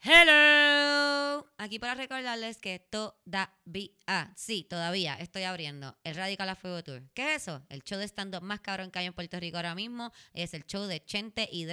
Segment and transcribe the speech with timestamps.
[0.00, 7.02] Hello, aquí para recordarles que todavía, sí, todavía estoy abriendo el Radical a Fuego Tour.
[7.14, 7.66] ¿Qué es eso?
[7.68, 10.12] El show de stand-up más cabrón que hay en Puerto Rico ahora mismo.
[10.34, 11.66] Es el show de Chente y.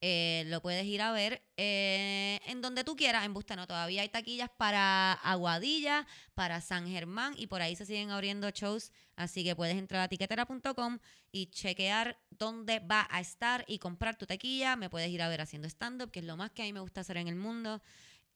[0.00, 3.66] Eh, lo puedes ir a ver eh, en donde tú quieras, en Bustano.
[3.66, 8.92] Todavía hay taquillas para Aguadilla, para San Germán y por ahí se siguen abriendo shows.
[9.16, 10.98] Así que puedes entrar a tiquetera.com
[11.32, 14.76] y chequear dónde va a estar y comprar tu taquilla.
[14.76, 16.80] Me puedes ir a ver haciendo stand-up, que es lo más que a mí me
[16.80, 17.82] gusta hacer en el mundo.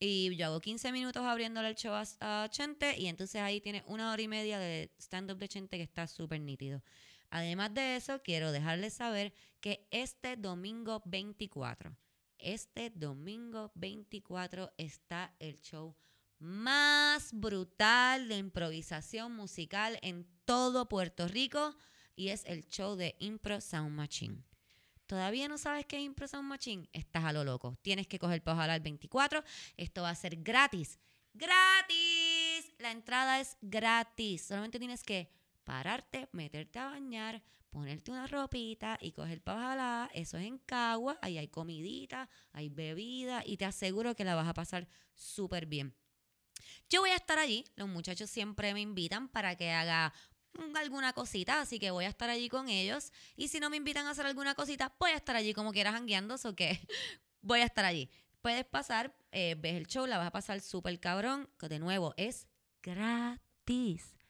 [0.01, 3.85] Y yo hago 15 minutos abriéndole el show a, a Chente y entonces ahí tienes
[3.87, 6.83] una hora y media de stand-up de Chente que está súper nítido.
[7.33, 9.33] Además de eso, quiero dejarles saber
[9.63, 11.97] que este domingo 24,
[12.39, 15.97] este domingo 24 está el show
[16.39, 21.75] más brutal de improvisación musical en todo Puerto Rico
[22.17, 24.45] y es el show de Impro Sound Machine.
[25.07, 26.91] ¿Todavía no sabes qué es Impro Sound Machine?
[26.93, 27.79] Estás a lo loco.
[27.81, 29.43] Tienes que coger para ojalá el 24.
[29.79, 30.99] Esto va a ser gratis.
[31.33, 32.75] ¡Gratis!
[32.77, 34.43] La entrada es gratis.
[34.43, 35.31] Solamente tienes que
[35.65, 40.11] pararte, meterte a bañar, ponerte una ropita y coger para ojalá.
[40.15, 41.19] Eso es en Cagua.
[41.23, 45.95] Ahí hay comidita, hay bebida y te aseguro que la vas a pasar súper bien.
[46.89, 47.65] Yo voy a estar allí.
[47.77, 50.13] Los muchachos siempre me invitan para que haga
[50.75, 53.13] alguna cosita, así que voy a estar allí con ellos.
[53.37, 55.95] Y si no me invitan a hacer alguna cosita, voy a estar allí como quieras
[55.95, 56.79] jangueando, o que
[57.41, 58.11] voy a estar allí.
[58.41, 62.13] Puedes pasar, eh, ves el show, la vas a pasar súper cabrón, que de nuevo
[62.17, 62.49] es
[62.83, 64.22] gratis.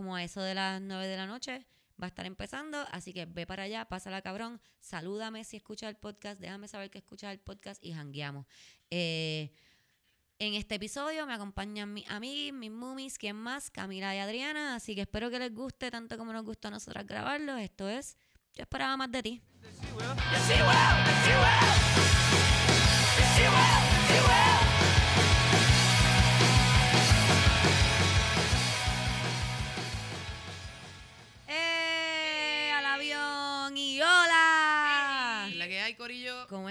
[0.00, 1.66] Como a eso de las 9 de la noche
[2.02, 5.96] va a estar empezando, así que ve para allá, pásala cabrón, salúdame si escuchas el
[5.96, 8.46] podcast, déjame saber que escuchas el podcast y jangueamos.
[8.90, 9.52] Eh,
[10.38, 13.68] en este episodio me acompañan mis amigos, mis mummies, ¿quién más?
[13.68, 14.74] Camila y Adriana.
[14.74, 17.58] Así que espero que les guste tanto como nos gustó a nosotras grabarlo.
[17.58, 18.16] Esto es
[18.54, 19.42] Yo esperaba más de ti.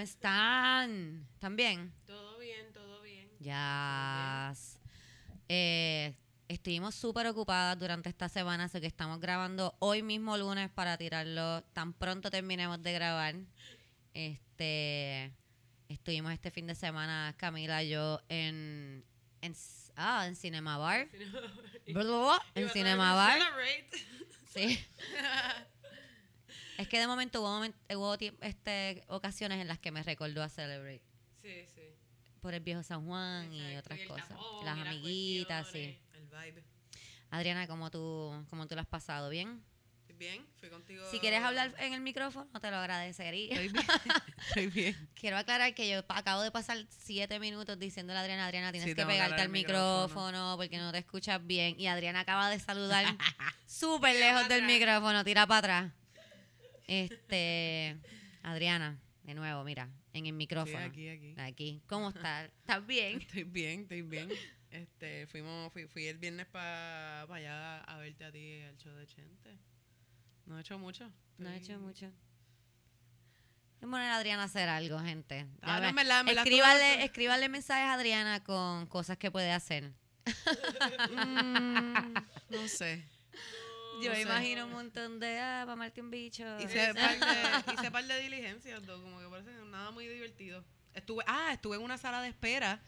[0.00, 1.28] ¿Cómo están?
[1.34, 1.92] ¿Están bien?
[2.06, 3.28] Todo bien, todo bien.
[3.38, 4.54] Ya.
[5.46, 6.14] Eh,
[6.48, 11.62] estuvimos súper ocupadas durante esta semana, así que estamos grabando hoy mismo lunes para tirarlo
[11.74, 13.34] tan pronto terminemos de grabar.
[14.14, 15.34] Este,
[15.90, 19.04] estuvimos este fin de semana, Camila y yo, en,
[19.42, 19.54] en,
[19.96, 21.08] ah, en Cinema Bar.
[22.54, 23.38] en Cinema Bar.
[24.54, 24.82] Sí.
[26.80, 30.48] Es que de momento hubo, momen- hubo este, ocasiones en las que me recordó a
[30.48, 31.02] Celebrate
[31.42, 31.82] Sí, sí.
[32.40, 34.28] por el viejo San Juan y otras cosas.
[34.28, 35.98] tapón Las amiguitas, sí.
[36.14, 36.64] El vibe.
[37.30, 39.28] Adriana, ¿cómo tú, ¿cómo tú lo has pasado?
[39.30, 39.62] ¿Bien?
[40.00, 40.46] ¿Estoy bien?
[40.58, 41.04] Fui contigo.
[41.10, 43.54] Si quieres hablar en el micrófono, te lo agradecería.
[43.54, 43.86] Estoy bien.
[44.48, 45.08] Estoy bien.
[45.14, 48.94] Quiero aclarar que yo acabo de pasar siete minutos diciéndole a Adriana, Adriana, tienes Sí,
[48.96, 50.08] que pegarte al micrófono.
[50.08, 51.78] micrófono porque no te escuchas bien.
[51.78, 53.04] Y Adriana acaba de saludar
[53.66, 55.92] súper lejos del micrófono, tira para atrás.
[56.90, 57.96] Este,
[58.42, 60.78] Adriana, de nuevo, mira, en el Sí, micrófono.
[60.78, 61.34] aquí, aquí.
[61.38, 61.82] Aquí.
[61.86, 62.50] ¿Cómo estás?
[62.58, 63.20] ¿Estás bien?
[63.20, 64.28] Estoy bien, estoy bien.
[64.72, 69.06] Este, fuimos, fui, fui el viernes para allá a verte a ti al show de
[69.06, 69.56] Chente.
[70.46, 71.12] No he hecho mucho.
[71.38, 72.06] No he hecho mucho.
[73.80, 75.46] Voy a poner a Adriana a hacer algo, gente.
[75.62, 79.92] Ah, no, verdad, en verdad, escríbale, escríbale mensajes a Adriana con cosas que puede hacer.
[81.10, 82.14] Mm,
[82.50, 83.04] no sé.
[84.00, 84.22] Yo No me sé.
[84.22, 86.44] imagino un montón de, ah, para amarte un bicho.
[86.60, 90.64] Hice par de, hice par de diligencias, though, como que parece nada muy divertido.
[90.94, 92.80] Estuve, ah, estuve en una sala de espera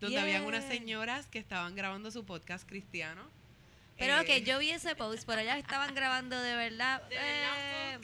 [0.00, 3.22] donde habían unas señoras que estaban grabando su podcast cristiano.
[3.96, 7.00] Pero Eh, que yo vi ese post, pero ellas estaban grabando de verdad.
[7.10, 7.98] eh,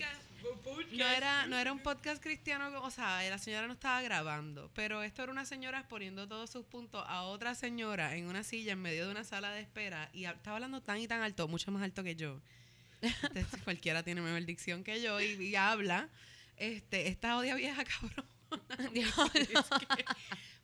[0.92, 5.02] No era, no era un podcast cristiano, o sea, la señora no estaba grabando, pero
[5.02, 8.82] esto era una señora poniendo todos sus puntos a otra señora en una silla en
[8.82, 11.82] medio de una sala de espera y estaba hablando tan y tan alto, mucho más
[11.82, 12.40] alto que yo.
[13.02, 16.08] Entonces, cualquiera tiene mejor dicción que yo y, y habla.
[16.56, 18.26] Este, esta odia vieja cabrón.
[18.92, 19.30] Diablo.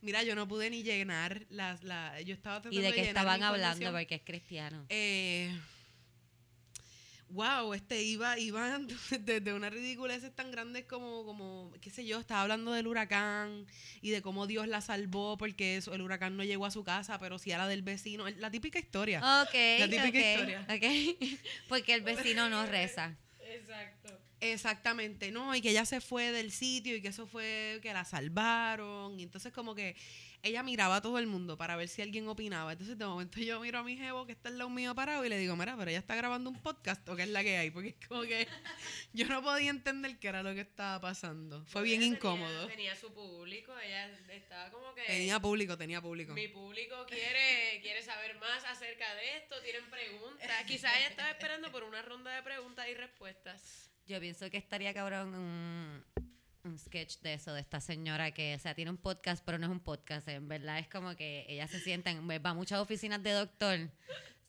[0.03, 3.41] Mira, yo no pude ni llenar las, la, yo estaba tratando y de llenar estaban
[3.41, 4.85] la hablando, porque es cristiano.
[4.89, 5.57] Eh,
[7.31, 8.87] wow, este iba, iban
[9.21, 13.67] desde una ridiculez tan grandes como, como, qué sé yo, estaba hablando del huracán
[14.01, 17.19] y de cómo Dios la salvó porque eso, el huracán no llegó a su casa,
[17.19, 18.29] pero sí a la del vecino.
[18.29, 19.19] La típica historia.
[19.43, 20.67] Ok, La típica ok, historia.
[20.69, 21.39] ok.
[21.69, 23.17] porque el vecino no reza.
[23.41, 24.21] Exacto.
[24.41, 28.05] Exactamente, no, y que ella se fue del sitio y que eso fue que la
[28.05, 29.19] salvaron.
[29.19, 29.97] Y entonces como que
[30.47, 32.73] ella miraba a todo el mundo para ver si alguien opinaba.
[32.73, 35.29] Entonces de momento yo miro a mi jevo que está al lado mío parado y
[35.29, 37.71] le digo, mira, pero ella está grabando un podcast o qué es la que hay,
[37.71, 38.47] porque es como que
[39.13, 41.65] yo no podía entender qué era lo que estaba pasando.
[41.67, 42.67] Fue bien incómodo.
[42.69, 45.03] Tenía, su público, ella estaba como que...
[45.03, 46.33] Tenía público, tenía público.
[46.35, 50.65] Mi público quiere, quiere saber más acerca de esto, tienen preguntas.
[50.67, 53.91] Quizás ella estaba esperando por una ronda de preguntas y respuestas.
[54.07, 56.05] Yo pienso que estaría cabrón
[56.67, 59.67] un sketch de eso, de esta señora que, o sea, tiene un podcast, pero no
[59.67, 60.29] es un podcast.
[60.29, 63.79] En verdad es como que ella se sienta, en, va a muchas oficinas de doctor.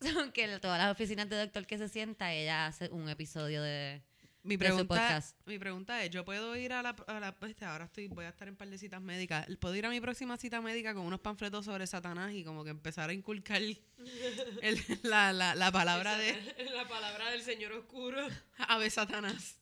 [0.00, 4.02] Son que todas las oficinas de doctor que se sienta, ella hace un episodio de.
[4.44, 5.36] Mi de su pregunta, podcast.
[5.46, 8.28] mi pregunta es, yo puedo ir a la, a la- este, ahora estoy, voy a
[8.28, 11.20] estar en par de citas médicas, ¿puedo ir a mi próxima cita médica con unos
[11.20, 13.60] panfletos sobre Satanás y como que empezar a inculcar
[14.62, 16.34] el- la, la, la palabra de
[16.74, 18.26] La palabra del Señor Oscuro.
[18.58, 19.58] Ave Satanás?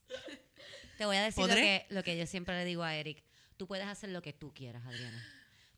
[0.97, 3.23] Te voy a decir lo que, lo que yo siempre le digo a Eric.
[3.57, 5.25] Tú puedes hacer lo que tú quieras, Adriana.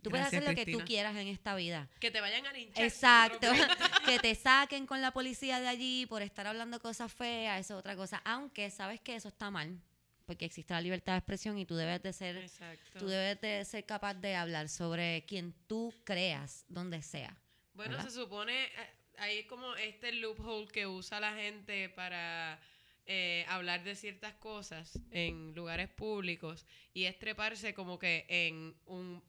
[0.03, 1.89] Tú puedes Gracias, hacer lo que tú quieras en esta vida.
[1.99, 2.85] Que te vayan a linchar.
[2.85, 3.49] Exacto.
[4.07, 7.81] que te saquen con la policía de allí por estar hablando cosas feas, eso es
[7.81, 8.23] otra cosa.
[8.25, 9.81] Aunque sabes que eso está mal,
[10.25, 12.99] porque existe la libertad de expresión y tú debes de ser, Exacto.
[13.01, 17.37] tú debes de ser capaz de hablar sobre quien tú creas, donde sea.
[17.75, 18.09] Bueno, ¿verdad?
[18.09, 18.71] se supone, eh,
[19.19, 22.61] hay como este loophole que usa la gente para
[23.11, 29.23] eh, hablar de ciertas cosas en lugares públicos y es treparse como que en un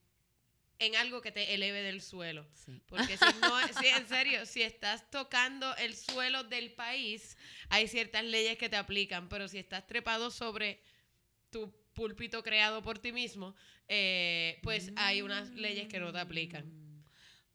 [0.80, 2.46] en algo que te eleve del suelo.
[2.54, 2.82] Sí.
[2.88, 7.38] Porque si no, si en serio, si estás tocando el suelo del país,
[7.70, 10.82] hay ciertas leyes que te aplican, pero si estás trepado sobre
[11.50, 13.56] tu púlpito creado por ti mismo,
[13.88, 16.89] eh, pues hay unas leyes que no te aplican.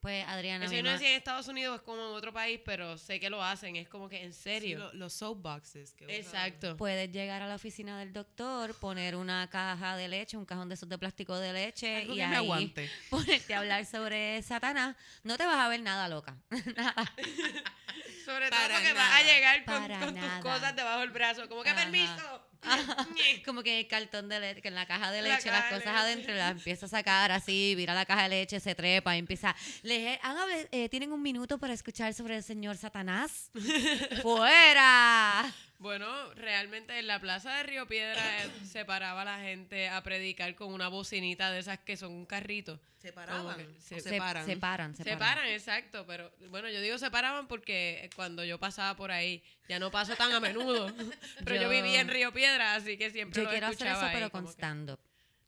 [0.05, 2.31] Pues Adriana, Eso mi yo no sé si en Estados Unidos es como en otro
[2.31, 3.75] país, pero sé que lo hacen.
[3.77, 4.79] Es como que en Sí, serio.
[4.81, 5.95] lo- los soapboxes.
[5.95, 6.17] que usan.
[6.17, 6.77] Exacto.
[6.77, 10.75] puedes llegar a la oficina del doctor, poner una caja de leche, un cajón de
[10.75, 12.91] esos de plástico de leche Algo y que ahí me aguante.
[13.09, 14.95] ponerte a hablar sobre Satanás.
[15.23, 16.37] No te vas a ver nada loca.
[16.77, 16.95] Nada.
[18.25, 19.23] Sobre todo Para porque vas a nada.
[19.23, 20.41] llegar con, con tus nada.
[20.41, 21.49] cosas debajo del brazo.
[21.49, 21.81] Como que Ajá.
[21.83, 22.49] permiso.
[23.45, 25.75] Como que el cartón de leche, que en la caja de La leche, las caja
[25.75, 25.99] de cosas leche.
[26.07, 29.55] adentro, las empieza a sacar así, mira la caja de leche, se trepa y empieza.
[29.85, 33.51] Hable- eh, ¿Tienen un minuto para escuchar sobre el señor Satanás?
[34.23, 35.45] ¡Fuera!
[35.79, 40.55] Bueno, realmente en la plaza de Río Piedra eh, se paraba la gente a predicar
[40.55, 42.81] con una bocinita de esas que son un carrito.
[42.99, 43.57] ¿Se paraban?
[43.59, 44.47] que ¿O se- se, Se paran?
[44.47, 45.19] Se paran, se, Se, paran.
[45.19, 49.79] paran, exacto, pero bueno, yo digo se paraban porque cuando yo pasaba por ahí, ya
[49.79, 50.87] no paso tan a menudo,
[51.45, 54.01] pero yo, Yo- vivía en Río Piedra, así que siempre Yo lo quiero hacer eso,
[54.11, 54.99] pero ahí, con como que- stand-up.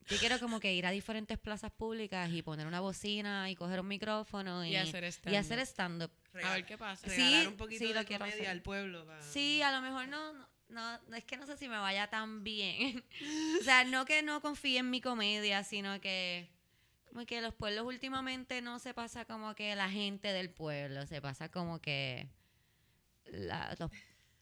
[0.08, 3.81] Yo quiero como que ir a diferentes plazas públicas y poner una bocina y coger
[3.81, 5.38] un micrófono y, Y hacer y stand-up.
[5.41, 6.11] hacer stand-up.
[6.44, 7.08] A ver qué pasa.
[7.08, 8.49] Sí, Regalar un poquito sí, lo de quiero comedia hacer.
[8.50, 9.06] al pueblo.
[9.20, 12.08] Sí, a lo mejor no, no, no, no, es que no sé si me vaya
[12.08, 13.05] tan bien.
[13.61, 16.49] o sea, no que no confíe en mi comedia, sino que
[17.09, 21.20] como que los pueblos últimamente no se pasa como que la gente del pueblo, se
[21.23, 22.29] pasa como que
[23.25, 23.91] la- los,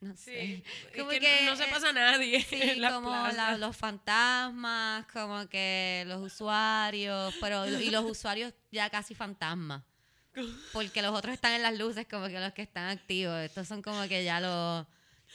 [0.04, 0.54] no Sí, sé.
[0.54, 0.62] es
[0.98, 2.40] Como que, que, no se eh, pasa nadie.
[2.48, 8.52] Sí, en las como la- los fantasmas, como que los usuarios, pero y los usuarios
[8.70, 9.82] ya casi fantasmas.
[10.72, 13.38] Porque los otros están en las luces como que los que están activos.
[13.40, 14.86] Estos son como que ya los...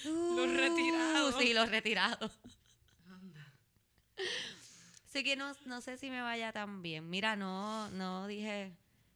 [0.05, 1.35] Los retirados.
[1.39, 2.31] Sí, los retirados.
[5.07, 7.09] Así que no, no sé si me vaya tan bien.
[7.09, 8.71] Mira, no, no dije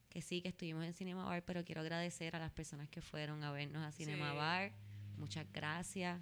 [0.10, 3.44] que sí, que estuvimos en Cinema Bar, pero quiero agradecer a las personas que fueron
[3.44, 4.38] a vernos a Cinema Sí.
[4.38, 4.72] Bar.
[5.18, 6.22] Muchas gracias.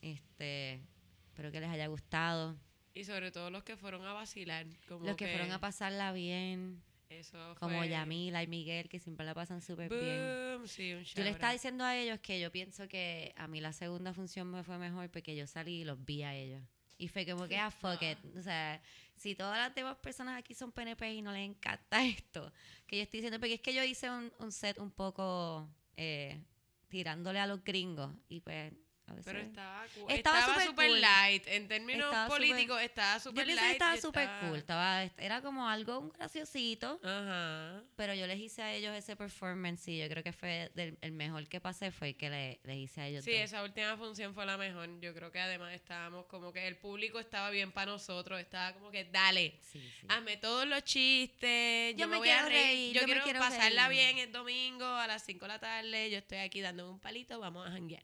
[0.00, 0.80] Este,
[1.28, 2.56] espero que les haya gustado.
[2.94, 4.66] Y sobre todo los que fueron a vacilar.
[4.88, 9.26] Como Los que fueron a pasarla bien, Eso como fue- Yamila y Miguel, que siempre
[9.26, 10.66] la pasan súper bien.
[10.66, 13.72] Sí, un Yo le estaba diciendo a ellos que yo pienso que a mí la
[13.72, 16.62] segunda función me fue mejor porque yo salí y los vi a ellos.
[16.98, 18.18] Y fue como que, ah, fuck it.
[18.38, 18.80] O sea,
[19.16, 22.50] si todas las demás personas aquí son PNP y no les encanta esto,
[22.86, 26.40] que yo estoy diciendo, porque es que yo hice un, un set un poco eh,
[26.88, 28.72] tirándole a los gringos y pues
[29.08, 29.24] a veces...
[29.32, 30.10] Pero estaba cool.
[30.12, 31.00] Estaba súper super cool.
[31.00, 31.42] light.
[31.46, 33.58] En términos Estaba súper- políticos, estaba pienso light.
[33.60, 37.82] que estaba súper cool, estaba, era como algo un graciosito, Ajá.
[37.96, 41.12] pero yo les hice a ellos ese performance y yo creo que fue del- el
[41.12, 43.24] mejor que pasé fue el que le, les hice a ellos.
[43.24, 43.40] Sí, dos.
[43.42, 44.88] esa última función fue la mejor.
[45.00, 48.40] Yo creo que además estábamos como que el público estaba bien para nosotros.
[48.40, 50.06] Estaba como que, dale, Sí, sí.
[50.08, 51.92] hazme todos los chistes.
[51.94, 52.64] Yo, Yo me, voy a quiero reír.
[52.66, 54.14] reír, yo, quiero, quiero pasarla reír.
[54.14, 56.10] bien el domingo a las 5 de la tarde.
[56.10, 57.38] Yo estoy aquí dándome un palito.
[57.38, 58.02] Vamos a janguear.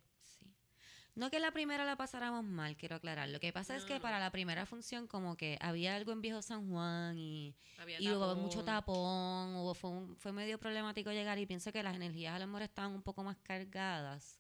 [1.15, 3.29] No que la primera la pasáramos mal, quiero aclarar.
[3.29, 4.01] Lo que pasa es No, que no.
[4.01, 7.55] para la primera función como que había algo en Viejo San Juan y,
[7.99, 11.97] y hubo mucho tapón, hubo, fue, un- fue medio problemático llegar y pienso que las
[11.97, 14.39] energías a lo mejor estaban un poco más cargadas.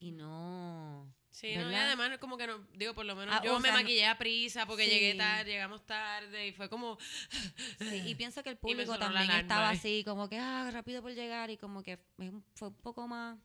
[0.00, 1.14] y no...
[1.30, 3.78] Sí, no, y además como que no, digo, por lo menos Ah, yo me sea,
[3.78, 5.16] maquillé a prisa porque llegué Sí.
[5.18, 6.98] tarde, llegamos tarde y fue como
[7.78, 11.48] Sí, y pienso que el público también estaba así, como que, ah, rápido por llegar,
[11.48, 13.38] y como que fue un- fue un poco más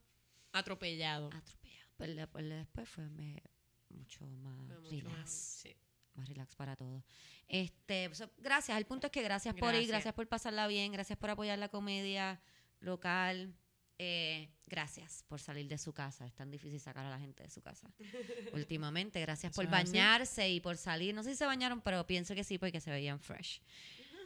[0.51, 1.29] atropellado.
[1.31, 1.56] atropellado.
[1.97, 3.41] Pero le- pues, le- después fue me-
[3.89, 5.17] mucho más Fue mucho relax.
[5.17, 5.75] más- sí.
[6.13, 7.03] más relax para todos.
[7.47, 8.77] Este, so, gracias.
[8.77, 9.89] El punto es que gracias, por ir, Gracias.
[9.89, 12.39] gracias por pasarla bien, gracias por apoyar la comedia
[12.79, 13.53] local.
[13.99, 16.27] eh, gracias por salir de su casa.
[16.27, 17.89] Es tan difícil sacar a la gente de su casa.
[18.53, 21.15] Últimamente, gracias por bañarse y por salir.
[21.15, 23.59] No sé si se bañaron, pero pienso que sí, porque se veían fresh.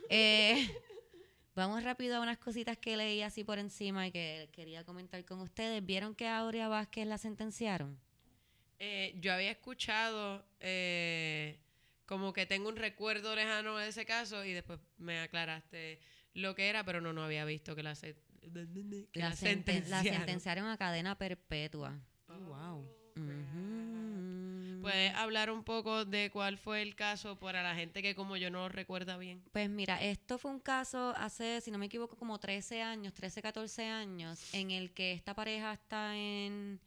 [0.10, 0.70] Eh,
[1.55, 5.39] vamos rápido a unas cositas que leí así por encima y que quería comentar con
[5.41, 5.86] ustedes.
[5.86, 8.00] ¿Vieron que a Aurea Vázquez la sentenciaron?
[8.79, 11.60] Eh, yo había escuchado eh,
[12.05, 16.00] como que tengo un recuerdo lejano de ese caso y después me aclaraste
[16.34, 19.86] lo que era, pero no, no había visto que la, se- que La, la senten-
[19.88, 20.17] la sentenciaron.
[20.17, 22.00] sentenciaron a cadena perpetua.
[22.27, 22.79] Oh, wow.
[23.17, 23.81] Ujú.
[24.82, 28.50] ¿Puedes hablar un poco de cuál fue el caso para la gente que como yo
[28.50, 29.44] no recuerda bien?
[29.52, 33.42] Pues mira, esto fue un caso hace, si no me equivoco, como 13 años, 13,
[33.42, 36.80] 14 años, en el que esta pareja está en,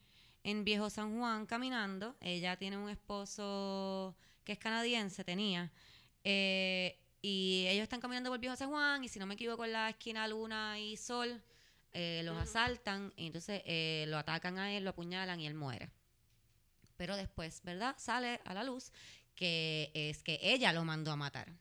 [0.43, 2.15] en Viejo San Juan caminando.
[2.21, 5.71] Ella tiene un esposo que es canadiense, tenía.
[6.23, 9.71] eh, y ellos están caminando por Viejo San Juan y si no me equivoco en
[9.73, 11.41] la esquina Luna y Sol,
[11.91, 15.89] eh, los asaltan y entonces eh, lo atacan a él, lo apuñalan y él muere.
[16.97, 17.95] Pero después, ¿verdad?
[17.97, 18.91] Sale a la luz
[19.35, 21.51] que es que ella lo mandó a matar.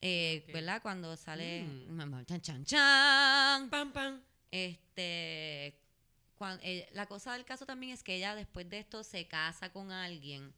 [0.00, 0.44] Eh.
[0.52, 0.82] ¿Verdad?
[0.82, 1.62] Cuando sale...
[1.62, 2.24] Mm.
[2.26, 3.70] Chan, chan, chan.
[3.70, 4.20] Pam, pam.
[4.50, 5.80] Este,
[6.62, 9.90] eh, la cosa del caso también es que ella después de esto se casa con
[9.90, 10.52] alguien.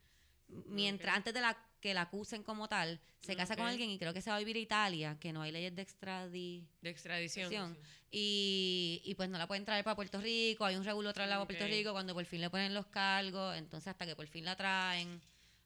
[0.66, 4.14] Mientras, antes de la, que la acusen como tal, se casa con alguien y creo
[4.14, 6.66] que se va a vivir a Italia, que no hay leyes de extradición.
[6.80, 7.76] De extradición.
[8.10, 11.44] Y, y pues no la pueden traer para Puerto Rico, hay un regulo traerla para
[11.46, 11.70] Puerto Ok.
[11.70, 15.20] Rico cuando por fin le ponen los cargos, entonces hasta que por fin la traen,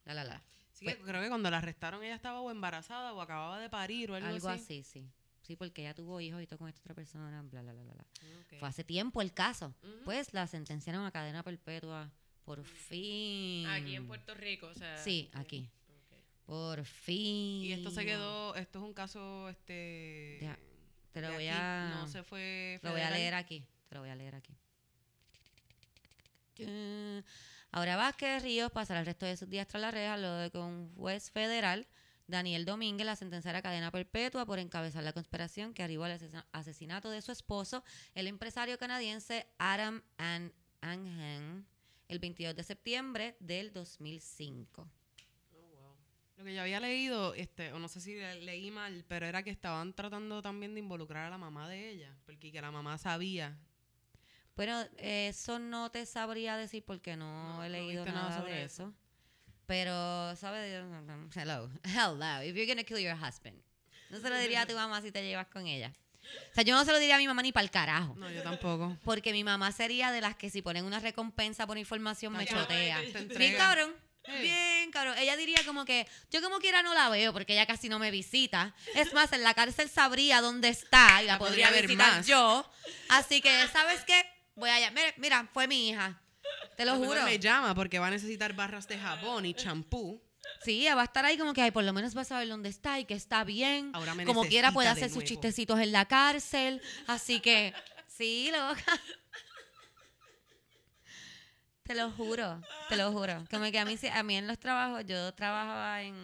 [0.06, 0.42] la la la.
[0.72, 4.10] Sí, que creo que cuando la arrestaron ella estaba o embarazada o acababa de parir
[4.10, 4.80] o algo, Algo así.
[4.80, 5.08] así, sí.
[5.42, 7.94] Sí, porque ella tuvo hijos y todo con esta otra persona, bla, bla, bla, bla.
[7.94, 8.04] bla.
[8.40, 8.58] Ok.
[8.58, 9.72] Fue hace tiempo el caso.
[10.04, 12.10] Pues la sentenciaron a cadena perpetua.
[12.44, 13.66] Por fin.
[13.66, 14.96] Aquí en Puerto Rico, o sea.
[14.96, 15.68] Sí, aquí.
[16.48, 17.62] Por fin.
[17.62, 20.38] Y esto se quedó, esto es un caso, este...
[20.40, 20.58] Ya,
[21.12, 21.90] Te lo voy aquí, a.
[22.00, 23.66] No se fue Lo voy a leer aquí.
[23.86, 24.56] Te lo voy a leer aquí.
[27.70, 30.56] Ahora Vázquez Ríos pasará el resto de sus días tras la reja luego de que
[30.56, 31.86] un juez federal,
[32.26, 36.46] Daniel Domínguez, la sentenciara a cadena perpetua por encabezar la conspiración que arribó al asesina-
[36.52, 40.50] asesinato de su esposo, el empresario canadiense Adam An
[40.80, 41.66] Angen,
[42.08, 44.88] el 22 de septiembre del 2005.
[46.38, 49.42] Lo que yo había leído, este, o no sé si le- leí mal, pero era
[49.42, 52.96] que estaban tratando también de involucrar a la mamá de ella, porque que la mamá
[52.96, 53.58] sabía.
[54.54, 58.64] Bueno, eso no te sabría decir porque no, No, he leído nada nada, sobre de
[58.64, 58.82] eso.
[58.84, 58.94] eso.
[59.66, 60.72] Pero, ¿sabes?
[61.34, 63.60] Hello, hello, if you're gonna kill your husband.
[64.08, 65.92] No se lo diría a tu mamá si te llevas con ella.
[66.52, 68.14] O sea, yo no se lo diría a mi mamá ni para el carajo.
[68.16, 68.96] No, yo tampoco.
[69.04, 73.02] Porque mi mamá sería de las que si ponen una recompensa por información me chotea.
[73.02, 73.58] entrega.
[73.58, 74.07] cabrón.
[74.40, 75.16] Bien, cabrón.
[75.18, 78.10] Ella diría como que yo como quiera no la veo porque ella casi no me
[78.10, 78.74] visita.
[78.94, 82.16] Es más, en la cárcel sabría dónde está y la, La podría podría ver visitar
[82.18, 82.26] más.
[82.26, 82.70] yo.
[83.08, 84.24] Así que, ¿sabes qué?
[84.54, 84.90] Voy allá.
[84.90, 86.20] Mira, mira, fue mi hija.
[86.76, 87.22] Te lo mejor juro.
[87.24, 90.22] Me llama porque va a necesitar barras de jabón y champú.
[90.64, 92.48] Sí, ella va a estar ahí como que, ay, por lo menos va a saber
[92.48, 93.90] dónde está y que está bien.
[93.94, 96.80] Ahora me como quiera puede hacer sus chistecitos en la cárcel.
[97.06, 97.74] Así que,
[98.06, 99.00] sí, loca.
[101.88, 103.46] Te lo juro, te lo juro.
[103.50, 106.14] Como que a mí, a mí en los trabajos, yo trabajaba en,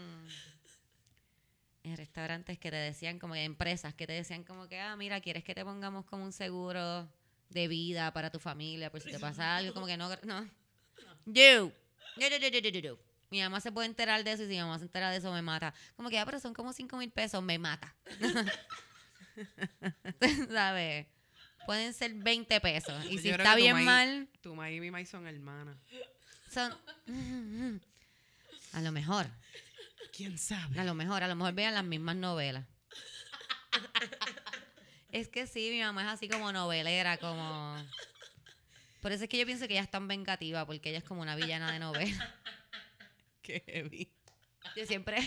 [1.84, 5.22] en restaurantes que te decían, como que empresas que te decían como que, ah, mira,
[5.22, 7.08] ¿quieres que te pongamos como un seguro
[7.48, 9.72] de vida para tu familia por si te pasa algo?
[9.72, 10.50] Como que no, no.
[11.24, 11.72] Yo,
[12.18, 12.98] yo, yo, yo, yo, yo.
[13.30, 15.32] Mi mamá se puede enterar de eso y si mi mamá se entera de eso
[15.32, 15.72] me mata.
[15.96, 17.96] Como que, ah, pero son como 5 mil pesos, me mata.
[20.52, 21.06] ¿Sabes?
[21.66, 23.04] Pueden ser 20 pesos.
[23.10, 25.76] Y si está bien maíz- mal, Tu ma y mi maíz son hermanas.
[26.52, 26.72] son...
[28.72, 29.26] A lo mejor,
[30.12, 30.80] ¿Quién sabe?
[30.80, 32.64] a lo mejor, a lo mejor vean las mismas novelas.
[35.12, 37.76] Es que sí, mi mamá es así como novelera, como...
[39.00, 41.20] Por eso es que yo pienso que ella es tan vengativa, porque ella es como
[41.22, 42.34] una villana de novela.
[43.42, 44.10] Qué heavy.
[44.76, 45.18] Yo siempre,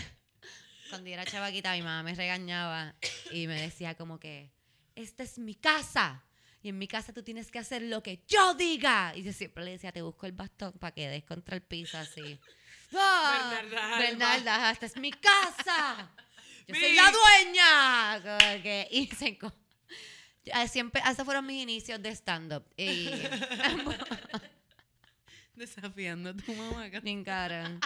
[0.90, 2.94] cuando yo era chavaquita, mi mamá me regañaba
[3.30, 4.50] y me decía como que,
[4.96, 6.22] esta es mi casa.
[6.68, 9.14] Y en mi casa tú tienes que hacer lo que yo diga.
[9.16, 11.96] Y yo siempre le decía, te busco el bastón para que des contra el piso
[11.96, 12.38] así.
[12.92, 13.58] ¡Ah!
[13.62, 13.98] Bernarda.
[13.98, 16.10] Bernarda, esta es mi casa.
[16.66, 18.18] Yo soy la dueña.
[18.90, 19.38] Y se
[20.68, 22.66] Siempre, esos fueron mis inicios de stand-up.
[25.54, 26.88] Desafiando a tu mamá.
[27.00, 27.80] Bien cabrón.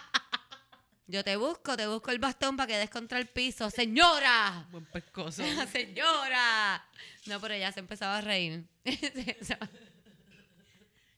[1.06, 3.68] Yo te busco, te busco el bastón para que des contra el piso.
[3.70, 4.66] ¡Señora!
[4.70, 5.42] Buen pescoso.
[5.72, 6.84] ¡Señora!
[7.26, 8.64] No, pero ella se empezaba a reír.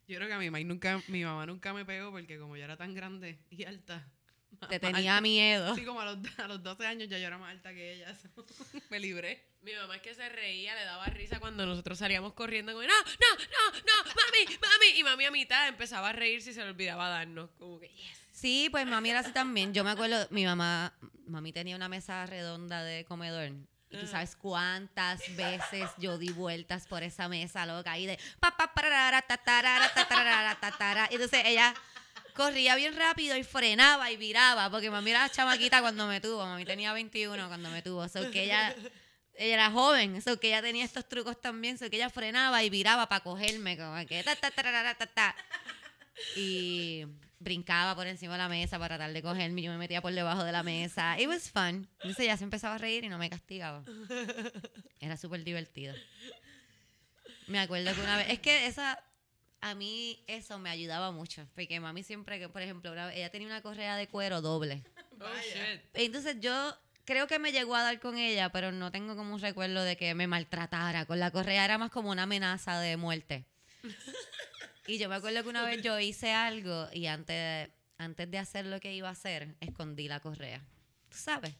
[0.06, 2.64] Yo creo que a mi, mamá nunca, mi mamá nunca me pegó porque como yo
[2.64, 4.06] era tan grande y alta.
[4.68, 5.72] Te tenía alta- miedo.
[5.72, 8.14] Así como a los, a los 12 años ya yo era más alta que ella.
[8.14, 8.28] so,
[8.90, 9.48] me libré.
[9.62, 12.88] Mi mamá es que se reía, le daba risa cuando nosotros salíamos corriendo como, no,
[12.88, 14.98] no, no, no, mami, mami.
[14.98, 17.48] Y mami a mitad empezaba a reírse y se le olvidaba darnos.
[17.58, 18.23] Como que, yes.
[18.34, 19.72] Sí, pues mami era así también.
[19.72, 20.92] Yo me acuerdo, mi mamá,
[21.26, 23.52] mami tenía una mesa redonda de comedor.
[23.90, 24.08] Y tú Ajá.
[24.08, 29.22] sabes cuántas veces yo di vueltas por esa mesa, loca, y de pa, pa, pararara,
[29.22, 31.08] tatarara, tatarara, tatara.
[31.12, 31.72] Y entonces ella
[32.34, 36.44] corría bien rápido y frenaba y viraba, porque mami era chamaquita cuando me tuvo.
[36.44, 38.00] Mami tenía 21 cuando me tuvo.
[38.00, 38.74] O sea, que ella,
[39.34, 42.68] ella era joven, eso que ella tenía estos trucos también, so que ella frenaba y
[42.68, 45.36] viraba para cogerme, como que ta, ta, tarara, ta, ta.
[46.34, 47.06] Y
[47.44, 49.62] brincaba por encima de la mesa para tratar de cogerme.
[49.62, 51.20] Yo me metía por debajo de la mesa.
[51.20, 51.88] It was fun.
[51.98, 53.84] Entonces ella se empezaba a reír y no me castigaba.
[55.00, 55.94] Era súper divertido.
[57.46, 58.30] Me acuerdo que una vez.
[58.30, 58.98] Es que esa.
[59.60, 61.46] A mí eso me ayudaba mucho.
[61.54, 64.82] Porque mami siempre, que por ejemplo, una ella tenía una correa de cuero doble.
[65.20, 65.80] Oh, shit.
[65.94, 69.40] Entonces yo creo que me llegó a dar con ella, pero no tengo como un
[69.40, 71.06] recuerdo de que me maltratara.
[71.06, 73.46] Con la correa era más como una amenaza de muerte.
[74.86, 78.66] Y yo me acuerdo que una vez yo hice algo y antes, antes de hacer
[78.66, 80.60] lo que iba a hacer, escondí la correa.
[81.08, 81.54] ¿Tú sabes?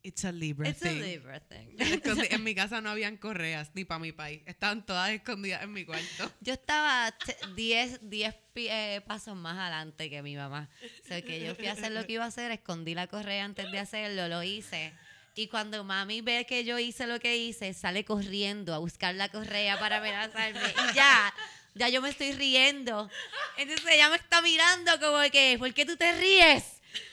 [0.00, 0.92] It's a Libra It's a.
[0.92, 1.76] Libra thing.
[1.76, 4.42] Escondí- en mi casa no habían correas ni para mi país.
[4.46, 6.30] Estaban todas escondidas en mi cuarto.
[6.40, 7.12] Yo estaba
[7.56, 10.70] 10 10 pi- eh, pasos más adelante que mi mamá.
[11.04, 13.44] O sea, que yo fui a hacer lo que iba a hacer, escondí la correa
[13.44, 14.92] antes de hacerlo, lo hice.
[15.34, 19.28] Y cuando mami ve que yo hice lo que hice, sale corriendo a buscar la
[19.28, 20.60] correa para amenazarme.
[20.90, 21.32] Y ya,
[21.78, 23.10] ya yo me estoy riendo.
[23.56, 26.64] Entonces ella me está mirando como que, ¿por qué tú te ríes?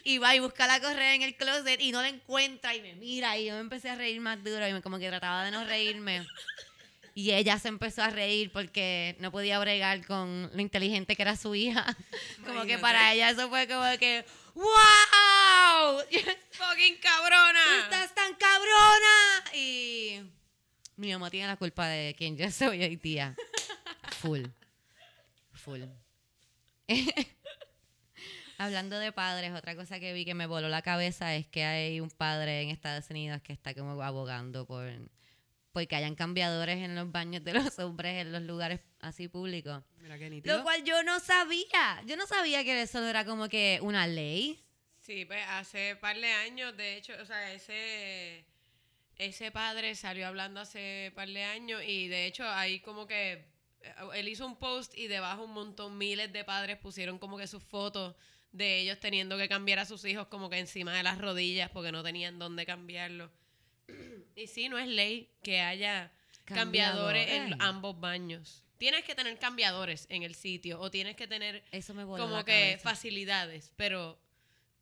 [0.03, 2.95] Y va y busca la correa en el closet y no la encuentra y me
[2.95, 5.51] mira y yo me empecé a reír más duro y me, como que trataba de
[5.51, 6.25] no reírme.
[7.13, 11.37] Y ella se empezó a reír porque no podía bregar con lo inteligente que era
[11.37, 11.85] su hija.
[12.45, 15.99] Como que para ella eso fue como que, ¡Wow!
[16.51, 17.59] ¡Fucking cabrona!
[17.67, 19.53] ¡Tú estás tan cabrona!
[19.53, 20.21] Y
[20.97, 23.35] mi mamá tiene la culpa de quien yo soy hoy día.
[24.21, 24.45] Full.
[25.65, 25.81] Full.
[28.59, 31.99] Hablando de padres, otra cosa que vi que me voló la cabeza es que hay
[31.99, 34.87] un padre en Estados Unidos que está como abogando por
[35.71, 39.83] porque hayan cambiadores en los baños de los hombres en los lugares así públicos.
[39.97, 40.55] Mira qué nítido.
[40.55, 42.03] Lo cual yo no sabía.
[42.05, 44.63] Yo no sabía que eso era como que una ley.
[45.01, 48.45] Sí, pues hace par de años, de hecho, o sea, ese,
[49.17, 53.54] ese padre salió hablando hace par de años y de hecho ahí como que
[54.15, 57.63] él hizo un post y debajo un montón, miles de padres pusieron como que sus
[57.63, 58.15] fotos
[58.51, 61.91] de ellos teniendo que cambiar a sus hijos como que encima de las rodillas porque
[61.91, 63.31] no tenían dónde cambiarlo.
[64.35, 66.11] Y sí, no es ley que haya
[66.45, 68.63] cambiadores en ambos baños.
[68.77, 72.51] Tienes que tener cambiadores en el sitio o tienes que tener Eso me como que
[72.51, 72.89] cabeza.
[72.89, 74.19] facilidades, pero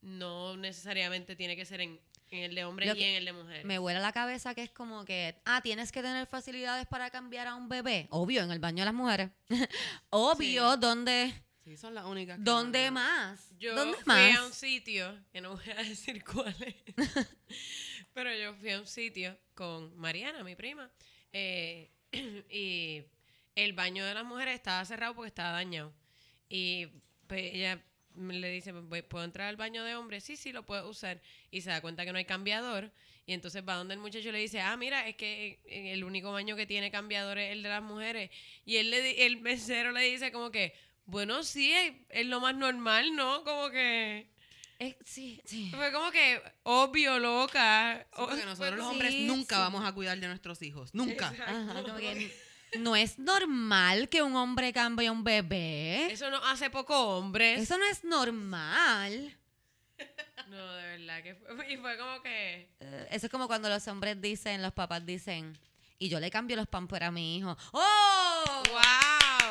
[0.01, 1.99] no necesariamente tiene que ser en,
[2.37, 3.65] en el de hombre Lo y que en el de mujer.
[3.65, 7.47] Me vuela la cabeza que es como que, ah, tienes que tener facilidades para cambiar
[7.47, 8.07] a un bebé.
[8.09, 9.29] Obvio, en el baño de las mujeres.
[10.09, 10.79] Obvio, Sí.
[10.79, 12.37] ¿dónde, Sí, son las únicas.
[12.37, 13.49] que ¿dónde no- más?
[13.57, 14.37] Yo ¿Dónde fui más?
[14.37, 16.75] a un sitio, que no voy a decir cuál es,
[18.13, 20.89] pero yo fui a un sitio con Mariana, mi prima,
[21.31, 21.89] eh,
[22.49, 23.03] y
[23.55, 25.93] el baño de las mujeres estaba cerrado porque estaba dañado.
[26.49, 26.87] Y
[27.27, 27.81] pues, ella
[28.15, 30.23] le dice, "Voy- ¿puedo entrar al baño de hombres?
[30.23, 31.21] Sí, sí, lo puedo usar.
[31.52, 32.91] Y se da cuenta que no hay cambiador.
[33.26, 36.56] Y entonces va donde el muchacho le dice, ah, mira, es que el único baño
[36.56, 38.30] que tiene cambiador es el de las mujeres.
[38.65, 40.73] Y él le, el mesero le dice como que,
[41.06, 43.43] bueno, sí, es, es lo más normal, ¿no?
[43.43, 44.28] Como que...
[45.06, 45.71] Sí, sí.
[45.73, 48.06] Fue como que obvio, loca.
[48.12, 49.62] Sí, porque nosotros los sí, hombres nunca sí.
[49.62, 50.93] vamos a cuidar de nuestros hijos.
[50.93, 51.30] Nunca.
[51.30, 52.34] Ajá, como que
[52.79, 56.12] no es normal que un hombre cambie a un bebé.
[56.12, 57.62] Eso no hace poco hombres.
[57.62, 59.38] Eso no es normal.
[60.49, 61.71] No, de verdad que fue.
[61.73, 62.69] Y fue como que.
[62.79, 65.57] Eh, Eso es como cuando los hombres dicen, los papás dicen,
[65.97, 67.55] y yo le cambio los pampers a mi hijo.
[67.71, 68.63] ¡Oh!
[68.69, 69.49] ¡Wow!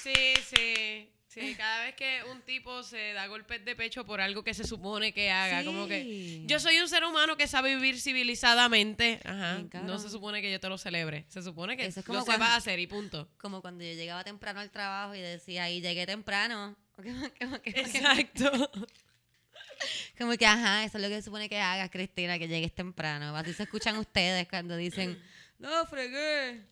[0.00, 1.10] Sí, sí.
[1.32, 4.64] Sí, cada vez que un tipo se da golpes de pecho por algo que se
[4.64, 9.56] supone que haga, como que yo soy un ser humano que sabe vivir civilizadamente, ajá,
[9.56, 12.18] Bien, no se supone que yo te lo celebre, se supone que Eso es como
[12.18, 13.28] lo cuando- sepas hacer y punto.
[13.38, 16.76] Como cuando yo llegaba temprano al trabajo y decía, y llegué temprano.
[17.64, 18.70] Exacto.
[20.18, 23.34] como que, ajá, eso es lo que se supone que hagas, Cristina, que llegues temprano.
[23.36, 25.18] Así se escuchan ustedes cuando dicen,
[25.58, 26.62] no, fregué,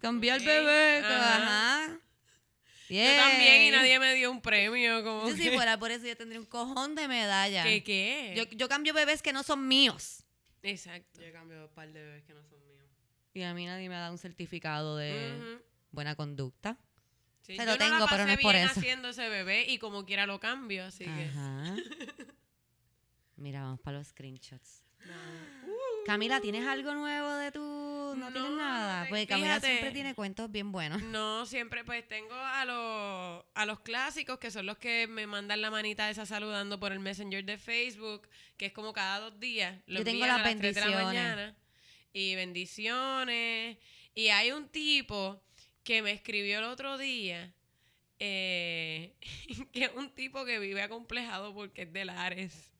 [0.00, 1.02] cambié al bebé.
[1.04, 1.98] ajá.
[2.88, 5.02] Yo también y nadie me dio un premio.
[5.02, 7.62] Como Yo si que- fuera por eso yo tendría un cojón de medalla.
[7.64, 8.34] ¿Qué qué?
[8.36, 10.24] Yo, yo cambio bebés que no son míos.
[10.62, 11.20] Exacto.
[11.20, 12.84] Yo he cambiado un par de bebés que no son míos.
[13.32, 16.78] Y a mí nadie me ha dado un certificado de buena conducta.
[17.42, 18.80] Sí, Se yo lo no tengo, pero no es por bien eso.
[18.80, 21.24] haciendo ese bebé y como quiera lo cambio, así que...
[21.24, 21.76] Ajá.
[23.36, 24.82] Mira, vamos para los screenshots.
[26.06, 27.73] Camila, ¿tienes algo nuevo de tu...?
[28.16, 29.08] No, tienes No, nada.
[29.08, 29.66] Porque Camila fíjate.
[29.68, 31.02] siempre tiene cuentos bien buenos.
[31.02, 35.60] No, siempre pues tengo a los, a los clásicos, que son los que me mandan
[35.60, 39.78] la manita esa saludando por el Messenger de Facebook, que es como cada dos días.
[39.86, 41.04] Lo Yo tengo las a las 3 de la bendiciones.
[41.06, 41.56] mañana.
[42.12, 43.78] Y bendiciones.
[44.14, 45.42] Y hay un tipo
[45.82, 47.52] que me escribió el otro día,
[48.18, 49.14] eh,
[49.72, 52.70] que es un tipo que vive acomplejado porque es de Lares.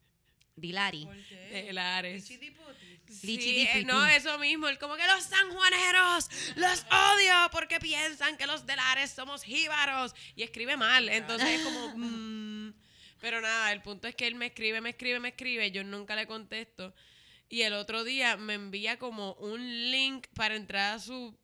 [0.56, 1.04] Dilari.
[1.04, 1.34] ¿Por qué?
[1.64, 2.28] De Lares.
[2.28, 2.93] Chitipoti.
[3.10, 4.68] Sí, eh, no, eso mismo.
[4.68, 10.14] Él como que los sanjuaneros los odio porque piensan que los de Lares somos jíbaros.
[10.36, 11.08] Y escribe mal.
[11.08, 11.88] Entonces es como.
[11.96, 12.74] mm.
[13.20, 15.70] Pero nada, el punto es que él me escribe, me escribe, me escribe.
[15.70, 16.94] Yo nunca le contesto.
[17.48, 21.38] Y el otro día me envía como un link para entrar a su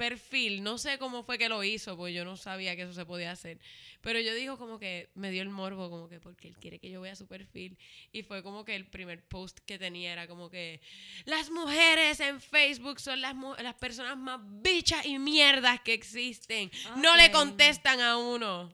[0.00, 0.62] perfil.
[0.62, 3.32] No sé cómo fue que lo hizo, porque yo no sabía que eso se podía
[3.32, 3.60] hacer.
[4.00, 6.90] Pero yo digo como que me dio el morbo, como que porque él quiere que
[6.90, 7.76] yo vea su perfil.
[8.10, 10.80] Y fue como que el primer post que tenía era como que
[11.26, 16.70] las mujeres en Facebook son las, las personas más bichas y mierdas que existen.
[16.96, 18.72] No le contestan a uno.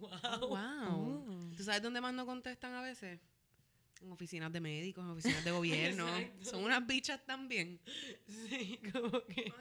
[0.00, 1.54] Oh, wow.
[1.56, 3.18] ¿Tú sabes dónde más no contestan a veces?
[4.02, 6.08] En oficinas de médicos, en oficinas de gobierno.
[6.18, 6.50] Exacto.
[6.50, 7.80] Son unas bichas también.
[8.26, 9.52] Sí, como que.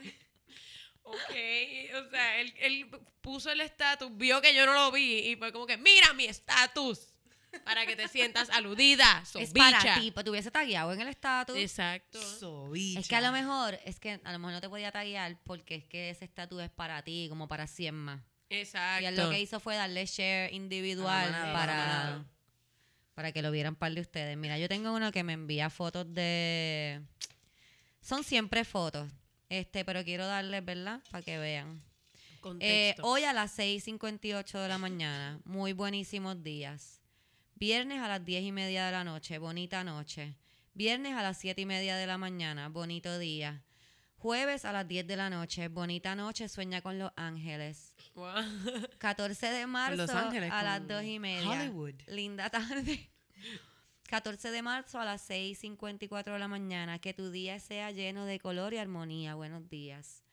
[1.03, 2.89] Ok, o sea, él, él
[3.21, 6.25] puso el estatus, vio que yo no lo vi y fue como que, mira mi
[6.25, 7.13] estatus,
[7.65, 9.71] para que te sientas aludida, Es bicha.
[9.79, 11.57] para ti, pues te hubiese tagueado en el estatus.
[11.57, 12.21] Exacto.
[12.21, 12.99] So bicha.
[12.99, 15.75] Es que a lo mejor, es que a lo mejor no te podía taguear porque
[15.75, 18.21] es que ese estatus es para ti, como para 100 más.
[18.49, 19.03] Exacto.
[19.03, 22.25] Y él lo que hizo fue darle share individual manada, para, manada.
[23.21, 24.35] Para que lo vieran par de ustedes.
[24.35, 27.03] Mira, yo tengo uno que me envía fotos de...
[28.01, 29.11] Son siempre fotos,
[29.47, 31.01] este, pero quiero darles, ¿verdad?
[31.11, 31.83] Para que vean.
[32.59, 36.99] Eh, hoy a las 6.58 de la mañana, muy buenísimos días.
[37.53, 40.35] Viernes a las 10 y media de la noche, bonita noche.
[40.73, 43.61] Viernes a las 7 y media de la mañana, bonito día.
[44.17, 47.93] Jueves a las 10 de la noche, bonita noche, sueña con los ángeles.
[48.15, 48.33] Wow.
[48.99, 51.49] 14 de marzo Los Ángeles a las con 2 y media.
[51.49, 51.95] Hollywood.
[52.07, 53.10] Linda tarde.
[54.09, 56.99] 14 de marzo a las 6.54 de la mañana.
[56.99, 59.35] Que tu día sea lleno de color y armonía.
[59.35, 60.23] Buenos días.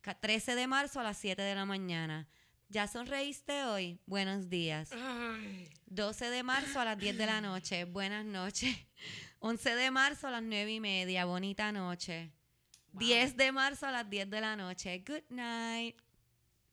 [0.00, 2.28] Ca- 13 de marzo a las 7 de la mañana.
[2.68, 3.98] ¿Ya sonreíste hoy?
[4.06, 4.90] Buenos días.
[4.92, 5.70] Ay.
[5.86, 7.84] 12 de marzo a las 10 de la noche.
[7.84, 8.76] Buenas noches.
[9.40, 11.24] 11 de marzo a las 9 y media.
[11.24, 12.30] Bonita noche.
[12.92, 15.02] 10 de marzo a las 10 de la noche.
[15.06, 15.96] Good night.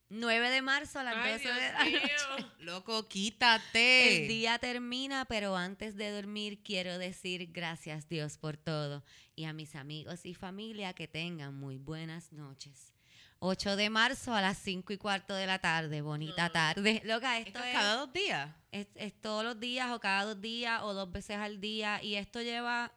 [0.10, 2.00] 9 de marzo a las Ay, 12 de Dios la mío.
[2.38, 2.46] noche.
[2.60, 4.24] Loco, quítate.
[4.24, 9.04] El día termina, pero antes de dormir quiero decir gracias Dios por todo
[9.36, 12.94] y a mis amigos y familia que tengan muy buenas noches.
[13.40, 17.02] 8 de marzo a las 5 y cuarto de la tarde, bonita tarde.
[17.06, 18.50] Loca, esto Esto es es, cada dos días.
[18.72, 22.16] es- es todos los días o cada dos días o dos veces al día y
[22.16, 22.94] esto lleva,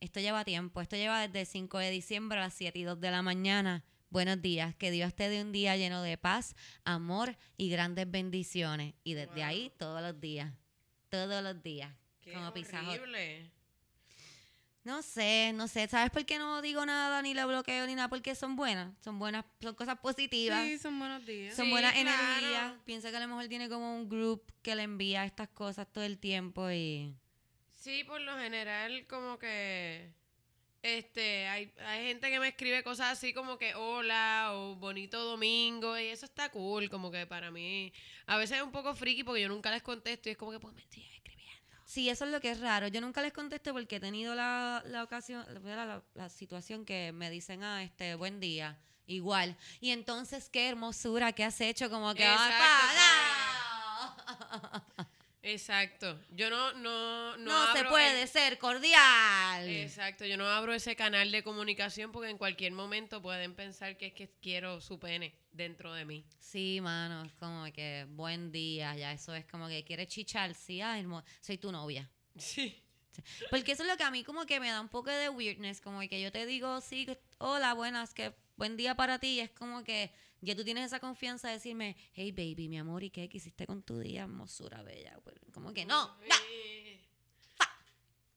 [0.00, 3.00] esto lleva tiempo, esto lleva desde el 5 de diciembre a las 7 y 2
[3.00, 3.82] de la mañana.
[4.08, 8.94] Buenos días, que Dios te dé un día lleno de paz, amor y grandes bendiciones.
[9.04, 9.44] Y desde Wow.
[9.44, 10.52] ahí todos los días,
[11.08, 11.92] todos los días,
[12.22, 13.50] Qué como horrible.
[14.84, 18.08] No sé, no sé, ¿sabes por qué no digo nada ni le bloqueo ni nada?
[18.08, 20.64] Porque son buenas, son buenas, son cosas positivas.
[20.64, 21.56] Sí, son buenos días.
[21.56, 22.08] Son Sí, buenas claro.
[22.08, 22.72] energías.
[22.84, 26.04] Piensa que a lo mejor tiene como un group que le envía estas cosas todo
[26.04, 27.16] el tiempo y...
[27.72, 30.12] Sí, por lo general, como que.
[30.86, 35.98] Este, hay, hay gente que me escribe cosas así como que hola o bonito domingo
[35.98, 37.92] y eso está cool, como que para mí
[38.26, 40.60] a veces es un poco friki porque yo nunca les contesto y es como que
[40.60, 41.62] pues me estoy escribiendo.
[41.84, 42.86] Sí, eso es lo que es raro.
[42.88, 47.10] Yo nunca les contesto porque he tenido la, la ocasión, la, la- la situación que
[47.12, 49.56] me dicen, ah, este, buen día, igual.
[49.80, 52.64] Y entonces, qué hermosura que has hecho, como que, Exacto,
[53.88, 54.82] ¡ah!
[55.48, 56.18] Exacto.
[56.32, 59.68] Yo no, no, no, No, se puede el- ser cordial.
[59.68, 64.06] Exacto, yo no abro ese canal de comunicación porque en cualquier momento pueden pensar que
[64.08, 66.24] es que quiero su pene dentro de mí.
[66.40, 70.80] Sí, mano, es como que buen día, ya eso es como que quieres chichar, sí,
[70.80, 72.10] hermo- soy tu novia.
[72.38, 72.82] Sí.
[73.50, 75.80] Porque eso es lo que a mí como que me da un poco de weirdness,
[75.80, 77.06] como que yo te digo, sí,
[77.38, 80.10] hola, buenas, que buen día para ti, y es como que
[80.46, 83.28] ya tú tienes esa confianza de decirme, hey baby, mi amor, ¿y qué?
[83.28, 85.18] ¿Qué hiciste con tu día, hermosura bella?
[85.22, 86.16] Pues, como que no.
[86.50, 87.00] Eh,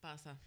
[0.02, 0.38] Pasa.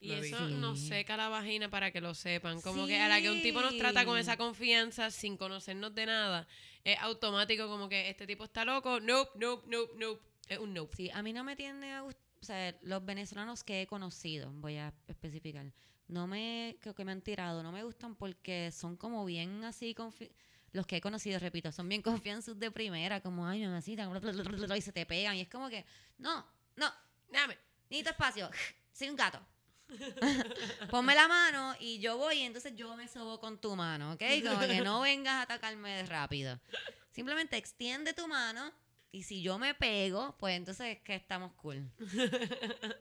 [0.00, 0.54] Y Lo eso Sí.
[0.54, 2.60] nos seca la vagina para que lo sepan.
[2.60, 6.06] Como que a la que un tipo nos trata con esa confianza sin conocernos de
[6.06, 6.48] nada,
[6.82, 8.98] es automático como que este tipo está loco.
[9.00, 10.22] Nope, nope, nope, nope.
[10.48, 10.96] Es un nope.
[10.96, 14.50] Sí, a mí no me tiende a gustar, o sea, los venezolanos que he conocido,
[14.54, 15.72] voy a especificar,
[16.08, 19.94] no me, creo que me han tirado, no me gustan porque son como bien así,
[19.94, 20.32] confi-
[20.72, 24.08] los que he conocido, repito, son bien confianzos de primera, como, ay, mamacita,
[24.76, 25.84] y se te pegan, y es como que,
[26.18, 26.92] no, no,
[27.30, 27.56] Dame.
[27.88, 28.50] necesito espacio,
[28.92, 29.40] soy un gato.
[30.90, 34.22] Ponme la mano y yo voy y entonces yo me sobo con tu mano, ¿ok?
[34.42, 36.58] Como que no vengas a atacarme rápido.
[37.10, 38.72] Simplemente extiende tu mano
[39.12, 41.88] y si yo me pego, pues entonces es que estamos cool.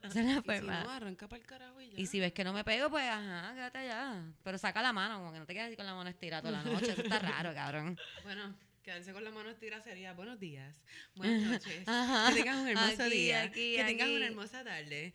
[0.04, 0.84] Esa es la Y si forma.
[0.84, 2.00] no, arranca para el carajo y ya.
[2.00, 4.24] Y si ves que no me pego, pues ajá, quédate allá.
[4.43, 6.62] Pero saca la mano, como que no te quedes así con la mano estirada toda
[6.63, 6.91] la noche.
[6.91, 7.97] Eso está raro, cabrón.
[8.24, 10.76] Bueno, quedarse con la mano estirada sería buenos días,
[11.15, 12.30] buenas noches, Ajá.
[12.34, 15.13] que tengas un hermoso Aquí, día, aquí, que tengas una hermosa tarde.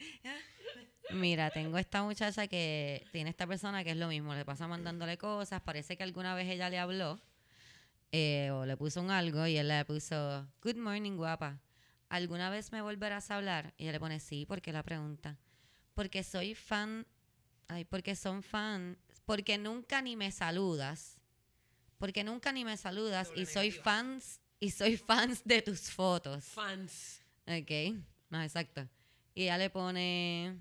[1.11, 5.19] Mira, tengo esta muchacha que tiene esta persona que es lo mismo, le pasa mandándole
[5.19, 7.21] cosas, parece que alguna vez ella le habló
[8.19, 11.61] eh, o le puso un algo y él le puso, Good morning, guapa.
[12.09, 13.75] ¿Alguna vez me volverás a hablar?
[13.77, 15.37] Y ella le pone sí, porque la pregunta.
[15.93, 17.07] Porque soy fan,
[17.69, 21.21] ay, porque son fan, porque nunca ni me saludas,
[21.99, 26.43] porque nunca ni me saludas Doble y soy fans, y soy fans de tus fotos.
[26.47, 27.21] Fans.
[27.47, 28.01] Ok,
[28.31, 28.89] no, exacto.
[29.35, 30.59] Y ella le pone.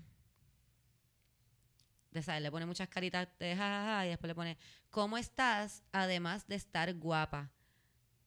[2.10, 2.42] De, ¿sabes?
[2.42, 4.58] Le pone muchas caritas de jajaja y después le pone,
[4.96, 5.82] ¿cómo estás?
[5.92, 7.52] Además de estar guapa.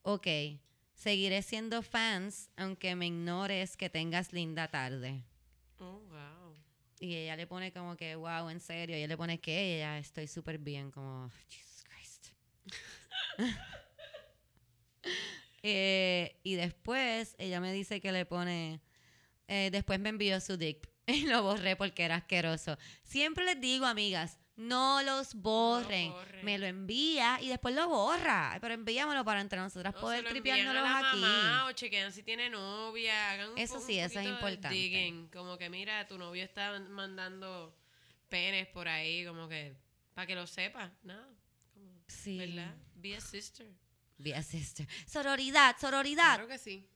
[0.03, 0.27] Ok,
[0.93, 5.23] seguiré siendo fans aunque me ignores que tengas linda tarde.
[5.79, 6.55] Oh, wow.
[6.99, 8.95] Y ella le pone como que, wow, en serio.
[8.95, 12.27] Y ella le pone que ella, estoy súper bien, como, Jesus Christ.
[15.61, 18.79] Eh, y después ella me dice que le pone,
[19.49, 22.77] eh, después me envió su dick y lo borré porque era asqueroso.
[23.03, 26.11] Siempre les digo, amigas, no los borren.
[26.11, 26.45] borren.
[26.45, 28.57] Me lo envía y después lo borra.
[28.61, 31.19] Pero envíamelo para entre nosotras O poder se lo envían a tripeárnoslos la aquí.
[31.21, 34.69] mamá, o chequean si tiene novia, hagan Eso sí, un eso es importante.
[34.75, 37.75] digging, como que mira, tu novio está mandando
[38.27, 39.75] penes por ahí, como que
[40.13, 41.27] para que lo sepas, nada,
[41.73, 42.37] como, Sí.
[42.37, 42.75] ¿verdad?
[42.95, 43.67] Be a sister.
[44.17, 44.85] Be a sister.
[45.07, 46.35] Sororidad, sororidad.
[46.35, 46.87] Claro que sí.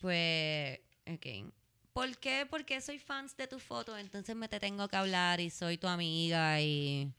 [0.00, 1.52] Pues, ok.
[1.98, 2.46] ¿Por qué?
[2.48, 5.88] Porque soy fans de tu foto, entonces me te tengo que hablar y soy tu
[5.88, 7.12] amiga y...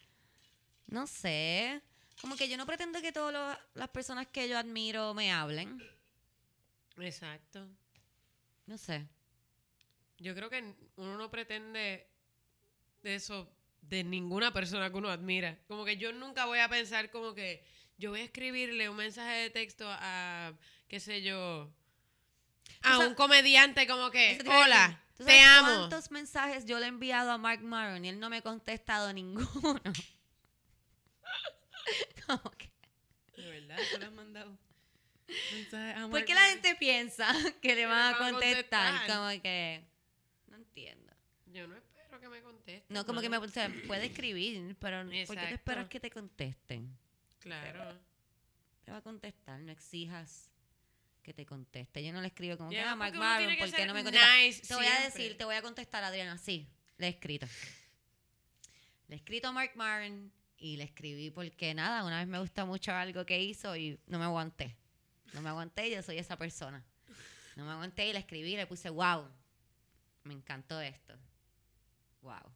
[0.87, 1.81] No sé.
[2.21, 5.83] Como que yo no pretendo que todas las personas que yo admiro me hablen.
[6.97, 7.67] Exacto.
[8.67, 9.05] No sé.
[10.17, 12.07] Yo creo que uno no pretende
[13.03, 15.59] de eso de ninguna persona que uno admira.
[15.67, 17.65] Como que yo nunca voy a pensar como que
[17.97, 20.53] yo voy a escribirle un mensaje de texto a,
[20.87, 21.69] qué sé yo,
[22.81, 25.67] a un comediante como que, hola, ¿Tú te amo.
[25.67, 29.11] ¿Cuántos mensajes yo le he enviado a Mark Maron y él no me ha contestado
[29.19, 29.43] ninguno?
[32.25, 32.71] Como que-
[33.35, 34.57] De verdad, tú le has mandado
[35.51, 37.27] mensajes a ¿Por qué la gente piensa
[37.61, 38.91] que le van a contestar?
[38.93, 39.17] contestar.
[39.17, 39.83] Como que...
[40.47, 41.11] No entiendo.
[41.47, 42.93] Yo no espero que me conteste.
[42.93, 46.09] No, como que me o sea, puede escribir, pero ¿por qué te esperas que te
[46.09, 46.97] contesten?
[47.39, 47.93] Claro.
[48.85, 50.49] Te va a contestar, no exijas
[51.29, 52.03] que te conteste.
[52.03, 53.93] Yo no le escribo como que, Ya, ah, Mark porque Maron, que ¿por qué no
[53.93, 54.37] me contesta?
[54.37, 57.45] nice te voy a decir, te voy a contestar, Adriana, sí, le he escrito.
[59.07, 62.65] Le he escrito a Mark Maron y le escribí porque nada, una vez me gustó
[62.65, 64.75] mucho algo que hizo y no me aguanté.
[65.33, 66.83] No me aguanté y yo soy esa persona.
[67.55, 69.27] No me aguanté y le escribí y le puse, wow,
[70.23, 71.13] me encantó esto.
[72.23, 72.51] Wow.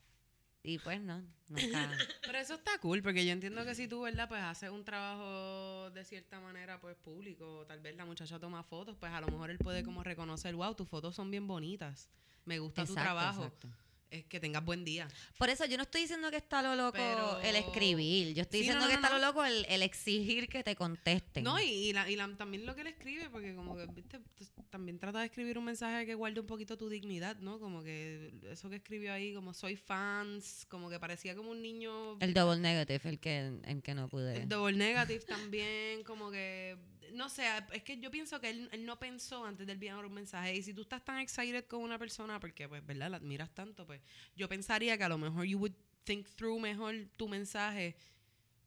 [0.63, 1.91] Y pues no, nunca.
[2.25, 4.29] Pero eso está cool, porque yo entiendo que si tú, ¿verdad?
[4.29, 8.95] Pues haces un trabajo de cierta manera, pues público, tal vez la muchacha toma fotos,
[8.97, 12.09] pues a lo mejor él puede como reconocer, wow, tus fotos son bien bonitas,
[12.45, 13.67] me gusta tu trabajo, exacto.
[14.13, 15.07] Es que tengas buen día.
[15.37, 18.33] Por eso yo no estoy diciendo que está lo loco Pero- el escribir.
[18.33, 20.75] Yo estoy Sí, diciendo no, que no, está lo loco el, el exigir que te
[20.75, 21.43] contesten.
[21.43, 24.19] No, y, y la- y la- también lo que él escribe, porque como que, viste,
[24.37, 27.59] pues, también trata de escribir un mensaje que guarde un poquito tu dignidad, ¿no?
[27.59, 32.17] Como que eso que escribió ahí, como soy fans, como que parecía como un niño...
[32.19, 34.37] El double negative, el que, el que no pude.
[34.43, 36.77] El double negative también, como que,
[37.13, 40.13] no sé, es que yo pienso que él, él no pensó antes de enviar un
[40.13, 40.55] mensaje.
[40.55, 43.09] Y si tú estás tan excited con una persona, porque, pues, ¿verdad?
[43.11, 44.01] La admiras tanto, pues,
[44.35, 47.95] yo pensaría que a lo mejor you would think through mejor tu mensaje,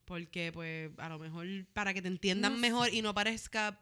[0.04, 2.62] porque, pues, a lo mejor para que te entiendan No sé.
[2.62, 3.80] mejor y no parezca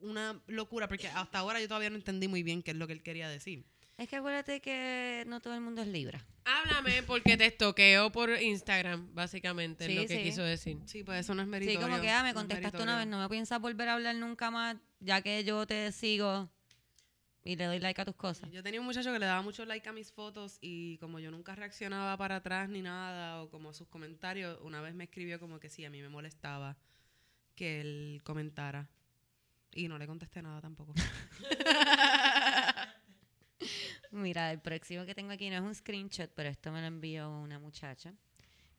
[0.00, 2.92] una locura, porque hasta ahora yo todavía no entendí muy bien qué es lo que
[2.94, 3.64] él quería decir.
[3.98, 6.26] Es que acuérdate que no todo el mundo es Libra.
[6.44, 10.22] Háblame porque te estoqueo por Instagram, básicamente, Sí, es lo que sí.
[10.24, 10.78] quiso decir.
[10.86, 11.80] Sí, pues eso no es Sí, meritorio.
[11.82, 12.98] como que ah, me no es contestaste una meritorio.
[12.98, 16.50] vez, no me piensas volver a hablar nunca más, ya que yo te sigo.
[17.44, 18.50] Y le doy like a tus cosas.
[18.50, 21.30] Yo tenía un muchacho que le daba mucho like a mis fotos y como yo
[21.30, 25.40] nunca reaccionaba para atrás ni nada o como a sus comentarios, una vez me escribió
[25.40, 26.76] como que sí, a mí me molestaba
[27.54, 28.88] que él comentara.
[29.74, 30.94] Y no le contesté nada tampoco.
[34.10, 37.30] Mira, el próximo que tengo aquí no es un screenshot, pero esto me lo envió
[37.30, 38.12] una muchacha.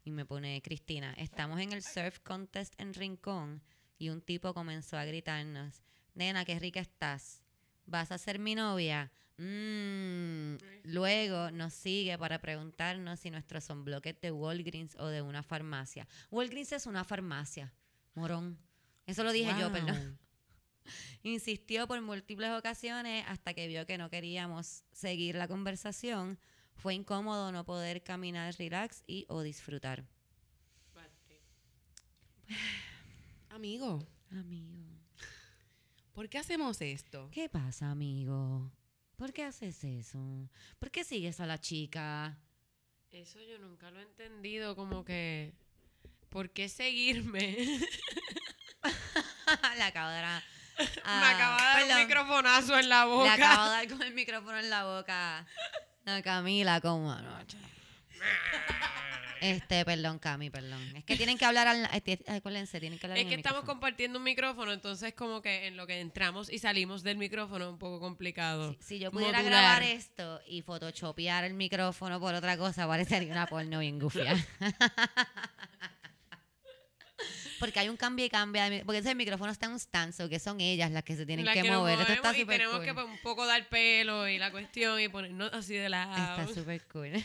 [0.04, 3.64] Y me pone, Cristina, estamos en el surf contest en Rincón
[3.98, 5.82] y un tipo comenzó a gritarnos,
[6.14, 7.43] nena, qué rica estás.
[7.86, 9.12] ¿Vas a ser mi novia?
[9.38, 10.56] Mm.
[10.84, 16.08] Luego nos sigue para preguntarnos si nuestros son bloques de Walgreens o de una farmacia.
[16.32, 17.74] Walgreens es una farmacia,
[18.14, 18.58] morón.
[19.06, 20.20] Eso lo dije yo, perdón.
[21.24, 26.40] Insistió por múltiples ocasiones hasta que vio que no queríamos seguir la conversación.
[26.76, 30.06] Fue incómodo no poder caminar relax y o disfrutar.
[33.50, 34.00] Amigo,
[34.32, 34.93] Amigo.
[36.14, 37.30] ¿Por qué hacemos esto?
[37.32, 38.72] ¿Qué pasa, amigo?
[39.16, 40.50] ¿Por qué haces eso?
[40.80, 42.38] ¿Por qué sigues a la chica?
[43.12, 45.54] Eso yo nunca lo he entendido, como que...
[46.30, 47.80] ¿Por qué seguirme?
[49.78, 50.44] la acabo de dar.
[50.80, 51.92] Me ah, acaba de dar perdón.
[51.92, 53.34] un microfonazo en la boca.
[53.34, 55.46] acabo de dar con el micrófono en la boca.
[56.06, 57.58] No, Camila, como anoche.
[59.44, 60.82] Este, perdón, Cami, perdón.
[60.96, 61.90] Es que tienen que hablar al.
[61.94, 63.74] este, Acuérdense, tienen que hablar Es en que el estamos micrófono.
[63.80, 67.72] compartiendo un micrófono, entonces como que en lo que entramos y salimos del micrófono es
[67.72, 68.74] un poco complicado.
[68.80, 69.62] Si, si yo pudiera modular.
[69.62, 74.34] grabar esto y photoshopear el micrófono por otra cosa, parecería una porno bien gufia.
[77.60, 78.68] Porque hay un cambio y cambia.
[78.86, 81.54] Porque ese micrófono está en un stanzo, que son ellas las que se tienen La
[81.54, 81.98] que, mover.
[82.02, 82.86] Esto está y tenemos cool.
[82.86, 86.42] que pues, un poco dar pelo y la cuestión y ponernos así de lado.
[86.42, 87.24] Está súper cool.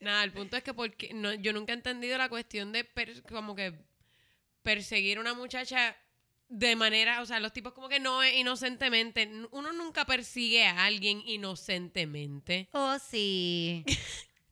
[0.00, 3.22] Nada, el punto es que porque no, yo nunca he entendido la cuestión de per-
[3.24, 3.74] como que
[4.62, 5.96] perseguir a una muchacha
[6.48, 9.30] de manera, o sea, los tipos como que no es inocentemente.
[9.52, 12.68] Uno nunca persigue a alguien inocentemente.
[12.72, 13.84] Oh, sí.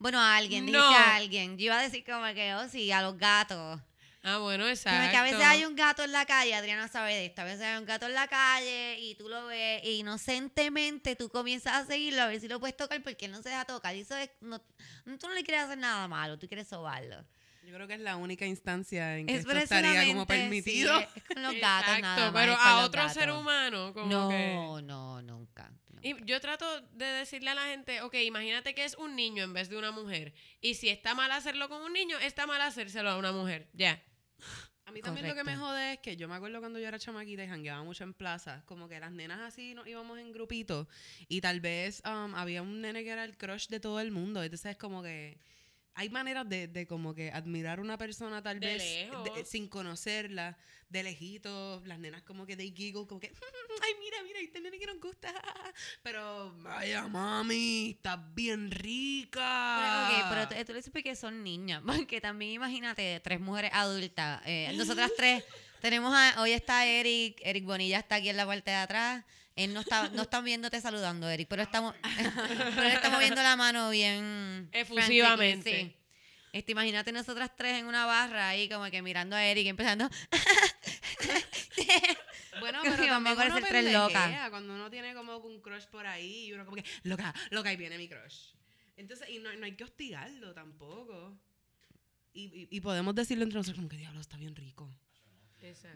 [0.01, 0.95] Bueno, a alguien, dijiste No.
[0.97, 1.59] a alguien.
[1.59, 3.81] Yo iba a decir como que, oh, sí, a los gatos.
[4.23, 5.11] Ah, bueno, exacto.
[5.11, 7.63] que a veces hay un gato en la calle, Adriana sabe de esto, a veces
[7.63, 11.87] hay un gato en la calle y tú lo ves e inocentemente tú comienzas a
[11.87, 13.95] seguirlo a ver si lo puedes tocar porque él no se deja tocar.
[13.95, 17.25] Y eso es, no, tú no le quieres hacer nada malo, tú quieres sobarlo.
[17.69, 20.99] Yo creo que es la única instancia en que Es esto estaría como permitido.
[21.01, 22.41] sí, es con los gatos Exacto, nada más.
[22.41, 24.83] pero a otro ser humano, como No, que...
[24.85, 25.71] no, nunca.
[26.01, 26.25] Y nunca.
[26.25, 29.69] yo trato de decirle a la gente, ok, imagínate que es un niño en vez
[29.69, 30.33] de una mujer.
[30.63, 33.69] Y si está mal hacerlo con un niño, está mal hacérselo a una mujer.
[33.75, 34.03] Ya.
[34.87, 36.99] A mí también lo que me jode es que yo me acuerdo cuando yo era
[36.99, 40.87] chamaquita y jangueaba mucho en plaza, como que las nenas así nos íbamos en grupitos
[41.29, 44.43] y tal vez um, había un nene que era el crush de todo el mundo.
[44.43, 45.37] Entonces es como que
[45.99, 49.25] hay maneras de, de como que admirar a una persona tal De vez lejos.
[49.35, 50.57] de- sin conocerla,
[50.89, 53.27] de lejitos, las nenas como que they giggle, como que,
[53.83, 55.33] ay mira, mira, este nene que nos gusta.
[56.03, 59.79] Pero, vaya mami, estás bien rica.
[59.81, 63.71] Pero, ok, pero tú, tú le dices porque son niñas, porque también imagínate tres mujeres
[63.75, 64.41] adultas.
[64.47, 65.45] eh, nosotras tres
[65.81, 69.25] tenemos a, hoy está Eric, Eric Bonilla está aquí en la parte de atrás.
[69.59, 71.95] Él no está, no están viéndote saludando, Eric, pero estamos,
[72.77, 75.71] pero estamos viendo la mano bien Efusivamente.
[75.81, 75.95] sí.
[76.53, 80.09] Este, imagínate nosotras tres en una barra ahí como que mirando a Eric y empezando.
[82.61, 84.21] Bueno, Que pero también uno parece tres locas.
[84.21, 87.69] pendejea Cuando uno tiene como un crush por ahí y uno como que, loca, loca,
[87.69, 88.55] ahí viene mi crush.
[88.97, 91.39] Entonces, y no, no hay que hostigarlo tampoco.
[92.33, 94.93] Y, y, y podemos decirlo entre nosotros como que, diablo, está bien rico.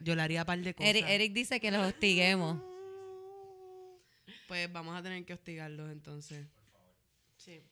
[0.02, 0.90] Yo le haría par de cosas.
[0.90, 2.60] Eric, Eric dice que los hostiguemos.
[4.52, 6.46] Pues vamos a tener que hostigarlos entonces.
[7.38, 7.62] Sí.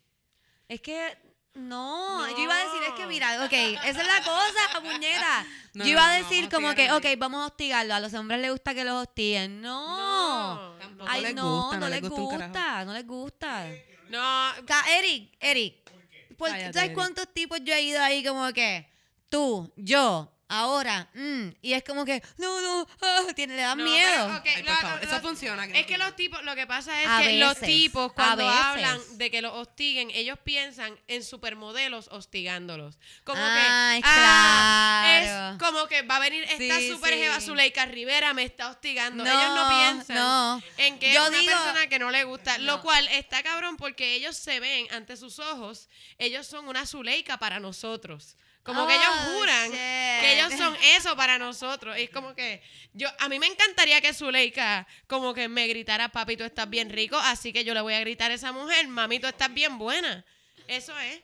[0.66, 1.14] Es que
[1.52, 5.46] no, yo iba a decir, es que mira, ok, esa es la cosa, puñeta.
[5.74, 7.92] No, yo iba a decir como que, ok, vamos a hostigarlo.
[7.92, 9.60] A los hombres les gusta que los hostiguen.
[9.60, 10.74] No.
[10.80, 13.66] Tampoco Ay, les no, gusta, no, les gusta no les gusta.
[14.08, 14.52] No,
[14.98, 15.90] Eric, Eric,
[16.38, 16.94] ¿por- Cállate, ¿sabes Eric.
[16.94, 18.88] cuántos tipos yo he ido ahí como que
[19.28, 23.84] tú, yo, ahora, mm, y es como que, no, no, ah, tiene, le dan No,
[23.84, 24.10] miedo.
[24.12, 25.64] pero, ok, Ay, por lo- favor, lo- eso funciona.
[25.66, 28.46] Es que los tipos, lo que pasa es A que los veces, tipos a cuando
[28.46, 28.60] veces.
[28.64, 32.98] hablan de que los hostiguen, ellos piensan en supermodelos hostigándolos.
[33.24, 35.56] Como Ay, que ah, claro.
[35.56, 37.20] es como que va a venir esta Sí, super sí.
[37.20, 39.24] jeva Zuleika Rivera me está hostigando.
[39.24, 40.62] No, ellos no piensan no.
[40.78, 42.64] en que Yo es una digo- persona que no le gusta, No.
[42.64, 47.38] lo cual está cabrón porque ellos se ven ante sus ojos, ellos son una Zuleika
[47.38, 48.36] para nosotros.
[48.62, 49.72] Como que ellos Oh, juran shit.
[50.20, 51.96] que ellos son eso para nosotros.
[51.98, 56.08] Y es como que yo a mí me encantaría que Zuleika como que me gritara,
[56.10, 58.86] papi, tú estás bien rico, así que yo le voy a gritar a esa mujer,
[58.88, 60.24] mami, tú estás bien buena.
[60.68, 61.22] Eso es.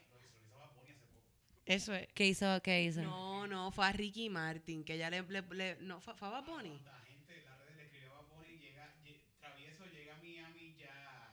[1.67, 2.07] Eso es.
[2.15, 2.61] ¿Qué hizo?
[2.63, 3.03] ¿Qué hizo?
[3.03, 5.23] No, no, fue a Ricky Martin, que ya le...
[5.23, 6.81] le, le- no, fue, fue a Bad Bunny.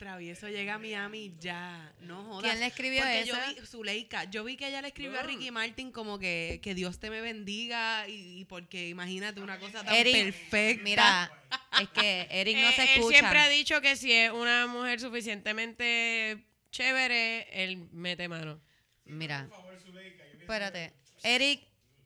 [0.04, 1.94] Travieso llega a Miami ya.
[2.02, 2.44] No jodas.
[2.52, 3.36] ¿Quién le escribió Porque eso?
[3.36, 6.76] yo vi, Zuleika, yo vi que ella le escribió a Ricky Martin como que, que
[6.76, 10.84] Dios te me bendiga y, y porque imagínate una cosa tan Eric, perfecta.
[10.84, 11.32] Mira,
[11.82, 13.18] es que Eric no Eh, se Él escucha.
[13.20, 18.60] siempre ha dicho que si es una mujer suficientemente chévere, él mete mano.
[19.06, 19.48] Mira,
[20.40, 20.94] espérate.
[21.24, 21.62] Eric,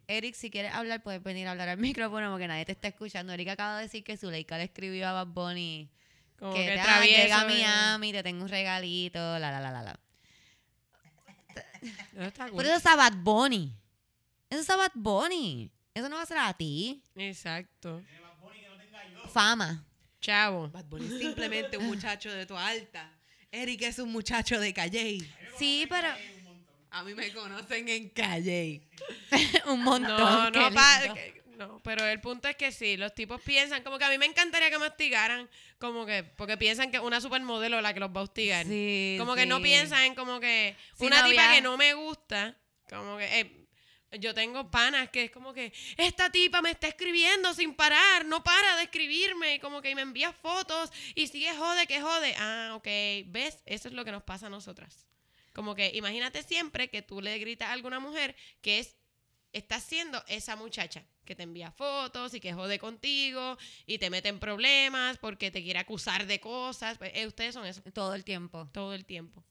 [0.08, 3.34] Eric, si quieres hablar, puedes venir a hablar al micrófono porque nadie te está escuchando.
[3.34, 5.90] Eric acaba de decir que Zuleika le escribió a Bad Bunny
[6.38, 7.46] Como que que, te, ah, llega a.
[7.46, 10.00] Miami, te tengo un regalito, la, la, la, la, la.
[12.14, 12.58] Eso está cool.
[12.58, 13.74] Pero eso es a Bad Bunny.
[14.50, 15.72] Eso es a Bad Bunny.
[15.94, 17.02] Eso no va a ser a ti.
[17.16, 18.02] Exacto.
[19.34, 19.84] Fama.
[20.22, 20.70] Chavo.
[20.70, 23.12] Bad Bunny es simplemente un muchacho de tu alta.
[23.52, 25.20] Eric es un muchacho de Calle.
[25.58, 26.08] Sí, pero
[26.92, 28.88] A mí me conocen en Calle.
[29.68, 30.18] un montón.
[30.18, 31.02] No, qué no, pa-
[31.58, 34.26] no, pero el punto es que sí, los tipos piensan, como que a mí me
[34.26, 35.50] encantaría que me hostigaran,
[35.80, 38.66] como que, porque piensan que una supermodelo la que los va a hostigar.
[38.66, 41.76] Sí, como que no piensan en como que Sí, una no tipa había- que no
[41.78, 42.56] me gusta,
[42.90, 43.64] como que eh,
[44.20, 48.44] yo tengo panas que es como que esta tipa me está escribiendo sin parar, no
[48.44, 52.34] para de escribirme, y como que me envía fotos y sigue jode que jode.
[52.38, 52.88] Ah, ok,
[53.28, 53.62] ¿ves?
[53.66, 55.06] Eso es lo que nos pasa a nosotras.
[55.54, 58.96] Como que imagínate siempre que tú le gritas a alguna mujer que es
[59.54, 64.30] estás siendo esa muchacha que te envía fotos y que jode contigo y te mete
[64.30, 66.98] en problemas porque te quiere acusar de cosas.
[66.98, 68.70] Pues, eh, ustedes son eso Todo el tiempo.
[68.72, 69.44] todo el tiempo.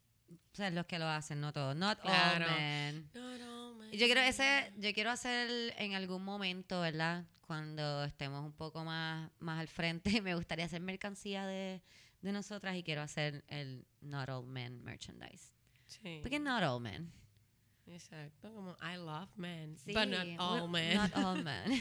[0.52, 1.76] O sea, los que lo hacen, no todos.
[1.76, 2.46] Not Claro.
[2.46, 3.10] all men.
[3.92, 7.24] Y Yo quiero ese, yo quiero hacer en algún momento, ¿verdad?
[7.46, 11.82] Cuando estemos un poco más, más al frente, me gustaría hacer mercancía de,
[12.22, 15.52] de nosotras y quiero hacer el Not All Men merchandise.
[15.86, 17.12] Sí, Porque Not All Men.
[17.88, 18.52] Exacto.
[18.52, 20.96] Como I love men, Sí, but not all men.
[20.96, 21.80] Not all men.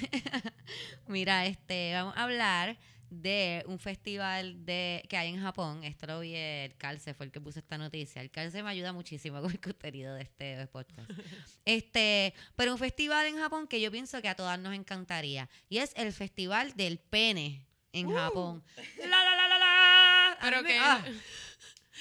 [1.07, 2.77] Mira, este, vamos a hablar
[3.09, 5.83] de un festival de que hay en Japón.
[5.83, 8.21] Esto lo vi el Calce, fue el que puso esta noticia.
[8.21, 11.09] El Calce me ayuda muchísimo con el contenido de este podcast.
[11.65, 15.49] Este, pero un festival en Japón que yo pienso que a todas nos encantaría.
[15.69, 18.63] Y es el Festival del Pene en Japón.
[18.99, 20.37] La, la, la, la, la.
[20.41, 21.03] Pero que, ah.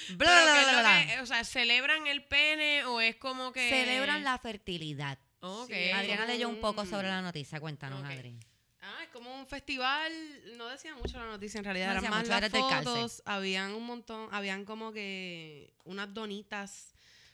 [0.07, 1.05] Pero Bla, bla, que bla, es lo bla.
[1.15, 5.17] que- o sea, celebran el pene o es como que Celebran la fertilidad.
[5.41, 5.69] Ok.
[5.71, 7.59] Sí, Adriana leyó un poco sobre la noticia.
[7.59, 8.05] Cuéntanos, Ok.
[8.09, 8.37] Adri.
[8.81, 10.11] Ah, es como un festival,
[10.57, 14.27] no decía mucho la noticia en realidad, No eran más las fotos, habían un montón,
[14.31, 16.93] habían como que unas donitas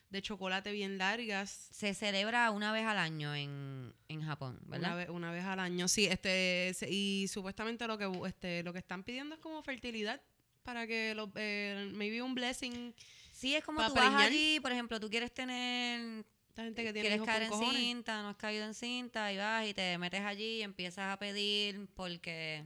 [0.09, 4.95] de chocolate bien largas, Se celebra una vez al año en, en Japón, una ¿verdad?
[4.97, 8.79] vez, una vez al año, sí, este, se- y supuestamente lo que, este, lo que
[8.79, 10.21] están pidiendo es como fertilidad,
[10.61, 12.93] para que, lo, eh, maybe un blessing,
[13.31, 17.09] Sí, es como tú vas allí, por ejemplo, tú quieres tener, esta gente que tiene
[17.09, 17.75] quieres caer en cojones.
[17.75, 21.17] cinta, no has caído en cinta y vas y te metes allí y empiezas a
[21.17, 22.63] pedir porque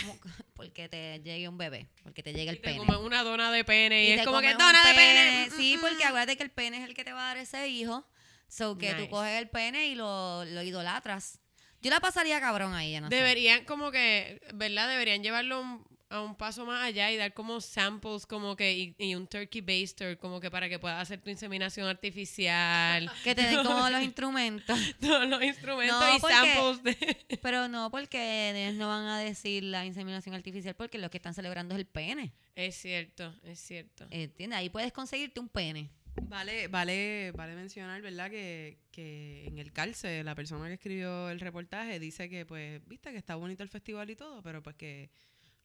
[0.00, 0.16] como-
[0.54, 2.78] porque te llegue un bebé, porque te llegue el Y te pene.
[2.78, 5.50] comen una dona de pene y, Y es como que dona de pene.
[5.56, 8.06] Sí, porque acuérdate que el pene es el que te va a dar ese hijo.
[8.48, 9.04] So que Nice.
[9.04, 11.40] tú coges el pene y lo, lo idolatras.
[11.82, 13.14] Yo la pasaría cabrón ahí, yo no sé.
[13.16, 14.88] Deberían como que, ¿verdad?
[14.88, 18.94] Deberían llevarlo un- a un paso más allá y dar como samples como que y,
[18.98, 23.10] y un turkey baster como que para que puedas hacer tu inseminación artificial.
[23.24, 24.78] Que te den como los instrumentos.
[25.00, 27.38] Todos los instrumentos No, y porque- samples de...
[27.42, 31.34] Pero no, porque ellos no van a decir la inseminación artificial porque lo que están
[31.34, 32.32] celebrando es el pene.
[32.54, 34.06] Es cierto, es cierto.
[34.10, 34.58] ¿Entiendes?
[34.58, 35.90] Ahí puedes conseguirte un pene.
[36.22, 38.30] Vale, vale, vale mencionar, ¿verdad?
[38.30, 43.10] Que, que en el calce, la persona que escribió el reportaje dice que, pues, viste
[43.12, 45.10] que está bonito el festival y todo, pero pues que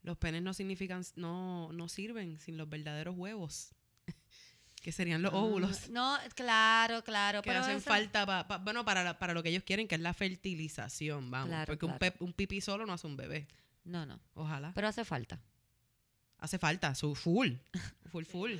[0.04, 3.74] los penes no significan, no, no sirven sin los verdaderos huevos,
[4.82, 7.42] que serían los óvulos, Ah, No, claro, claro.
[7.42, 9.88] que pero hacen eso- falta, pa- pa- bueno, para, la- para lo que ellos quieren,
[9.88, 12.16] que es la fertilización, vamos, Claro, porque Un, claro.
[12.18, 13.48] pe- un pipí solo no hace un bebé,
[13.84, 14.20] No, no.
[14.34, 14.72] ojalá.
[14.74, 15.40] Pero hace falta.
[16.40, 17.54] Hace falta, su full,
[18.12, 18.54] full, full.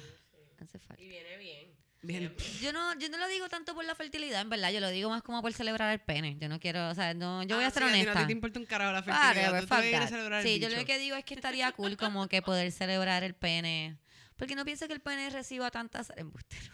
[0.60, 1.02] Hace falta.
[1.02, 1.72] Y viene bien.
[2.04, 2.36] Bien.
[2.62, 4.72] Yo no, yo no lo digo tanto por la fertilidad, en verdad.
[4.72, 6.36] Yo lo digo más como por celebrar el pene.
[6.40, 8.12] Yo no quiero, o sea, no, yo voy Ah, a ser sí, honesta.
[8.14, 10.80] A ti te importa un carajo la Ah, fertilidad, que tú- el Sí, yo bicho.
[10.80, 13.98] lo que digo es que estaría cool como que poder celebrar el pene.
[14.36, 16.74] Porque no pienso que el pene reciba tantas embustero.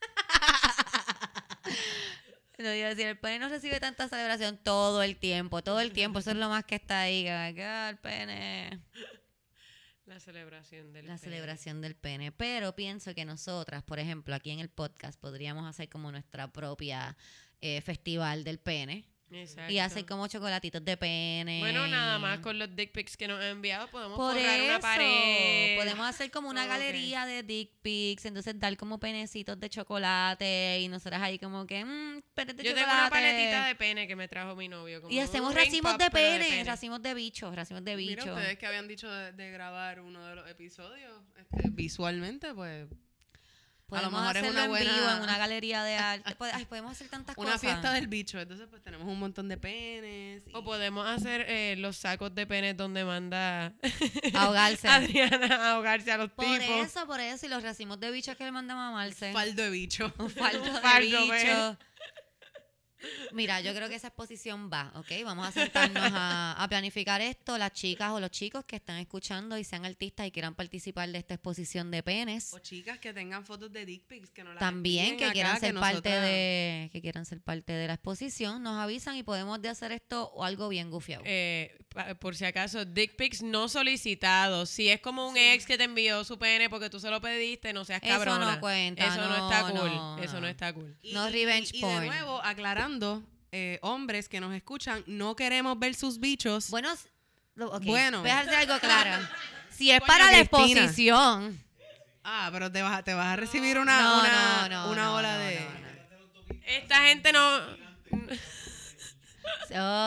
[2.56, 5.90] No iba a decir, el pene no recibe tanta celebración todo el tiempo, todo el
[5.92, 6.20] tiempo.
[6.20, 7.24] Eso es lo más que está ahí.
[7.24, 8.80] que, ah, el pene.
[10.06, 11.18] La celebración del La pene.
[11.18, 12.30] celebración del pene.
[12.30, 17.16] Pero pienso que nosotras, por ejemplo, aquí en el podcast, podríamos hacer como nuestra propia
[17.60, 19.06] eh, festival del pene.
[19.34, 19.72] Exacto.
[19.72, 21.58] y hacer como chocolatitos de pene.
[21.60, 24.64] Bueno, nada más con los dick pics que nos han enviado podemos Por forrar eso,
[24.64, 25.76] una pared.
[25.78, 26.68] podemos hacer como una Ok.
[26.68, 31.84] galería de dick pics, entonces dar como penecitos de chocolate y nosotras ahí como que,
[31.84, 33.00] mmm, penes de Yo tengo chocolate.
[33.00, 35.00] una paletita de pene que me trajo mi novio.
[35.00, 38.36] como y hacemos racimos de pero pene, racimos de bichos, racimos de Mira, bichos.
[38.36, 42.86] ustedes que habían dicho de, de grabar uno de los episodios este, visualmente, pues
[43.86, 46.34] Podemos mejor es una en buena- vivo en una galería de arte.
[46.54, 47.60] Ay, podemos hacer tantas una cosas.
[47.60, 48.40] fiesta del bicho.
[48.40, 50.42] Entonces, pues tenemos un montón de penes.
[50.46, 53.72] y- O podemos hacer eh, los sacos de penes donde manda
[54.34, 54.88] Ahogarse.
[54.88, 56.86] Adriana a ahogarse a los Por tipos.
[56.86, 59.32] eso, por eso, y los racimos de bichos que le mandamos a mamarse.
[59.32, 60.12] faldo de bicho.
[60.18, 61.38] Un faldo de faldo, ve.
[61.44, 61.78] bicho.
[63.32, 65.10] Mira, yo creo que esa exposición va, ¿ok?
[65.24, 67.58] Vamos a sentarnos a, a planificar esto.
[67.58, 71.18] Las chicas o los chicos que están escuchando y sean artistas y quieran participar de
[71.18, 72.52] esta exposición de penes.
[72.54, 75.60] O chicas que tengan fotos de dick pics que no las También que acá, quieran
[75.60, 79.60] ser parte nosotras- de que quieran ser parte de la exposición, nos avisan y podemos
[79.60, 81.22] de hacer esto o algo bien gufiado.
[81.26, 81.76] Eh,
[82.20, 84.68] por si acaso, dick pics no solicitados.
[84.70, 85.40] Si es como un Sí.
[85.40, 88.60] ex que te envió su pene porque tú se lo pediste, no seas Eso no
[88.60, 89.74] cuenta, Eso no, no, está cool.
[89.94, 90.96] no, Eso no está cool.
[91.02, 92.00] Y- No y- revenge y, porn.
[92.00, 92.93] de nuevo, aclarando,
[93.52, 96.70] eh, hombres que nos escuchan, no queremos ver sus bichos.
[96.70, 97.08] Bueno, s-
[97.54, 98.20] lo- ok, Bueno.
[98.20, 99.26] voy a hacer algo claro.
[99.70, 100.80] Si es Coño, para la Cristina.
[100.82, 101.60] exposición,
[102.22, 105.02] Ah, pero te vas, a- te vas a recibir una, No, una, no, no, una
[105.04, 105.60] no, ola no, de...
[105.60, 105.68] no,
[106.54, 106.60] no.
[106.64, 107.60] Esta gente no.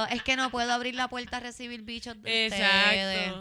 [0.10, 3.34] Es que no puedo abrir la puerta a recibir bichos de ustedes.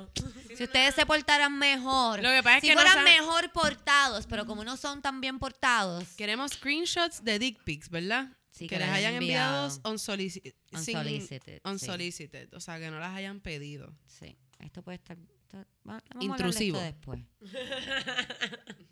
[0.59, 4.26] Si ustedes se portaran mejor, Lo que pasa es si que no fueran mejor portados,
[4.26, 8.28] pero como no son tan bien portados, Queremos screenshots de dick pics, ¿verdad?
[8.57, 9.67] Sí, que que les hayan enviado.
[9.69, 10.55] enviado unsolicited.
[10.73, 11.69] Unsolicited, sí.
[11.69, 12.55] unsolicited.
[12.55, 13.95] O sea, que no las hayan pedido.
[14.07, 16.79] sí, esto puede estar esto- va- vamos Intrusivo.
[16.79, 17.21] A esto después.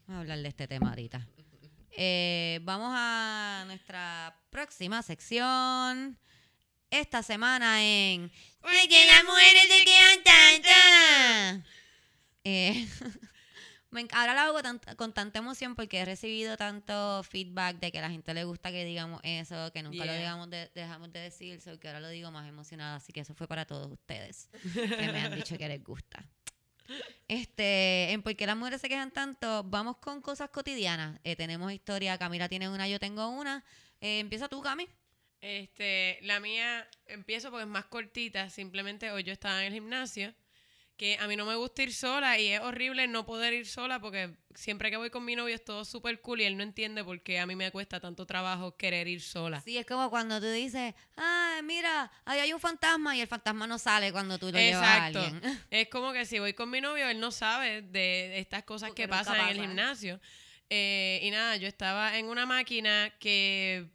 [0.07, 1.27] Vamos a hablar de este tema ahorita.
[1.97, 6.19] Eh, vamos a nuestra próxima sección.
[6.91, 11.71] Esta semana en Porque las mujeres se quedan tantas.
[12.45, 12.87] Eh,
[13.95, 17.99] me ahora lo hago tan- con tanta emoción porque he recibido tanto feedback de que
[17.99, 21.21] a la gente le gusta que digamos eso, que nunca lo digamos de- dejamos de
[21.21, 22.97] decir, so que ahora lo digo más emocionada.
[22.97, 26.23] Así que eso fue para todos ustedes que me han dicho que les gusta.
[27.29, 31.19] Este, en por qué las mujeres se quejan tanto, vamos con cosas cotidianas.
[31.25, 33.65] Eh, tenemos historia, Camila tiene una, yo tengo una.
[34.01, 34.87] Eh, empieza tú, Cami.
[35.41, 38.51] Este, la mía empiezo porque es más cortita.
[38.51, 40.35] Simplemente hoy yo estaba en el gimnasio.
[40.97, 44.01] Que a mí no me gusta ir sola y es horrible no poder ir sola
[44.01, 47.03] porque siempre que voy con mi novio es todo súper cool y él no entiende
[47.03, 49.61] por qué a mí me cuesta tanto trabajo querer ir sola.
[49.61, 53.67] Sí, es como cuando tú dices, ah, mira, ahí hay un fantasma y el fantasma
[53.67, 55.21] no sale cuando tú lo llevas a Exacto.
[55.21, 55.61] alguien.
[55.71, 59.09] Es como que si voy con mi novio, él no sabe de estas cosas que
[59.09, 60.21] pasan en el gimnasio.
[60.71, 63.91] Eh, y nada, yo estaba en una máquina que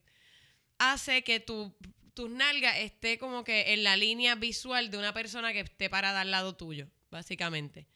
[0.77, 1.73] hace que tu,
[2.19, 6.19] tus nalgas esté como que en la línea visual de una persona que esté parada
[6.21, 7.87] al lado tuyo, básicamente.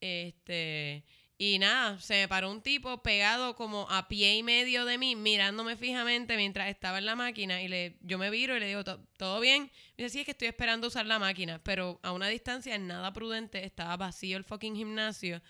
[0.00, 1.04] Este.
[1.38, 5.16] Y nada, se me paró un tipo pegado como a pie y medio de mí,
[5.16, 7.60] mirándome fijamente mientras estaba en la máquina.
[7.60, 9.62] Y le, yo me viro y le digo, "¿To- ¿todo bien?
[9.96, 11.60] Me dice, sí, es que estoy esperando usar la máquina.
[11.64, 15.42] Pero a una distancia nada prudente, estaba vacío el fucking gimnasio.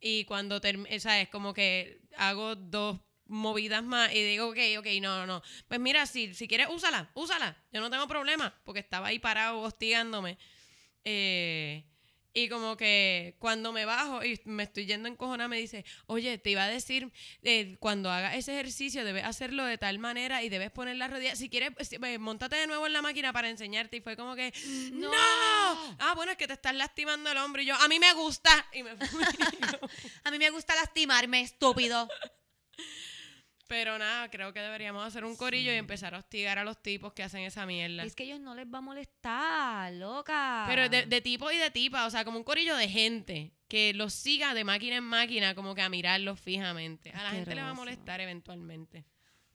[0.00, 1.28] Y cuando termino, ¿sabes?
[1.28, 5.42] Como que hago dos movidas más y digo, ok, ok, no, no, no.
[5.68, 7.56] Pues mira, si, si quieres, úsala, úsala.
[7.72, 10.38] Yo no tengo problema, porque estaba ahí parado hostigándome.
[11.04, 11.84] Eh,
[12.36, 16.50] y como que cuando me bajo y me estoy yendo encojonada, me dice, oye, te
[16.50, 17.12] iba a decir,
[17.42, 21.38] eh, cuando hagas ese ejercicio debes hacerlo de tal manera y debes poner las rodillas.
[21.38, 23.98] Si quieres, si- eh, montate de nuevo en la máquina para enseñarte.
[23.98, 24.52] Y fue como que,
[24.94, 25.12] no.
[25.12, 27.62] Ah, bueno, es que te estás lastimando el hombro.
[27.62, 28.66] Y yo, a mí me gusta.
[28.72, 28.90] Y me.
[30.24, 32.08] A mí me gusta lastimarme, estúpido.
[33.66, 37.12] Pero nada, creo que deberíamos hacer un corillo y empezar a hostigar a los tipos
[37.12, 38.04] que hacen esa mierda.
[38.04, 40.66] Es que ellos no les va a molestar, loca.
[40.68, 43.94] Pero de, de tipo y de tipa, o sea, como un corillo de gente que
[43.94, 47.10] los siga de máquina en máquina, como que a mirarlos fijamente.
[47.12, 49.06] A la gente le va a molestar eventualmente.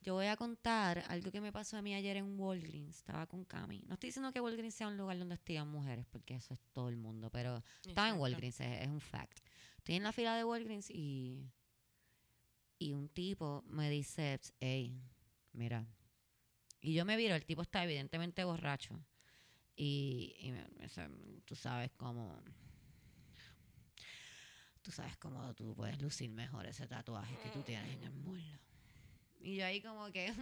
[0.02, 2.96] Yo voy a contar algo que me pasó a mí ayer en Walgreens.
[2.96, 3.82] Estaba con Cami.
[3.86, 6.88] No estoy diciendo que Walgreens sea un lugar donde hostigan mujeres, porque eso es todo
[6.88, 8.22] el mundo, pero estaba en Exacto.
[8.22, 9.40] Walgreens, es, es un fact.
[9.76, 11.50] Estoy en la fila de Walgreens y,
[12.80, 14.98] y un tipo me dice, hey,
[15.52, 15.86] mira.
[16.80, 18.98] Y yo me viro, el tipo está evidentemente borracho.
[19.76, 20.88] Y, y me- me
[21.44, 22.42] tú sabes cómo...
[24.82, 28.58] Tú sabes cómo tú puedes lucir mejor ese tatuaje que tú tienes en el muslo.
[29.40, 30.32] Y yo ahí como que,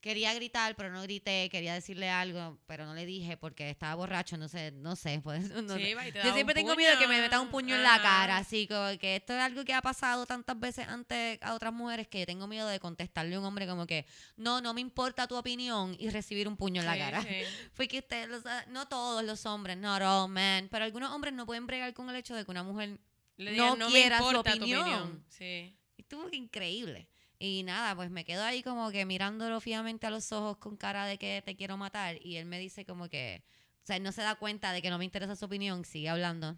[0.00, 4.36] quería gritar, pero no grité, quería decirle algo, pero no le dije porque estaba borracho,
[4.36, 5.20] no sé, no sé.
[5.22, 7.22] Pues, no- Sí, te yo siempre tengo miedo de que me puño.
[7.24, 10.24] metan un puño en la cara, así como que esto es algo que ha pasado
[10.26, 13.66] tantas veces antes a otras mujeres que yo tengo miedo de contestarle a un hombre
[13.66, 16.98] como que, no, no me importa tu opinión y recibir un puño en la Sí,
[17.00, 17.22] cara.
[17.22, 17.28] sí.
[17.76, 18.28] Porque ustedes,
[18.68, 22.16] no todos los hombres, not all men, pero algunos hombres no pueden bregar con el
[22.16, 22.98] hecho de que una mujer
[23.38, 24.80] Le No quiera me su importa tu opinión".
[24.82, 25.24] opinión.
[25.28, 25.76] Sí.
[25.98, 27.08] Estuvo increíble.
[27.38, 31.06] Y nada, pues me quedo ahí como que mirándolo fijamente a los ojos con cara
[31.06, 32.18] de que te quiero matar.
[32.24, 33.44] Y él me dice como que,
[33.82, 36.08] o sea, él no se da cuenta de que no me interesa su opinión, sigue
[36.08, 36.56] hablando.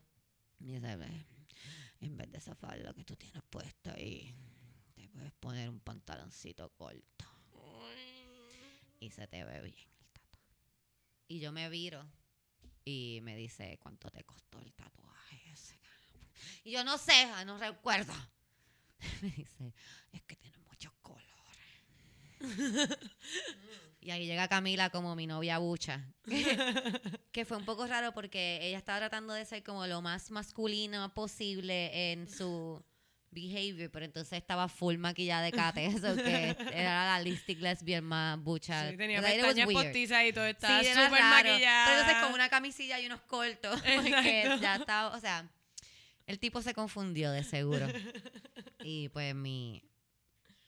[0.61, 1.27] Y dice, "Ve,
[2.01, 4.35] en vez de esa falda que tú tienes puesta ahí,
[4.95, 7.27] te puedes poner un pantaloncito corto.
[9.01, 10.67] Y se te ve bien el tatuaje.
[11.29, 12.05] Y yo me viro
[12.85, 15.79] y me dice, ¿cuánto te costó el tatuaje ese?
[16.65, 18.13] Y yo no sé, no recuerdo.
[19.23, 19.73] Me dice,
[20.13, 21.27] es que tiene muchos colores.
[24.01, 26.05] y ahí llega Camila como mi novia bucha.
[27.33, 31.13] que fue un poco raro porque ella estaba tratando de ser como lo más masculino
[31.15, 32.83] posible en su
[33.31, 38.39] behavior, pero entonces estaba full maquillada de cate, eso que era la lipstick lesbian más
[38.39, 38.91] bucha.
[38.91, 41.87] Sí, tenía pestañas postizas y todo estaba súper maquillada.
[41.87, 43.83] Pero entonces con una camisilla y unos cortos.
[43.97, 45.51] Porque ya estaba, o sea,
[46.27, 47.87] el tipo se confundió de seguro.
[48.83, 49.83] Y pues mi,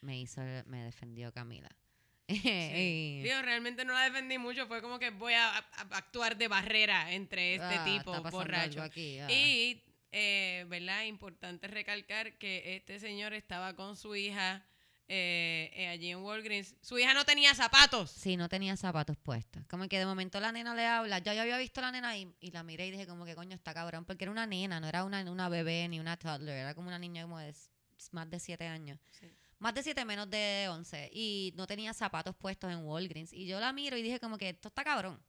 [0.01, 1.69] me hizo, me defendió Camila.
[2.29, 2.39] Sí.
[2.45, 6.37] Y- Digo, realmente no la defendí mucho, fue como que voy a, a- a actuar
[6.37, 8.83] de barrera entre este Ah, tipo borracho.
[8.83, 9.31] aquí, ah.
[9.31, 9.83] Y,
[10.13, 11.05] eh, ¿verdad?
[11.05, 14.65] Importante recalcar que este señor estaba con su hija
[15.13, 16.77] eh, eh, allí en Walgreens.
[16.83, 18.13] Su hija no tenía zapatos.
[18.13, 19.65] Sí, no tenía zapatos puestos.
[19.67, 21.19] Como que de momento la nena le habla.
[21.19, 23.35] Ya yo había visto a la nena y, y la miré y dije como que
[23.35, 24.05] coño está cabrón.
[24.05, 26.57] Porque era una nena, no era una, una bebé ni una toddler.
[26.59, 27.53] Era como una niña como de
[28.13, 29.01] más de 7 años.
[29.11, 29.27] Sí.
[29.61, 31.11] Más de 7, menos de 11.
[31.13, 33.33] Y no tenía zapatos puestos en Walgreens.
[33.33, 35.23] Y yo la miro y dije como que esto está cabrón.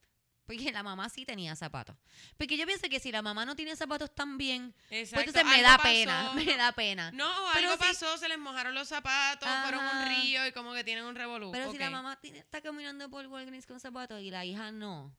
[0.45, 1.95] Porque la mamá sí tenía zapatos.
[2.37, 5.77] Porque yo pienso que si la mamá no tiene zapatos también, pues entonces me da
[5.77, 5.83] pasó.
[5.83, 6.31] pena.
[6.35, 7.11] Me da pena.
[7.11, 10.73] No, Pero algo si- pasó, se les mojaron los zapatos, fueron un río y como
[10.73, 11.51] que tienen un revolú.
[11.51, 15.15] Pero si la mamá está caminando por Walgreens con zapatos y la hija no,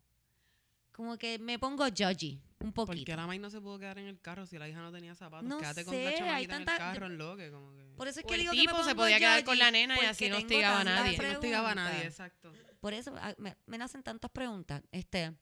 [0.93, 3.07] como que me pongo judgy un ¿Por poquito.
[3.07, 5.15] qué la May no se pudo quedar en el carro si la hija no tenía
[5.17, 5.49] zapatos?
[5.49, 7.73] No Quédate con sé, la hay chamaquita en tanta- el carro, en lo que como
[7.75, 7.83] que...
[7.97, 9.71] Por eso es O que el digo tipo que me se podía quedar con la
[9.71, 11.19] nena y porque así no hostigaba a nadie.
[11.19, 12.53] No hostigaba a nadie, exacto.
[12.81, 14.83] Por eso ah, me, me nacen tantas preguntas.
[14.93, 15.33] Este,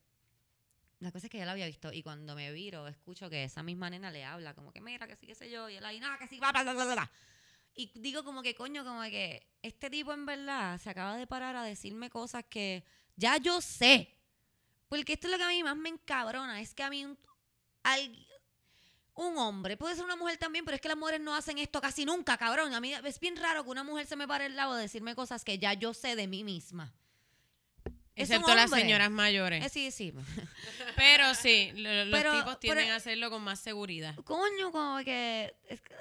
[1.00, 3.62] la cosa es que ya la había visto y cuando me viro escucho que esa
[3.62, 5.98] misma nena le habla como que mira que sí que sé yo y él ahí
[6.00, 7.10] nada que sí bla bla bla bla bla.
[7.74, 11.54] Y digo como que coño como que este tipo en verdad se acaba de parar
[11.56, 12.82] a decirme cosas que
[13.16, 14.16] ya yo sé.
[14.90, 17.16] Porque esto es lo que a mí más me encabrona, es que a mí un,
[17.84, 18.26] al-
[19.14, 21.80] un hombre, puede ser una mujer también, pero es que las mujeres no hacen esto
[21.80, 22.74] casi nunca, cabrón.
[22.74, 25.14] A mí es bien raro que una mujer se me pare al lado a decirme
[25.14, 26.92] cosas que ya yo sé de mí misma.
[28.16, 29.64] Excepto las señoras mayores.
[29.64, 30.12] Eh, sí, sí.
[30.96, 34.14] Pero sí, lo- los Pero- tipos tienden pero- a hacerlo con más seguridad.
[34.24, 35.94] Coño, como que, es que-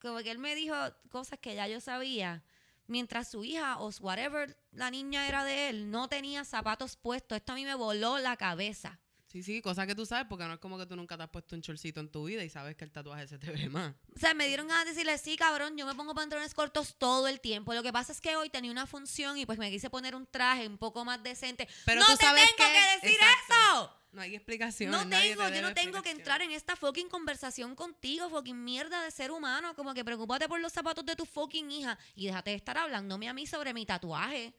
[0.00, 0.74] Como que él me dijo
[1.10, 2.42] cosas que ya yo sabía.
[2.88, 7.36] Mientras su hija o whatever la niña era de él, no tenía zapatos puestos.
[7.36, 8.98] Esto a mí me voló la cabeza.
[9.30, 11.28] Sí, sí, cosa que tú sabes, porque no es como que tú nunca te has
[11.28, 13.94] puesto un chorcito en tu vida y sabes que el tatuaje se te ve más.
[14.16, 17.28] O sea, me dieron ganas de decirle, sí, cabrón, yo me pongo pantalones cortos todo
[17.28, 17.74] el tiempo.
[17.74, 20.26] Lo que pasa es que hoy tenía una función y pues me quise poner un
[20.26, 21.68] traje un poco más decente.
[21.84, 23.54] Pero ¡No tú te sabes tengo que- que, decir Exacto.
[23.54, 23.94] eso!
[24.12, 24.90] No hay explicación.
[24.90, 29.02] No te tengo, yo no tengo que entrar en esta fucking conversación contigo, fucking mierda
[29.02, 29.74] de ser humano.
[29.76, 33.28] Como que preocúpate por los zapatos de tu fucking hija y déjate de estar hablándome
[33.28, 34.54] a mí sobre mi tatuaje.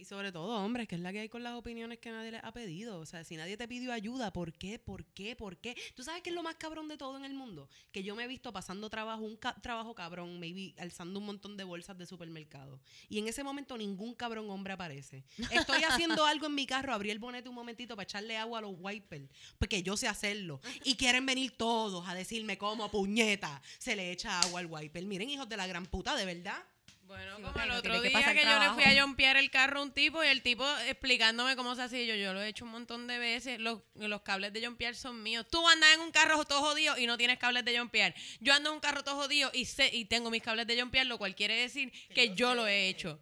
[0.00, 2.44] Y sobre todo, hombres, que es la que hay con las opiniones que nadie les
[2.44, 3.00] ha pedido.
[3.00, 4.78] O sea, si nadie te pidió ayuda, ¿por qué?
[4.78, 5.34] ¿Por qué?
[5.34, 5.76] ¿Por qué?
[5.96, 7.68] ¿Tú sabes qué es lo más cabrón de todo en el mundo?
[7.90, 11.64] Que yo me he visto pasando trabajo, un trabajo cabrón, maybe alzando un montón de
[11.64, 12.80] bolsas de supermercado.
[13.08, 15.24] Y en ese momento ningún cabrón hombre aparece.
[15.50, 18.62] Estoy haciendo algo en mi carro, abrí el bonete un momentito para echarle agua a
[18.62, 19.28] los wipers,
[19.58, 20.60] porque yo sé hacerlo.
[20.84, 25.04] Y quieren venir todos a decirme cómo, puñeta, se le echa agua al wiper.
[25.06, 26.62] Miren, hijos de la gran puta, de verdad.
[27.08, 29.50] Bueno, Sí, como el otro que día pasar que, yo le fui a jompear el
[29.50, 32.04] carro a un tipo y el tipo explicándome cómo se hacía.
[32.04, 33.58] Yo, yo lo he hecho un montón de veces.
[33.58, 35.46] Los, los cables de jompear son míos.
[35.50, 38.14] Tú andas en un carro todo jodido y no tienes cables de jompear.
[38.40, 41.06] Yo ando en un carro todo jodido y sé y tengo mis cables de jompear,
[41.06, 43.18] lo cual quiere decir que yo lo he hecho.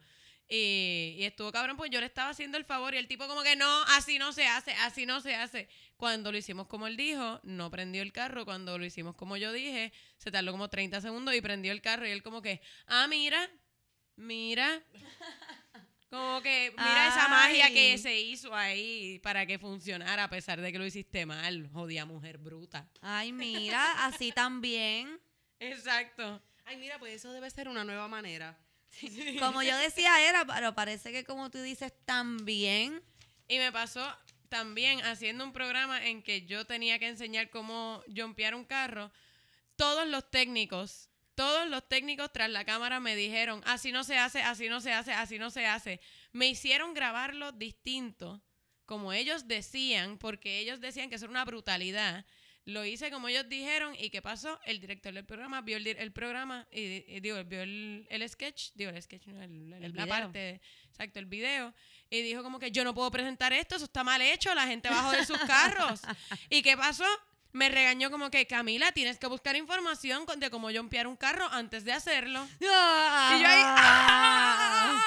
[0.49, 3.43] Y, y estuvo cabrón, pues yo le estaba haciendo el favor y el tipo como
[3.45, 5.68] que no, así no se hace, así no se hace.
[5.97, 8.45] Cuando lo hicimos como él dijo, no prendió el carro.
[8.45, 12.05] Cuando lo hicimos como yo dije, se tardó como 30 segundos y prendió el carro
[12.05, 13.49] y él como que, ah, mira,
[14.17, 14.83] mira.
[16.11, 20.71] Como que mira esa magia que se hizo ahí para que funcionara a pesar de
[20.73, 22.89] que lo hiciste mal, jodida mujer bruta.
[23.01, 25.21] Ay, mira, así también.
[25.59, 26.41] Exacto.
[26.64, 28.57] Ay, mira, pues eso debe ser una nueva manera.
[29.41, 33.03] Como yo decía era, pero parece que como tú dices también.
[33.49, 34.03] Y me pasó
[34.49, 39.12] también haciendo un programa en que yo tenía que enseñar cómo jumpear un carro.
[39.77, 44.43] Todos los técnicos, todos los técnicos tras la cámara me dijeron, así no se hace,
[44.43, 46.01] así no se hace, así no se hace.
[46.32, 48.43] Me hicieron grabarlo distinto,
[48.87, 52.24] como ellos decían, porque ellos decían que eso era una brutalidad.
[52.64, 54.59] Lo hice como ellos dijeron y ¿qué pasó?
[54.64, 58.72] El director del programa vio el, el programa y, y digo, vio el, el sketch,
[58.74, 60.09] digo el sketch, no, el, la video.
[60.09, 61.72] parte, exacto, el video
[62.11, 64.89] y dijo como que yo no puedo presentar esto, eso está mal hecho, la gente
[64.89, 66.01] va a joder sus carros.
[66.51, 67.05] ¿Y qué pasó?
[67.57, 71.87] Me regañó como que Camila, tienes que buscar información de cómo jumpear un carro antes
[71.87, 72.47] de hacerlo.
[72.61, 75.03] Y yo ahí, ¡ah!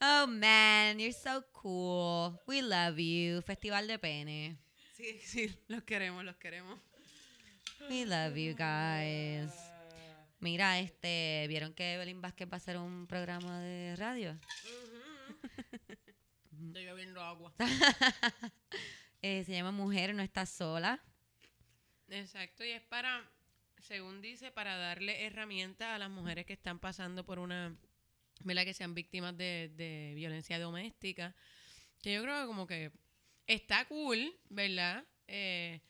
[0.00, 2.40] Oh man, you're so cool.
[2.46, 3.42] We love you.
[3.42, 4.56] Festival de pene.
[4.96, 6.80] Sí, sí, los queremos, los queremos.
[7.90, 9.52] We love you guys.
[10.40, 14.40] Mira, este, ¿vieron que Evelyn Vázquez va a hacer un programa de radio?
[16.66, 17.54] Estoy bebiendo agua.
[19.26, 21.02] Eh, se llama Mujer no está sola.
[22.10, 23.26] Exacto, y es para,
[23.78, 27.74] según dice, para darle herramientas a las mujeres que están pasando por una,
[28.40, 28.64] ¿verdad?
[28.64, 31.34] Que sean víctimas de, de violencia doméstica.
[32.02, 32.92] Que yo creo que como que
[33.46, 35.04] está cool, ¿verdad?
[35.26, 35.80] Eh,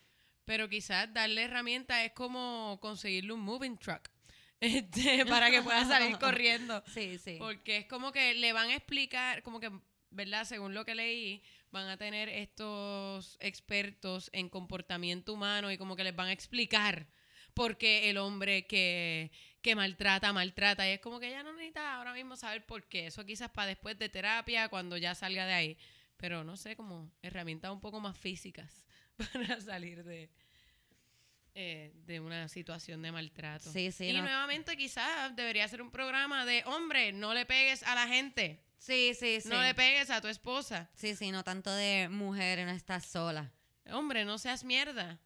[0.45, 4.09] pero quizás darle herramientas es como conseguirle un moving truck.
[4.61, 6.83] Este, para que pueda salir corriendo.
[6.87, 7.37] Sí, sí.
[7.39, 9.70] Porque es como que le van a explicar, como que,
[10.15, 10.45] ¿verdad?
[10.45, 16.05] Según lo que leí, van a tener estos expertos en comportamiento humano y como que
[16.05, 17.07] les van a explicar
[17.55, 19.31] por qué el hombre que,
[19.62, 20.89] que maltrata, maltrata.
[20.89, 23.07] Y es como que ella no necesita ahora mismo saber por qué.
[23.07, 25.79] Eso quizás para después de terapia, cuando ya salga de ahí.
[26.17, 28.85] Pero no sé, como herramientas un poco más físicas
[29.33, 30.31] para salir de,
[31.55, 33.71] eh, de una situación de maltrato.
[33.71, 34.23] Sí, sí, y no.
[34.23, 39.14] nuevamente quizás debería ser un programa de, hombre, no le pegues a la gente, Sí,
[39.14, 39.49] sí, sí.
[39.49, 40.91] no le pegues a tu esposa.
[40.95, 43.53] Sí, sí, no tanto de mujer no está sola.
[43.91, 45.20] Hombre, no seas mierda.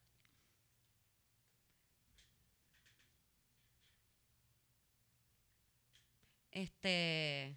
[6.50, 7.56] Este.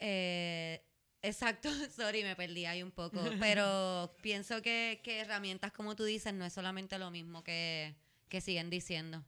[0.00, 0.82] eh,
[1.22, 3.20] exacto, sorry, me perdí ahí un poco.
[3.40, 7.96] Pero pienso que, que herramientas, como tú dices, no es solamente lo mismo que,
[8.28, 9.24] que siguen diciendo.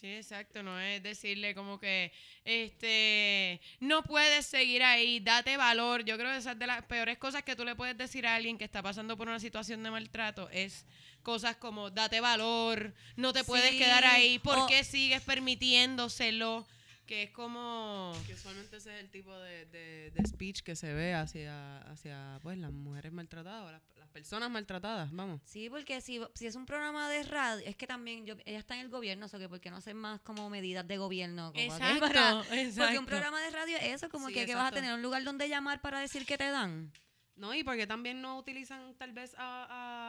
[0.00, 2.12] Sí, exacto, no es decirle como que,
[2.44, 6.04] este, no puedes seguir ahí, date valor.
[6.04, 8.58] Yo creo que esas de las peores cosas que tú le puedes decir a alguien
[8.58, 10.86] que está pasando por una situación de maltrato es
[11.24, 16.66] cosas como, date valor, no te puedes Sí, quedar ahí, ¿por o- qué sigues permitiéndoselo?
[17.08, 18.12] Que es como...
[18.26, 22.38] Que usualmente ese es el tipo de, de- de speech que se ve hacia, hacia
[22.42, 25.40] pues, las mujeres maltratadas o las, las personas maltratadas, vamos.
[25.46, 28.74] Sí, porque si, si es un programa de radio, es que también yo, ella está
[28.74, 31.50] en el gobierno, o sea, que porque no hacen más como medidas de gobierno.
[31.52, 32.82] Como Exacto, para- exacto.
[32.82, 35.00] Porque un programa de radio es eso, como Sí, que, que vas a tener un
[35.00, 36.92] lugar donde llamar para decir que te dan.
[37.38, 39.64] No, y porque también no utilizan tal vez a,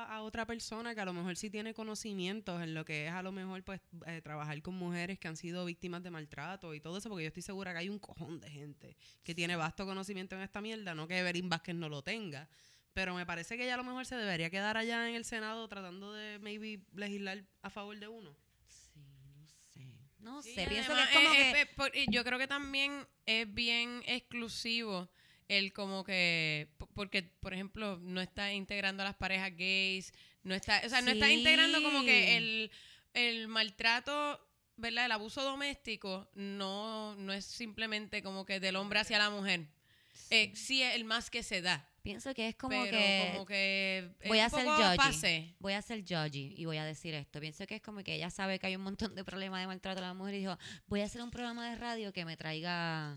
[0.08, 3.12] a- a otra persona que a lo mejor sí tiene conocimientos en lo que es
[3.14, 6.80] a lo mejor pues eh, trabajar con mujeres que han sido víctimas de maltrato y
[6.82, 9.86] todo eso, porque yo estoy segura que hay un cojón de gente que tiene vasto
[9.86, 12.50] conocimiento en esta mierda, no que Evelyn Vázquez no lo tenga,
[12.94, 15.68] pero me parece que ella a lo mejor se debería quedar allá en el Senado
[15.68, 18.36] tratando de maybe legislar a favor de uno.
[18.68, 19.00] Sí,
[19.36, 19.94] no sé.
[20.18, 21.66] No sé, y pienso que además es como es- que...
[21.76, 25.10] por- y yo creo que también es bien exclusivo
[25.50, 30.56] el como que po- porque por ejemplo no está integrando a las parejas gays no
[30.56, 32.72] está o sea no está integrando como que el,
[33.14, 34.40] el maltrato
[34.78, 39.68] verdad el abuso doméstico no no es simplemente como que del hombre hacia la mujer.
[40.32, 40.84] Eh, sí.
[40.84, 41.86] es el más que se da.
[42.04, 43.30] Pienso que es como pero que...
[43.34, 45.56] como que es voy a ser judgy.
[45.60, 47.40] Voy a ser judgy y voy a decir esto.
[47.40, 50.00] Pienso que es como que ella sabe que hay un montón de problemas de maltrato
[50.00, 53.16] a la mujer y dijo, voy a hacer un programa de radio que me traiga...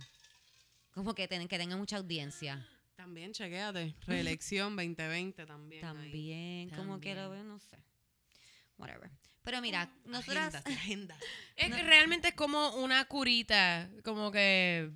[0.92, 2.66] Como que, ten- que tenga mucha audiencia.
[2.96, 5.84] También, chequéate, reelección 2020 también.
[5.84, 5.92] ahí.
[5.94, 7.78] También, como que lo veo, no sé.
[8.78, 9.10] Whatever.
[9.44, 10.54] Pero mira, nosotras...
[10.54, 11.18] Agendas, agendas.
[11.56, 11.76] Es No.
[11.76, 14.90] que realmente es como una curita, como que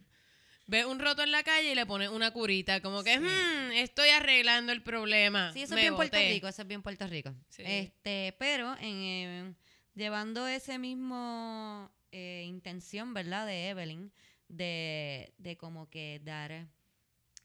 [0.66, 3.24] ve un roto en la calle y le pone una curita, como que Sí.
[3.24, 5.53] "Hmm, estoy arreglando el problema.
[5.53, 6.30] Sí, eso me es bien Puerto boté".
[6.30, 7.34] Rico, eso es bien Puerto Rico.
[7.49, 7.62] Sí.
[7.64, 9.55] Este, pero en, eh,
[9.94, 13.47] llevando ese mismo eh, intención, ¿verdad?
[13.47, 14.12] De Evelyn,
[14.49, 16.68] de, de como que dar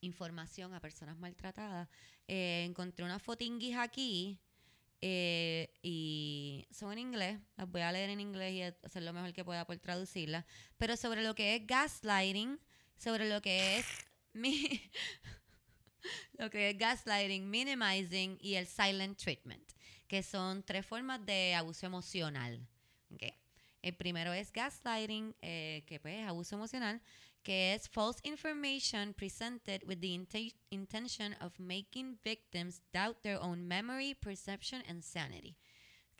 [0.01, 1.87] información a personas maltratadas,
[2.27, 4.39] eh, encontré unas fotinguis aquí
[5.01, 9.33] eh, y son en inglés, las voy a leer en inglés y hacer lo mejor
[9.33, 10.45] que pueda por traducirlas,
[10.77, 12.59] pero sobre lo que es gaslighting,
[12.97, 13.85] sobre lo que es
[14.33, 14.91] mi,
[16.37, 19.71] lo que es gaslighting, minimizing y el silent treatment,
[20.07, 22.67] que son tres formas de abuso emocional.
[23.81, 27.01] El primero es gaslighting, eh, que pues es abuso emocional,
[27.43, 33.67] que es false information presented with the inten- intention of making victims doubt their own
[33.67, 35.57] memory, perception, and sanity.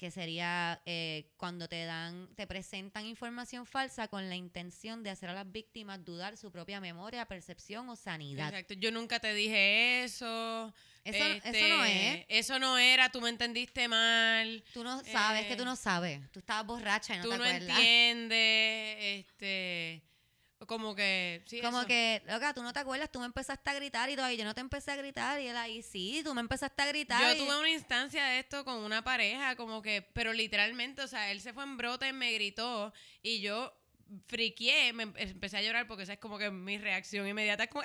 [0.02, 5.30] Que sería eh, cuando te dan, te presentan información falsa con la intención de hacer
[5.30, 8.48] a las víctimas dudar su propia memoria, percepción o sanidad.
[8.48, 8.74] Exacto.
[8.74, 10.74] Yo nunca te dije eso.
[11.04, 12.26] Eso, eso este, no es.
[12.30, 14.64] Eso no era, tú me entendiste mal.
[14.74, 16.20] Tú no sabes, que tú eh, no sabes.
[16.32, 17.78] Tú estabas borracha y no tú te no acuerdas.
[17.78, 18.98] entiendes.
[19.20, 20.02] Este.
[20.68, 21.42] Como que.
[21.48, 21.88] Sí, Como eso.
[21.88, 24.54] que, loca, tú no te acuerdas, tú me empezaste a gritar y y yo no
[24.54, 27.22] te empecé a gritar, y él ahí, sí, tú me empezaste a gritar.
[27.22, 31.08] Yo y- tuve una instancia de esto con una pareja, como que, pero literalmente, o
[31.08, 32.94] sea, él se fue en brote, me gritó
[33.24, 33.74] y yo
[34.28, 37.70] friqué, me em- empecé a llorar porque esa es como que mi reacción inmediata es
[37.70, 37.84] como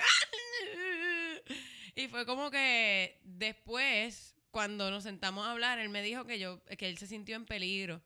[1.95, 6.63] y fue como que después cuando nos sentamos a hablar, él me dijo que yo
[6.77, 8.01] que él se sintió en peligro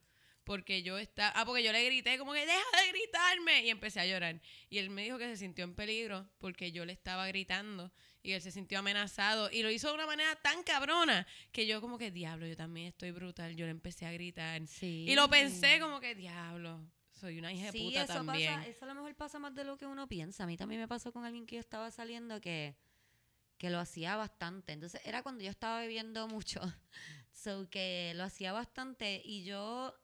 [0.52, 4.02] porque yo estaba, ah, porque yo le grité como que deja de gritarme y empecé
[4.02, 4.42] a llorar.
[4.70, 7.90] Y él me dijo que se sintió en peligro porque yo le estaba gritando
[8.22, 11.80] y él se sintió amenazado y lo hizo de una manera tan cabrona que yo
[11.80, 15.06] como que diablo, yo también estoy brutal, yo le empecé a gritar Sí.
[15.08, 18.54] y lo pensé como que diablo, soy una hija de Sí, puta eso también.
[18.56, 20.44] pasa, eso a lo mejor pasa más de lo que uno piensa.
[20.44, 22.76] A mí también me pasó con alguien que yo estaba saliendo que,
[23.58, 24.74] que lo hacía bastante.
[24.74, 26.60] Entonces era cuando yo estaba bebiendo mucho.
[27.34, 29.96] So que lo hacía bastante y yo,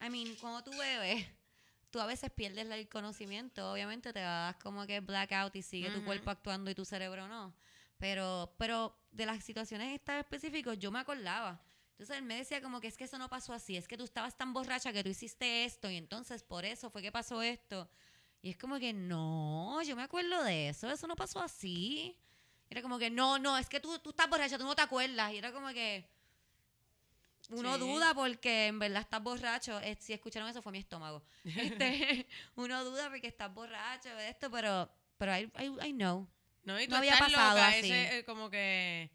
[0.00, 1.26] I mean, cuando tú bebes,
[1.90, 3.72] tú a veces pierdes el conocimiento.
[3.72, 6.06] Obviamente te das como que blackout y sigue tu Ujú.
[6.06, 7.54] cuerpo actuando y tu cerebro no.
[7.98, 11.62] Pero, pero de las situaciones estas específicas yo me acordaba.
[11.92, 14.04] Entonces él me decía como que es que eso no pasó así, es que tú
[14.04, 17.88] estabas tan borracha que tú hiciste esto y entonces por eso fue que pasó esto.
[18.42, 22.14] Y es como que no, yo me acuerdo de eso, eso no pasó así.
[22.68, 25.32] Era como que no, no, es que tú, tú estás borracha, tú no te acuerdas.
[25.32, 26.06] Y era como que
[27.50, 27.80] uno Sí.
[27.80, 29.80] duda porque en verdad estás borracho.
[29.80, 31.22] Eh, si escucharon eso fue mi estómago.
[31.44, 32.26] Este,
[32.56, 36.28] uno duda porque estás borracho esto, pero, pero I, I, I know.
[36.64, 37.78] No, y tú No había estás pasado loca, así.
[37.78, 39.10] ese, eh, como que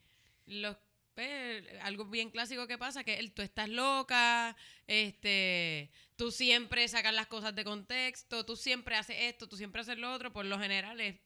[0.45, 0.77] los
[1.13, 4.55] pues, algo bien clásico que pasa que el, tú estás loca,
[4.87, 9.97] este, tú siempre sacas las cosas de contexto, tú siempre haces esto, tú siempre haces
[9.97, 11.19] lo otro, por lo general es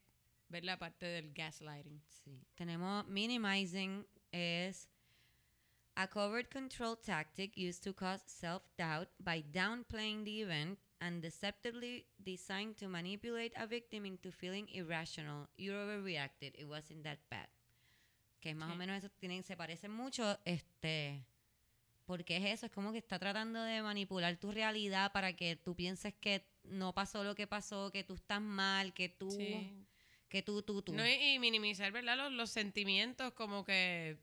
[0.49, 2.01] ver la parte del gaslighting.
[2.07, 2.41] Sí.
[2.55, 4.89] Tenemos minimizing es
[5.97, 12.75] a covert control tactic used to cause self-doubt by downplaying the event and deceptively designed
[12.77, 15.47] to manipulate a victim into feeling irrational.
[15.57, 16.53] You overreacted.
[16.57, 17.47] It wasn't that bad.
[18.41, 18.77] Que más o Sí.
[18.77, 21.25] menos eso tienen, se parecen mucho, este,
[22.05, 25.75] porque es eso, es como que está tratando de manipular tu realidad para que tú
[25.75, 29.85] pienses que no pasó lo que pasó, que tú estás mal, que tú, Sí.
[30.29, 30.93] que tú, tú, tú.
[30.93, 32.17] No, y minimizar, ¿verdad?
[32.17, 34.17] Los, los sentimientos, como que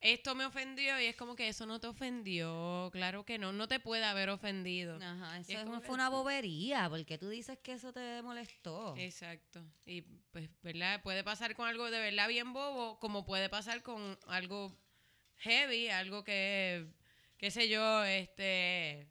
[0.00, 2.90] esto me ofendió y es como que eso no te ofendió.
[2.92, 4.98] Claro que no, no te puede haber ofendido.
[5.02, 8.94] Ajá, eso es como fue una bobería, porque tú dices que eso te molestó.
[8.96, 9.64] Exacto.
[9.84, 11.02] Y pues, ¿verdad?
[11.02, 14.76] Puede pasar con algo de verdad bien bobo, como puede pasar con algo
[15.36, 16.86] heavy, algo que,
[17.38, 19.08] qué sé yo, este...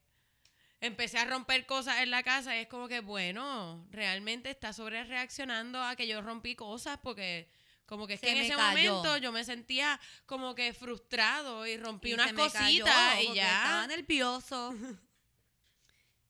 [0.82, 5.04] Empecé a romper cosas en la casa y es como que, bueno, realmente está sobre
[5.04, 7.50] reaccionando a que yo rompí cosas porque
[7.86, 8.94] como que es Se que en ese cayó.
[8.94, 13.58] momento yo me sentía como que frustrado y rompí Y unas cositas y ya.
[13.64, 14.74] Estaba nervioso.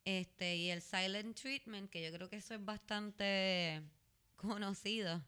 [0.05, 3.81] este, y el silent treatment, que yo creo que eso es bastante
[4.35, 5.23] conocido,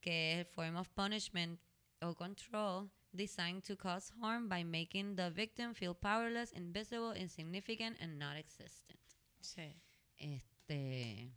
[0.00, 1.58] que es form of punishment
[2.00, 8.18] or control designed to cause harm by making the victim feel powerless, invisible, insignificant, and
[8.18, 9.00] not existent.
[9.40, 9.74] Sí.
[10.18, 11.32] Este.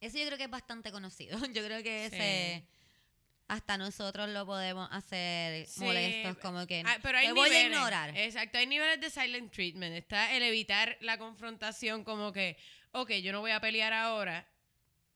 [0.00, 1.38] Eso yo creo que es bastante conocido.
[1.54, 2.16] Yo creo que Sí.
[2.16, 2.66] ese.
[3.52, 6.82] Hasta nosotros lo podemos hacer Sí, molestos, como que.
[6.86, 8.16] Ah, pero hay te voy a ignorar.
[8.16, 9.94] Exacto, hay niveles de silent treatment.
[9.94, 12.56] Está el evitar la confrontación como que,
[12.92, 14.48] ok, yo no voy a pelear ahora,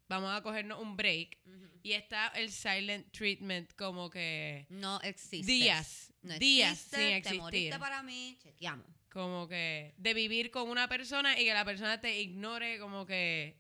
[0.09, 1.39] vamos a cogernos un break.
[1.83, 5.47] Y está el silent treatment como que No existe.
[5.51, 7.41] días, No días sin Te existir.
[7.41, 8.87] moriste para mí, chequeamos.
[9.11, 13.57] Como que de vivir con una persona y que la persona te ignore como que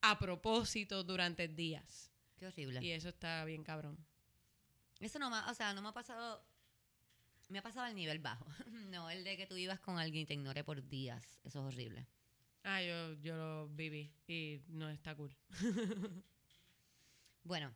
[0.00, 2.05] a propósito durante días.
[2.38, 2.82] Qué horrible.
[2.84, 3.96] Y eso está bien cabrón.
[5.00, 6.42] Eso no me, ha- o sea, no me ha pasado.
[7.48, 8.44] Me ha pasado al nivel bajo.
[8.90, 11.24] no, el de que tú ibas con alguien y te ignore por días.
[11.44, 12.06] Eso es horrible.
[12.64, 15.34] Ah, yo, yo lo viví y no está cool.
[17.44, 17.72] Bueno,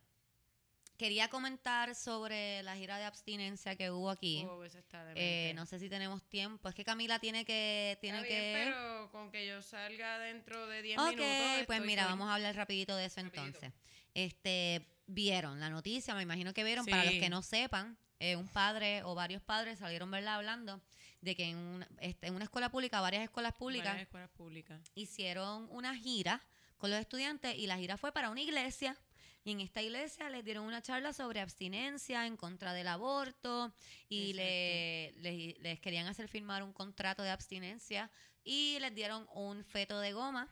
[0.97, 4.45] quería comentar sobre la gira de abstinencia que hubo aquí.
[4.49, 6.67] Oh, eso está Eh, no sé si tenemos tiempo.
[6.67, 7.97] Es que Camila tiene que.
[8.01, 8.53] Tiene Está bien, que...
[8.73, 11.25] pero con que yo salga dentro de 10 Ok, minutos.
[11.67, 13.45] pues estoy mira, vamos a hablar rapidito de eso Rapidito.
[13.45, 13.71] entonces.
[14.13, 18.47] Este, vieron la noticia, me imagino que vieron, para los que no sepan, eh, un
[18.47, 20.81] padre o varios padres salieron, ¿verdad?, hablando
[21.21, 24.81] de que en una, este, en una escuela pública, varias escuelas públicas, Varias escuelas públicas.
[24.95, 26.41] hicieron una gira
[26.77, 28.97] con los estudiantes y la gira fue para una iglesia.
[29.43, 33.73] Y en esta iglesia les dieron una charla sobre abstinencia en contra del aborto
[34.07, 38.11] y le- les, les querían hacer firmar un contrato de abstinencia
[38.43, 40.47] y les dieron un feto de goma.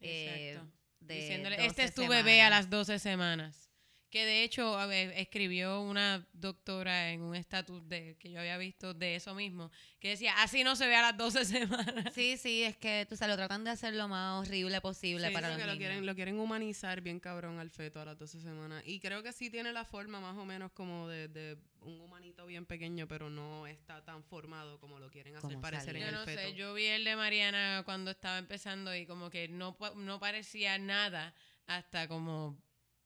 [0.00, 0.60] eh,
[1.00, 2.50] Diciéndole, 12 este es tu bebé a semanas".
[2.50, 3.67] las 12 semanas.
[4.10, 8.56] Que de hecho a ver, escribió una doctora en un estatus de que yo había
[8.56, 12.14] visto de eso mismo, que decía, así no se ve a las 12 semanas.
[12.14, 15.34] Sí, sí, es que tú sabes, lo tratan de hacer lo más horrible posible Sí,
[15.34, 15.78] para los que lo niños.
[15.78, 18.82] quieren, lo quieren humanizar bien cabrón al feto a las 12 semanas.
[18.86, 22.46] Y creo que sí tiene la forma más o menos como de, de un humanito
[22.46, 26.00] bien pequeño, pero no está tan formado como lo quieren hacer Como parecer salió.
[26.06, 26.40] en Yo el no feto.
[26.48, 30.78] sé, yo vi el de Mariana cuando estaba empezando y como que no, no parecía
[30.78, 31.34] nada
[31.66, 32.58] hasta como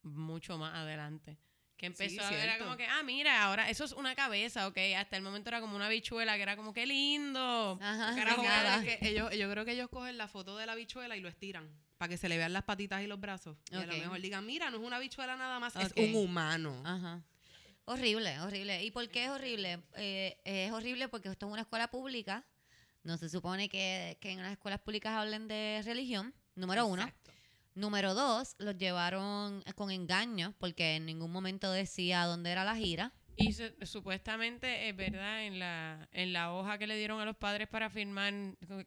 [0.02, 1.38] mucho más adelante.
[1.76, 4.78] Que empezó a ver, era como que, ah, mira, ahora eso es una cabeza, ok.
[4.96, 7.78] Hasta el momento era como una bichuela que era como, qué lindo.
[7.82, 11.20] Ajá, Carajo, que ellos, yo creo que ellos cogen la foto de la bichuela y
[11.20, 11.68] lo estiran
[12.02, 13.56] para que se le vean las patitas y los brazos.
[13.70, 16.82] Y a lo mejor digan, mira, no es una bichuela nada más, es un humano.
[16.84, 17.22] Ajá.
[17.84, 18.82] Horrible, horrible.
[18.82, 19.80] ¿Y por qué es horrible?
[19.94, 22.44] Eh, es horrible porque esto es una escuela pública.
[23.04, 27.08] No se supone que, que en las escuelas públicas hablen de religión, número uno.
[27.74, 33.12] Número dos, los llevaron con engaños porque en ningún momento decía dónde era la gira.
[33.36, 37.36] Y su- supuestamente, es verdad, en la, en la hoja que le dieron a los
[37.36, 38.32] padres para firmar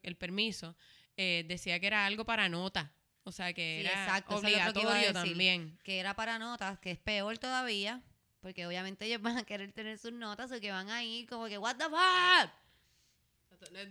[0.03, 0.75] el permiso,
[1.17, 2.93] eh, decía que era algo para nota.
[3.23, 5.13] O sea, que Sí, era exacto, que obligatorio decir.
[5.13, 5.79] también.
[5.83, 8.03] que era para notas, que es peor todavía,
[8.39, 11.47] porque obviamente ellos van a querer tener sus notas o que van a ir como
[11.47, 12.51] que, ¿What the fuck?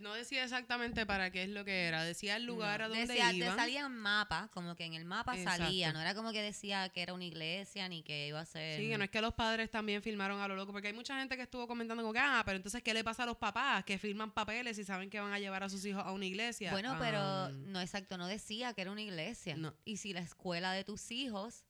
[0.01, 3.31] No decía exactamente para qué es lo que era, decía el lugar a donde Decía,
[3.33, 3.55] iban.
[3.55, 5.63] salía en mapa, como que en el mapa Exacto.
[5.63, 8.79] salía, no era como que decía que era una iglesia ni que iba a ser.
[8.79, 11.17] Sí, que no es que los padres también filmaron a lo loco, porque hay mucha
[11.19, 13.83] gente que estuvo comentando como que, ah, pero entonces, ¿qué le pasa a los papás
[13.85, 16.71] que firman papeles y saben que van a llevar a sus hijos a una iglesia?
[16.71, 19.55] Bueno, pero Ah, no exacto, no decía que era una iglesia.
[19.55, 19.73] No.
[19.85, 21.63] Y si la escuela de tus hijos,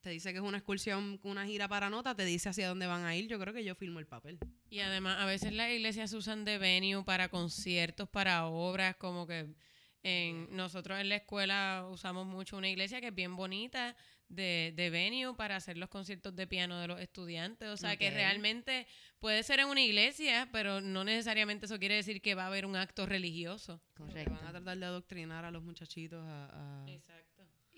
[0.00, 3.04] te dice que es una excursión, una gira para nota, te dice hacia dónde van
[3.04, 4.38] a ir, yo creo que yo firmo el papel.
[4.70, 9.26] Y además, a veces las iglesias se usan de venue para conciertos, para obras, como
[9.26, 9.54] que
[10.02, 13.96] en, nosotros en la escuela usamos mucho una iglesia que es bien bonita
[14.28, 17.68] de, de venue para hacer los conciertos de piano de los estudiantes.
[17.68, 18.86] O sea, que realmente
[19.18, 22.64] puede ser en una iglesia, pero no necesariamente eso quiere decir que va a haber
[22.66, 23.80] un acto religioso.
[23.96, 24.30] Que correcto.
[24.34, 26.82] van a tratar de adoctrinar a los muchachitos a...
[26.84, 27.27] a- Exacto.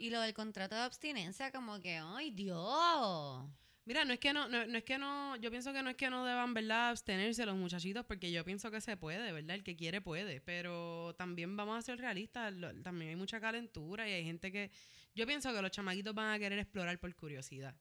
[0.00, 3.44] Y lo del contrato de abstinencia, como que, ¡ay, Dios!
[3.84, 5.96] Mira, no es que no, no, no es que no, yo pienso que no es
[5.96, 9.56] que no deban, ¿verdad?, abstenerse los muchachitos, porque yo pienso que se puede, ¿verdad?
[9.56, 14.12] El que quiere puede, pero también vamos a ser realistas, también hay mucha calentura y
[14.12, 14.70] hay gente que,
[15.14, 17.76] yo pienso que los chamaquitos van a querer explorar por curiosidad.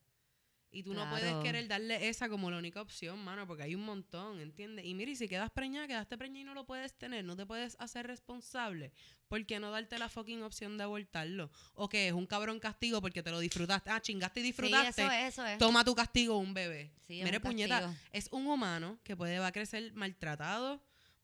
[0.72, 3.84] Y tú no puedes querer darle esa como la única opción, mano, porque hay un
[3.84, 4.86] montón, ¿entiendes?
[4.86, 7.46] Y mira, y si quedas preñada, quedaste preñada y no lo puedes tener, no te
[7.48, 8.92] puedes hacer responsable,
[9.28, 11.50] ¿por qué no darte la fucking opción de abortarlo?
[11.74, 15.02] O que es un cabrón castigo porque te lo disfrutaste, ah, chingaste y Sí, disfrutaste.
[15.02, 15.58] eso es, eso es.
[15.58, 16.92] Toma tu castigo, un bebé.
[17.08, 18.02] Sí, Mire, puñeta, castigo.
[18.12, 20.84] es un humano que puede, va a crecer maltratado,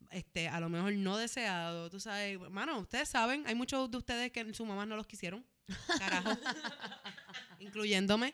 [0.09, 2.39] este, a lo mejor no deseado, tú sabes.
[2.49, 5.45] Mano, ustedes saben, hay muchos de ustedes que sus mamás no los quisieron,
[5.99, 6.31] carajo,
[7.59, 8.33] incluyéndome.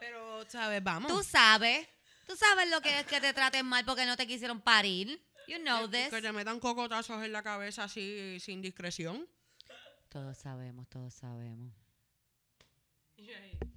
[0.00, 0.82] Pero, ¿sabes?
[0.82, 1.12] Vamos.
[1.12, 1.86] Tú sabes,
[2.26, 5.20] tú sabes lo que es que te traten mal porque no te quisieron parir.
[5.46, 6.10] You know que, this.
[6.10, 9.26] que te metan cocotazos en la cabeza así, sin discreción.
[10.08, 11.72] Todos sabemos, todos sabemos.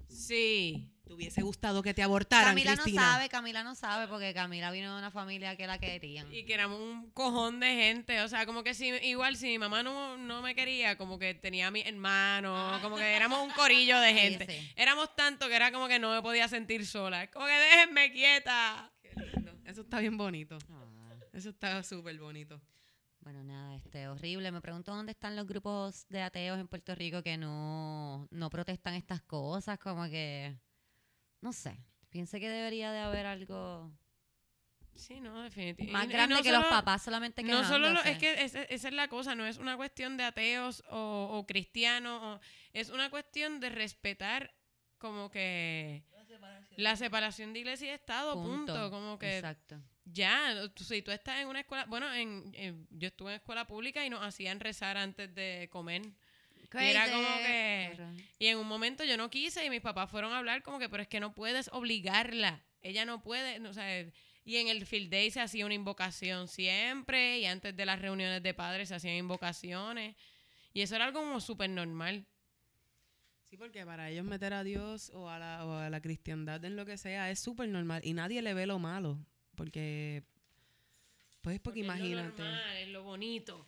[0.08, 0.92] Sí.
[1.12, 3.02] ¿Te hubiese gustado que te abortaran, Camila Cristina?
[3.02, 6.32] no sabe, Camila no sabe porque Camila vino de una familia que la querían.
[6.32, 8.22] Y que éramos un cojón de gente.
[8.22, 11.34] O sea, como que si, igual si mi mamá no, no me quería, como que
[11.34, 14.46] tenía a mi hermano, como que éramos un corillo de Sí, gente.
[14.46, 14.72] sí.
[14.74, 17.30] Éramos tanto que era como que no me podía sentir sola.
[17.30, 18.90] Como que déjenme quieta.
[19.02, 19.52] Qué lindo.
[19.66, 20.56] Eso está bien bonito.
[20.70, 22.58] Ah, Eso está súper bonito.
[23.20, 24.50] bueno, nada, este, horrible.
[24.50, 28.94] Me pregunto dónde están los grupos de ateos en Puerto Rico que no, no protestan
[28.94, 30.56] estas cosas, como que,
[31.42, 31.76] no sé,
[32.08, 33.92] pienso que debería de haber algo
[34.94, 35.92] Sí, no, definitivamente.
[35.92, 38.62] más Y- y grande no que los papás solamente No solo lo- es que esa,
[38.64, 42.40] esa es la cosa, no es una cuestión de ateos o, o cristianos, o-
[42.72, 44.54] es una cuestión de respetar
[44.98, 46.04] como que
[46.76, 48.90] la separación de iglesia y Estado, punto.
[48.90, 49.80] Como que Exacto.
[50.04, 53.66] ya, tú- si tú estás en una escuela, bueno, en, en- yo estuve en escuela
[53.66, 56.02] pública y nos hacían rezar antes de comer.
[56.80, 58.26] Y era como que-.
[58.38, 60.88] Y en un momento yo no quise y mis papás fueron a hablar como que,
[60.88, 62.62] pero es que no puedes obligarla.
[62.80, 64.00] Ella no puede, no, o sea,
[64.44, 68.42] y en el field day se hacía una invocación siempre y antes de las reuniones
[68.42, 70.16] de padres se hacían invocaciones.
[70.72, 72.26] Y eso era algo como súper normal.
[73.50, 76.74] Sí, porque para ellos meter a Dios o a la, o a la cristiandad en
[76.74, 79.18] lo que sea es súper normal y nadie le ve lo malo.
[79.54, 80.24] Porque,
[81.42, 82.42] Pues porque es lo imagínate.
[82.42, 83.66] normal, es lo bonito.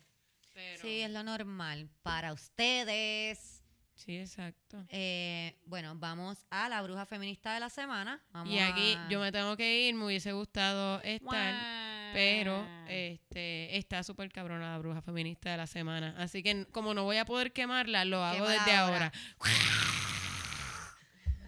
[0.55, 0.81] Pero...
[0.81, 1.87] Sí, es lo normal.
[2.01, 3.61] Para ustedes.
[3.93, 4.83] Sí, exacto.
[4.89, 8.21] Eh, bueno, vamos a la bruja feminista de la semana.
[8.31, 13.77] Vamos Y aquí a- yo me tengo que ir, me hubiese gustado estar, pero este
[13.77, 16.13] está súper cabrona la bruja feminista de la semana.
[16.17, 19.11] Así que como no voy a poder quemarla, lo hago desde ahora.
[19.11, 19.11] ahora.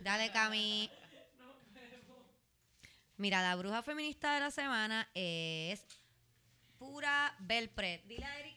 [0.02, 0.90] Dale, Cami.
[3.18, 5.84] Mira, la bruja feminista de la semana es
[6.78, 8.02] pura Belpred.
[8.06, 8.57] Dile a Eric.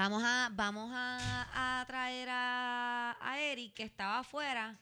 [0.00, 4.78] Vamos a, vamos a, a traer a, a Eric que estaba afuera.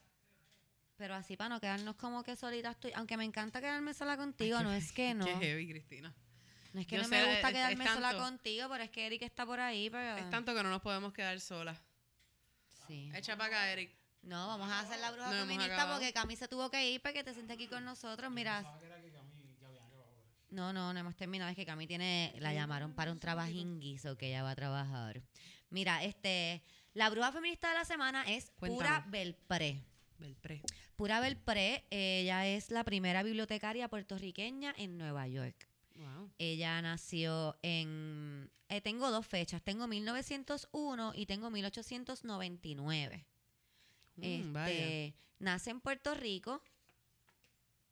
[0.96, 2.88] Pero así para no quedarnos como que solitas tú.
[2.94, 5.24] Aunque me encanta quedarme sola contigo, no es que no.
[5.24, 6.14] Qué heavy, Cristina.
[6.72, 8.90] No es que Yo no sé, me gusta es- es quedarme sola contigo, pero es
[8.90, 9.90] que Eric está por ahí.
[9.90, 10.18] Pero...
[10.18, 11.76] Es tanto que no nos podemos quedar solas.
[12.86, 13.10] Sí.
[13.12, 13.90] Echa para acá, Eric.
[14.22, 17.12] No, vamos a hacer la bruja No feminista porque Cami se tuvo que ir para
[17.12, 18.30] que te sientes aquí con nosotros.
[18.30, 18.62] Mira.
[20.50, 21.50] No, no, no hemos terminado.
[21.50, 25.22] Es que Cami tiene, la llamaron para un trabajinguiso que ella va a trabajar.
[25.70, 26.62] Mira, este,
[26.94, 29.04] la bruja feminista de la semana es Pura.
[29.08, 29.82] Belpré.
[30.18, 30.62] Belpré.
[30.96, 35.68] Pura Belpré, ella es la primera bibliotecaria puertorriqueña en Nueva York.
[35.94, 36.30] Wow.
[36.38, 38.50] Ella nació en...
[38.68, 43.26] eh, tengo dos fechas, tengo 1901 y tengo 1899.
[44.16, 44.72] Mm, vaya.
[44.72, 46.62] Este, nace en Puerto Rico.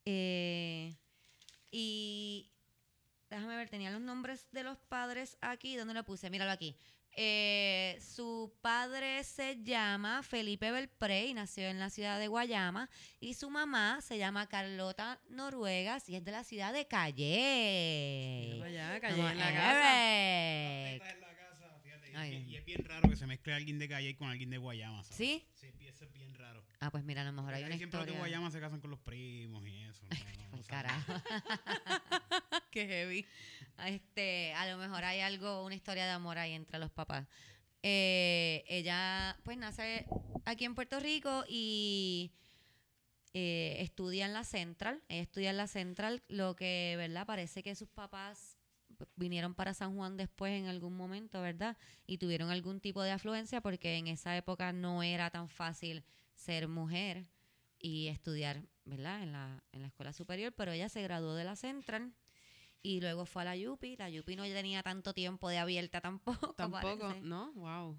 [0.05, 0.95] eh,
[1.71, 2.51] y
[3.29, 5.75] déjame ver, tenía los nombres de los padres aquí.
[5.75, 6.29] ¿Dónde lo puse?
[6.29, 6.75] Míralo aquí.
[7.19, 12.89] Eh, su padre se llama Felipe Belpré y nació en la ciudad de Guayama.
[13.19, 18.61] Y su mamá se llama Carlota Noruegas y es de la ciudad de Calle.
[18.63, 19.53] Allá, Vamos, en la
[20.99, 21.26] casa.
[22.17, 22.45] Ay.
[22.47, 25.03] y, y es bien raro que se mezcle alguien de Calle con alguien de Guayama,
[25.03, 25.17] ¿sabes?
[25.17, 25.45] ¿Sí?
[25.53, 26.63] Sí, eso es bien raro.
[26.79, 28.19] Ah, pues mira, a lo mejor hay Porque una siempre los de historia.
[28.37, 30.03] Guayama se casan con los primos y eso.
[30.03, 30.09] no,
[30.51, 30.67] Pa'l sabe.
[30.67, 31.13] carajo.
[32.71, 33.25] Qué heavy.
[33.85, 37.27] Este, a lo mejor hay algo, una historia de amor ahí entre los papás.
[37.83, 40.05] Eh, ella, pues, nace
[40.45, 42.31] aquí en Puerto Rico y
[43.33, 45.01] eh, estudia en la Central.
[45.09, 47.25] Ella estudia en la Central, lo que, ¿verdad?
[47.25, 48.56] Parece que sus papás
[49.15, 51.77] vinieron para San Juan después en algún momento, ¿verdad?
[52.05, 56.03] Y tuvieron algún tipo de afluencia porque en esa época no era tan fácil
[56.35, 57.27] ser mujer
[57.79, 59.21] y estudiar, ¿verdad?
[59.23, 62.13] En la, en la escuela superior, pero ella se graduó de la Central
[62.81, 63.97] y luego fue a la Yupi.
[63.97, 66.53] La Yupi no tenía tanto tiempo de abierta tampoco.
[66.53, 67.21] Tampoco, parece.
[67.21, 67.51] ¿no?
[67.53, 67.97] Wow.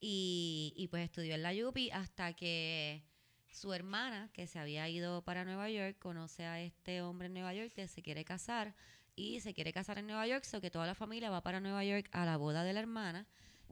[0.00, 3.02] Y, y pues estudió en la Yupi hasta que
[3.50, 7.52] su hermana, que se había ido para Nueva York, conoce a este hombre en Nueva
[7.54, 8.74] York que se quiere casar
[9.20, 11.84] y se quiere casar en Nueva York, so que toda la familia va para Nueva
[11.84, 13.26] York a la boda de la hermana.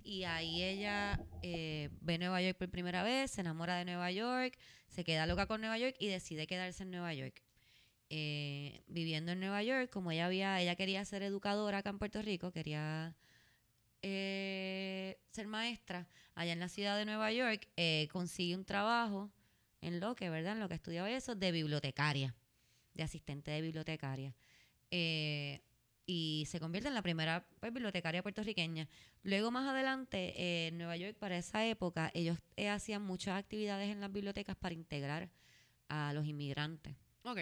[0.05, 4.59] Y ahí ella eh, ve Nueva York por primera vez, se enamora de Nueva York,
[4.89, 7.43] se queda loca con Nueva York y decide quedarse en Nueva York.
[8.11, 12.21] Eh, viviendo en Nueva York, como ella había, ella quería ser educadora acá en Puerto
[12.23, 13.17] Rico, quería
[14.03, 17.69] eh, ser maestra allá en la ciudad de Nueva York,
[18.11, 19.31] consigue un trabajo
[19.81, 20.53] en lo que, ¿verdad?
[20.53, 22.35] En lo que estudiaba eso, de bibliotecaria,
[22.95, 24.35] de asistente de bibliotecaria.
[24.91, 25.61] Eh,
[26.07, 28.89] y se convierte en la primera pues, bibliotecaria puertorriqueña.
[29.23, 33.91] Luego, más adelante, eh, en Nueva York, para esa época, ellos eh, hacían muchas actividades
[33.91, 35.29] en las bibliotecas para integrar
[35.89, 37.39] a los inmigrantes Ok.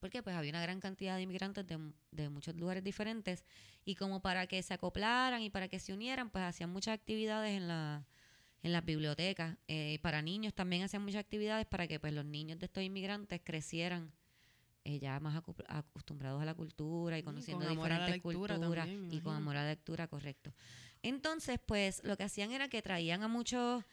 [0.00, 1.78] porque pues había una gran cantidad de inmigrantes de,
[2.10, 3.44] de muchos lugares diferentes
[3.84, 7.56] y como para que se acoplaran y para que se unieran, pues hacían muchas actividades
[7.56, 8.04] en la
[8.62, 9.56] en las bibliotecas.
[9.68, 13.40] Eh, para niños también hacían muchas actividades para que pues los niños de estos inmigrantes
[13.42, 14.12] crecieran
[14.84, 19.20] eh, ya más acostumbrados a la cultura y Mm, con conociendo diferentes culturas también, y
[19.20, 20.52] con amor a la lectura, correcto.
[21.02, 23.84] Entonces, pues lo que hacían era que traían a muchos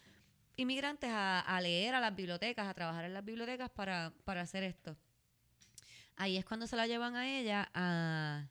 [0.58, 4.64] inmigrantes a, a leer a las bibliotecas, a trabajar en las bibliotecas para, para hacer
[4.64, 4.96] esto.
[6.16, 8.48] Ahí es cuando se la llevan a ella a,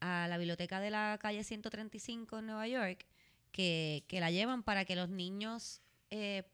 [0.00, 3.06] a la biblioteca de la calle 135 en Nueva York,
[3.52, 6.44] que, que la llevan para que los niños eh,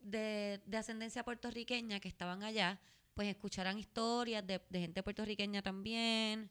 [0.00, 2.78] de, de ascendencia puertorriqueña que estaban allá,
[3.14, 6.50] pues escucharan historias de, de gente puertorriqueña también,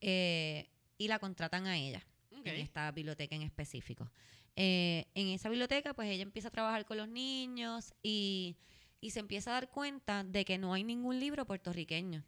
[0.00, 2.06] eh, y la contratan a ella
[2.50, 4.10] en esta biblioteca en específico.
[4.56, 8.56] Eh, en esa biblioteca, pues ella empieza a trabajar con los niños y,
[9.00, 12.24] y se empieza a dar cuenta de que no hay ningún libro puertorriqueño,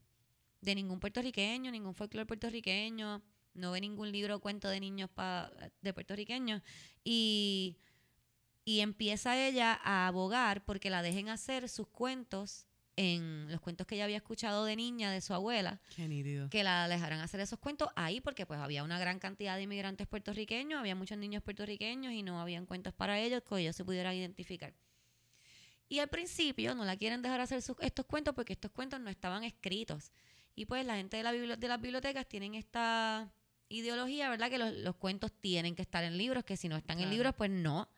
[0.60, 3.22] de ningún puertorriqueño, ningún folclore puertorriqueño,
[3.54, 6.62] no ve ningún libro o cuento de niños pa- de puertorriqueños
[7.04, 7.76] y,
[8.64, 12.66] y empieza ella a abogar porque la dejen hacer sus cuentos
[12.96, 15.80] en los cuentos que ella había escuchado de niña de su abuela
[16.48, 19.62] Qué que la dejaran hacer esos cuentos ahí porque pues había una gran cantidad de
[19.64, 23.84] inmigrantes puertorriqueños, había muchos niños puertorriqueños y no habían cuentos para ellos que ellos se
[23.84, 24.72] pudieran identificar.
[25.88, 29.08] Y al principio no la quieren dejar hacer sus- estos cuentos porque estos cuentos no
[29.10, 30.10] estaban escritos.
[30.54, 33.30] Y pues la gente de, la bibli- de las bibliotecas tienen esta
[33.68, 34.48] ideología, ¿verdad?
[34.50, 37.34] Que los, los cuentos tienen que estar en libros, que si no están en libros,
[37.36, 37.88] pues no.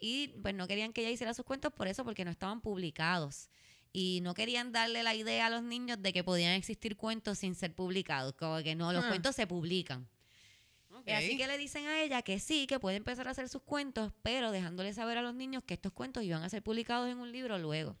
[0.00, 3.50] Y pues no querían que ella hiciera sus cuentos por eso, porque no estaban publicados.
[3.92, 7.54] Y no querían darle la idea a los niños de que podían existir cuentos sin
[7.54, 8.34] ser publicados.
[8.34, 9.08] Como que no, los Ah.
[9.08, 10.08] cuentos se publican.
[10.90, 11.08] Ok.
[11.08, 14.12] Así que le dicen a ella que sí, que puede empezar a hacer sus cuentos,
[14.22, 17.30] pero dejándole saber a los niños que estos cuentos iban a ser publicados en un
[17.32, 17.96] libro luego.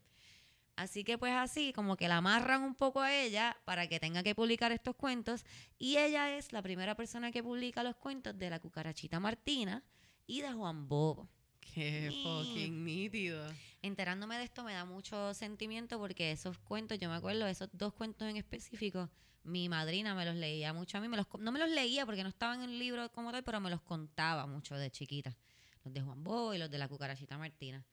[0.76, 4.22] Así que pues así, como que la amarran un poco a ella para que tenga
[4.22, 5.44] que publicar estos cuentos.
[5.78, 9.82] Y ella es la primera persona que publica los cuentos de la cucarachita Martina
[10.26, 11.28] y de Juan Bobo.
[11.74, 13.46] Qué fucking nítido.
[13.82, 17.92] Enterándome de esto me da mucho sentimiento porque esos cuentos, yo me acuerdo esos dos
[17.94, 19.08] cuentos en específico,
[19.44, 22.22] mi madrina me los leía mucho a mí, me los, no me los leía porque
[22.22, 25.36] no estaban en el libro como tal, pero me los contaba mucho de chiquita.
[25.84, 27.84] Los de Juan Bobo y los de la cucarachita Martina.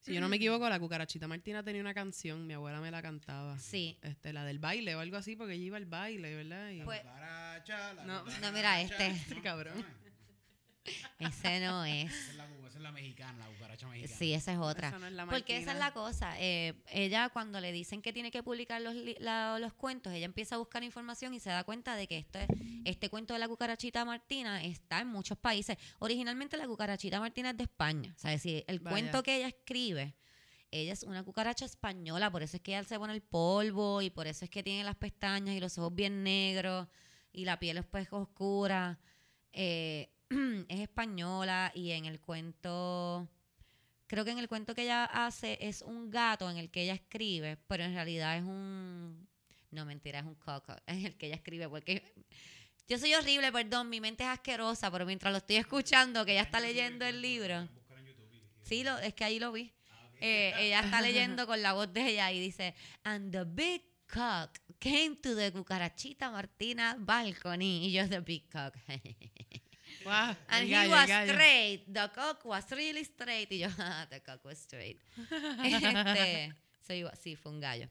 [0.00, 3.02] Si yo no me equivoco, la cucarachita Martina tenía una canción, mi abuela me la
[3.02, 3.58] cantaba.
[3.58, 3.98] Sí.
[4.00, 6.70] Este, la del baile o algo así, porque ella iba al baile, ¿verdad?
[6.70, 8.20] Y- Pues- Cucaracha, la No.
[8.20, 8.46] cucaracha.
[8.46, 9.06] No, mira este.
[9.36, 9.74] Este cabrón.
[11.18, 12.10] Ese no es.
[12.12, 14.16] Esa es la, esa es la mexicana, la cucaracha mexicana.
[14.18, 14.88] Sí, esa es otra.
[14.88, 16.34] Esa no es la Porque esa es la cosa.
[16.38, 20.54] eh, ella cuando le dicen que tiene que publicar los, la- los cuentos, ella empieza
[20.54, 22.46] a buscar información y se da cuenta de que este,
[22.84, 25.76] este cuento de la cucarachita Martina está en muchos países.
[25.98, 28.12] Originalmente la cucarachita Martina es de España.
[28.16, 28.90] O sea, es decir, el Vaya.
[28.94, 30.14] cuento que ella escribe,
[30.70, 34.10] ella es una cucaracha española, por eso es que ella se pone el polvo y
[34.10, 36.86] por eso es que tiene las pestañas y los ojos bien negros
[37.32, 38.98] y la piel es pues oscura.
[39.52, 40.10] Eh,
[40.68, 43.28] es española y en el cuento
[44.06, 46.94] creo que en el cuento que ella hace es un gato en el que ella
[46.94, 49.28] escribe, pero en realidad es un...
[49.70, 52.02] No, mentira, es un coco en el que ella escribe, porque
[52.88, 56.42] yo soy horrible, perdón, mi mente es asquerosa, pero mientras lo estoy escuchando, que ella
[56.42, 57.68] está leyendo el libro,
[58.62, 60.10] sí, lo, es que ahí lo vi, Ah.
[60.20, 62.74] Eh, ella está leyendo con la voz de ella y dice,
[63.04, 68.74] and the big cock came to the cucarachita Martina balcony, y yo, the big cock.
[70.08, 71.84] Guau, And he gallo, was straight.
[71.92, 73.50] The cock was really straight.
[73.52, 74.98] Y yo, ah, the cock was straight.
[75.64, 76.52] este,
[76.86, 77.88] so iba- sí, fue un gallo.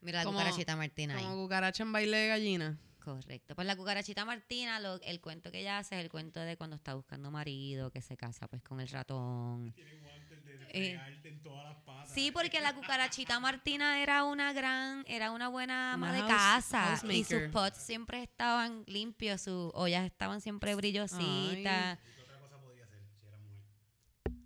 [0.00, 1.24] Mira la Como- cucarachita Martina ahí.
[1.24, 2.78] Como cucaracha en baile de gallina.
[3.04, 3.54] Correcto.
[3.54, 6.74] Pues la cucarachita Martina, lo- el cuento que ella hace es el cuento de cuando
[6.76, 9.72] está buscando marido, que se casa pues con el ratón.
[9.74, 12.10] Tiene guantes de de Eh, fregarte en todas las patas.
[12.12, 16.66] Sí, porque la cucarachita Martina era una gran, era una buena ama Una de house-
[16.70, 21.20] casa y sus pots siempre estaban limpios, sus ollas estaban siempre brillositas.
[21.22, 24.36] ¿Y qué otra cosa podría hacer si era mujer?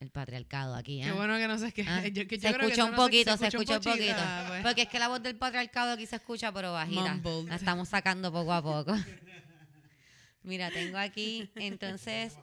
[0.00, 1.04] El patriarcado aquí, ¿eh?
[1.04, 1.84] Qué bueno que no sé qué.
[1.86, 3.92] Ah, yo, que yo se creo que escucha eso un poquito, se escucha un poquito.
[3.98, 4.16] poquito.
[4.18, 4.62] Ah, pues.
[4.62, 7.14] Porque es que la voz del patriarcado aquí se escucha, pero bajita.
[7.14, 7.48] Mumbled.
[7.48, 8.94] La estamos sacando poco a poco.
[10.42, 12.34] Mira, tengo aquí, entonces,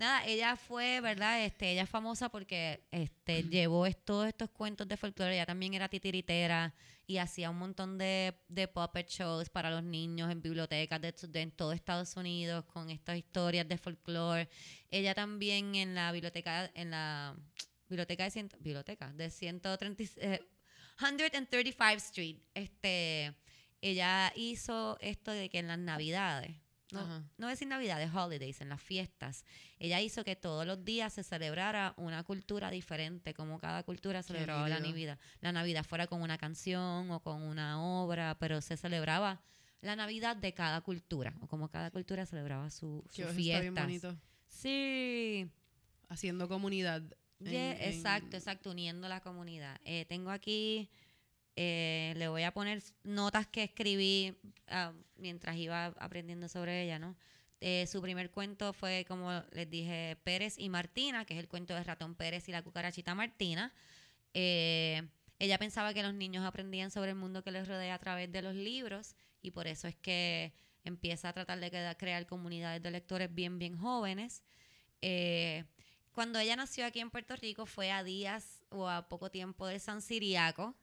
[0.00, 1.44] nada, ella fue, ¿verdad?
[1.44, 5.34] Este, ella es famosa porque este, llevó es- todos estos cuentos de folclore.
[5.34, 6.74] Ella también era titiritera
[7.06, 11.40] y hacía un montón de, de puppet shows para los niños en bibliotecas de, de
[11.42, 14.48] en todo Estados Unidos con estas historias de folclore.
[14.90, 17.36] Ella también en la biblioteca, en la
[17.88, 20.40] biblioteca de ciento, biblioteca de 130, eh,
[20.98, 23.34] 135 Street, este,
[23.80, 26.56] ella hizo esto de que en las navidades,
[26.92, 27.22] no, Ajá.
[27.38, 29.44] no decir navidades, holidays, en las fiestas,
[29.78, 34.68] ella hizo que todos los días se celebrara una cultura diferente, como cada cultura celebraba
[34.68, 34.80] la.
[34.80, 35.18] Navidad.
[35.40, 39.40] La Navidad fuera con una canción o con una obra, pero se celebraba
[39.82, 43.86] la Navidad de cada cultura, o como cada cultura celebraba su, su fiesta.
[44.48, 45.48] Sí,
[46.08, 47.02] Haciendo comunidad.
[47.38, 49.80] Ye- en- en- exacto, exacto, uniendo la comunidad.
[49.84, 50.90] Eh, tengo aquí,
[51.62, 54.34] eh, le voy a poner notas que escribí
[54.68, 57.14] ah, mientras iba aprendiendo sobre ella, ¿no?
[57.60, 61.74] Eh, su primer cuento fue, como les dije, Pérez y Martina, que es el cuento
[61.74, 63.74] de Ratón Pérez y la cucarachita Martina.
[64.32, 65.06] Eh,
[65.38, 68.40] ella pensaba que los niños aprendían sobre el mundo que les rodea a través de
[68.40, 70.54] los libros y por eso es que
[70.84, 74.42] empieza a tratar de crear comunidades de lectores bien, bien jóvenes.
[76.12, 79.78] Cuando ella nació aquí en Puerto Rico fue a días o a poco tiempo del
[79.78, 80.74] San Siriaco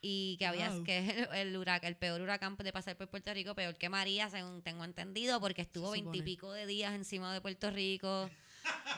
[0.00, 0.84] y que había Wow.
[0.84, 3.88] que es el, el huraca- el peor huracán de pasar por Puerto Rico, peor que
[3.88, 8.30] María, según tengo entendido, porque estuvo veintipico de días encima de Puerto Rico.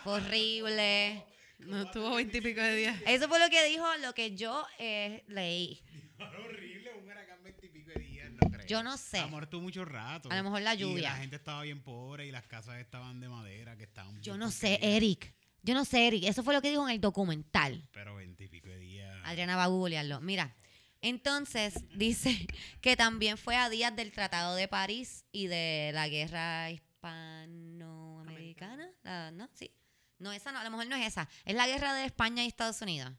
[0.04, 1.24] Fue horrible.
[1.60, 3.00] No estuvo veintipico de días.
[3.06, 5.80] Eso fue lo que dijo, lo que yo eh, leí.
[6.18, 8.66] horrible, un huracán veintipico de días, no creo.
[8.66, 9.18] Yo no sé.
[9.18, 10.28] Ha muerto mucho rato.
[10.30, 11.10] A lo mejor la Y lluvia.
[11.10, 14.50] la gente estaba bien pobre y las casas estaban de madera, que estaban Yo no
[14.50, 14.78] sé.
[14.82, 15.34] Eric.
[15.62, 16.24] Yo no sé, Eric.
[16.24, 17.88] Eso fue lo que dijo en el documental.
[17.92, 19.16] Pero veintipico de días.
[19.24, 20.20] Adriana va a googlearlo.
[20.20, 20.56] Mira,
[21.02, 22.46] entonces dice
[22.80, 28.88] que también fue a días del Tratado de París y de la guerra hispanoamericana.
[29.02, 29.48] La- ¿No?
[29.54, 29.70] Sí.
[30.18, 31.28] No, esa no, a lo mejor no es esa.
[31.44, 33.12] Es la guerra de España y Estados Unidos.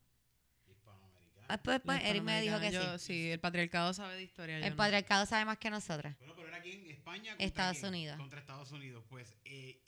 [0.69, 1.45] Hispanoamericana.
[1.49, 2.73] Ah, Pues, pues, Eric me dijo que sí.
[2.75, 3.29] yo- sí.
[3.31, 4.59] el patriarcado sabe de historia.
[4.59, 4.77] yo El no.
[4.77, 6.17] patriarcado sabe más que nosotras.
[6.19, 7.31] Bueno, pero era aquí en España.
[7.31, 7.89] contra Estados quién?
[7.89, 8.17] Unidos.
[8.17, 9.03] Contra Estados Unidos.
[9.09, 9.81] Pues eh,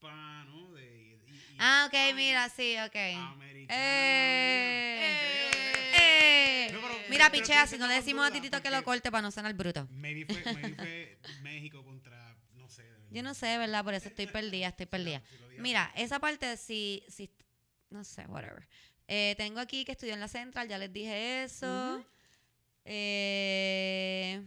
[0.00, 1.18] hispano de.
[1.58, 2.96] Ah, ok, hispano, mira, sí, ok.
[3.32, 3.78] Americano.
[3.80, 5.50] ¡Eh!
[5.98, 6.70] ¡Eh!
[6.72, 9.30] No, pero- Mira, pichea, si no le decimos a Titito que lo corte para no
[9.30, 9.86] sonar bruto.
[9.90, 12.34] Maybe fue, maybe fue México contra.
[12.54, 12.82] No sé.
[12.84, 12.90] de.
[13.10, 13.84] Yo no sé, ¿verdad?
[13.84, 15.22] Por eso estoy perdida, estoy perdida.
[15.54, 17.30] Si Mira, esa parte sí, sí,
[17.90, 18.66] no sé, whatever.
[19.08, 22.02] Eh, tengo aquí que estudió en la Central, ya les dije eso.
[22.84, 24.40] Eh,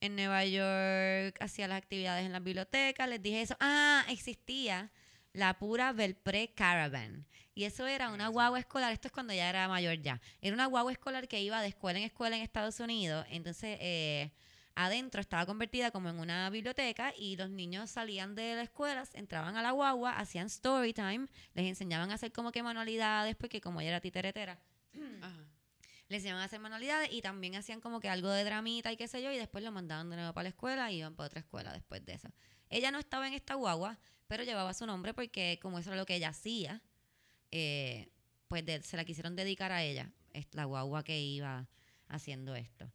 [0.00, 3.56] en Nueva York hacía las actividades en la biblioteca, les dije eso.
[3.60, 4.90] Ah, existía
[5.32, 7.26] la pura Belpré Caravan.
[7.54, 10.20] Y eso era una guagua escolar, esto es cuando ya era mayor ya.
[10.40, 13.26] Era una guagua escolar que iba de escuela en escuela en Estados Unidos.
[13.30, 14.32] Entonces, eh,
[14.74, 19.56] adentro estaba convertida como en una biblioteca y los niños salían de la escuela, entraban
[19.56, 23.80] a la guagua, hacían story time, les enseñaban a hacer como que manualidades, porque como
[23.80, 24.58] ella era titeretera,
[25.20, 25.59] Ajá.
[26.10, 29.06] Les enseñaban a hacer manualidades y también hacían como que algo de dramita y qué
[29.06, 31.40] sé yo, y después lo mandaban de nuevo para la escuela y iban para otra
[31.40, 32.28] escuela después de eso.
[32.68, 36.06] Ella no estaba en esta guagua, pero llevaba su nombre porque como eso era lo
[36.06, 36.82] que ella hacía,
[37.52, 38.08] eh,
[38.48, 40.10] pues se la quisieron dedicar a ella,
[40.50, 41.68] la guagua que iba
[42.08, 42.92] haciendo esto.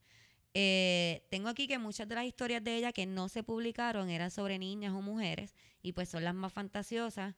[0.54, 4.30] Eh, tengo aquí que muchas de las historias de ella que no se publicaron eran
[4.30, 7.36] sobre niñas o mujeres y pues son las más fantasiosas,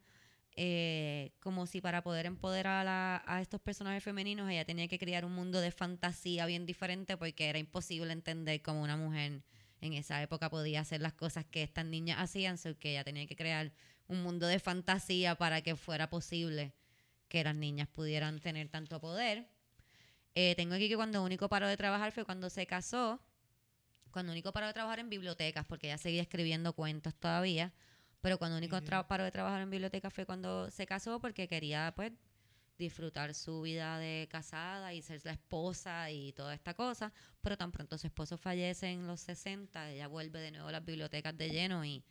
[0.60, 5.34] eh, como si para poder empoderar a, estos personajes femeninos ella tenía que crear un
[5.34, 9.44] mundo de fantasía bien diferente porque era imposible entender cómo una mujer
[9.82, 13.28] en esa época podía hacer las cosas que estas niñas hacían, so que ella tenía
[13.28, 13.72] que crear
[14.08, 16.74] un mundo de fantasía para que fuera posible
[17.28, 19.48] que las niñas pudieran tener tanto poder.
[20.34, 23.22] Eh, tengo aquí que cuando Único paró de trabajar fue cuando se casó,
[24.10, 27.74] cuando Único paró de trabajar en bibliotecas, porque ella seguía escribiendo cuentos todavía,
[28.28, 28.78] pero cuando Único
[29.08, 32.12] paró de trabajar en bibliotecas fue cuando se casó porque quería pues
[32.78, 37.72] disfrutar su vida de casada y ser la esposa y toda esta cosa, pero tan
[37.72, 41.52] pronto su esposo fallece en los 60, ella vuelve de nuevo a las bibliotecas de
[41.52, 42.04] lleno y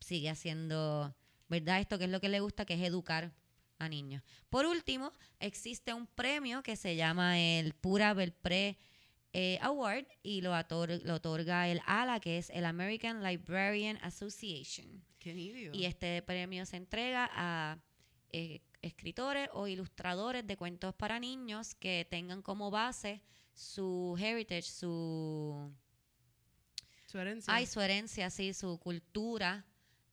[0.00, 1.14] sigue haciendo,
[1.48, 1.78] ¿verdad?
[1.78, 3.32] Esto que es lo que le gusta, que es educar
[3.78, 4.24] a niños.
[4.50, 8.78] Por último, existe un premio que se llama el Pura Belpré
[9.32, 15.02] eh, Award y lo, ator- lo otorga el ALA, que es el American Librarian Association.
[15.18, 15.72] Qué nidio.
[15.72, 17.78] Y este premio se entrega a
[18.30, 23.22] eh, escritores o ilustradores de cuentos para niños que tengan como base
[23.54, 25.72] su heritage, su,
[27.06, 27.54] Su herencia.
[27.54, 29.64] ay, su herencia, sí, su cultura,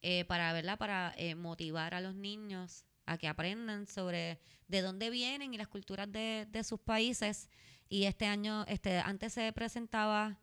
[0.02, 5.10] eh, para verla, para eh, motivar a los niños a que aprendan sobre de dónde
[5.10, 7.50] vienen y las culturas de, de sus países.
[7.90, 10.38] Y este año, este, antes se presentaba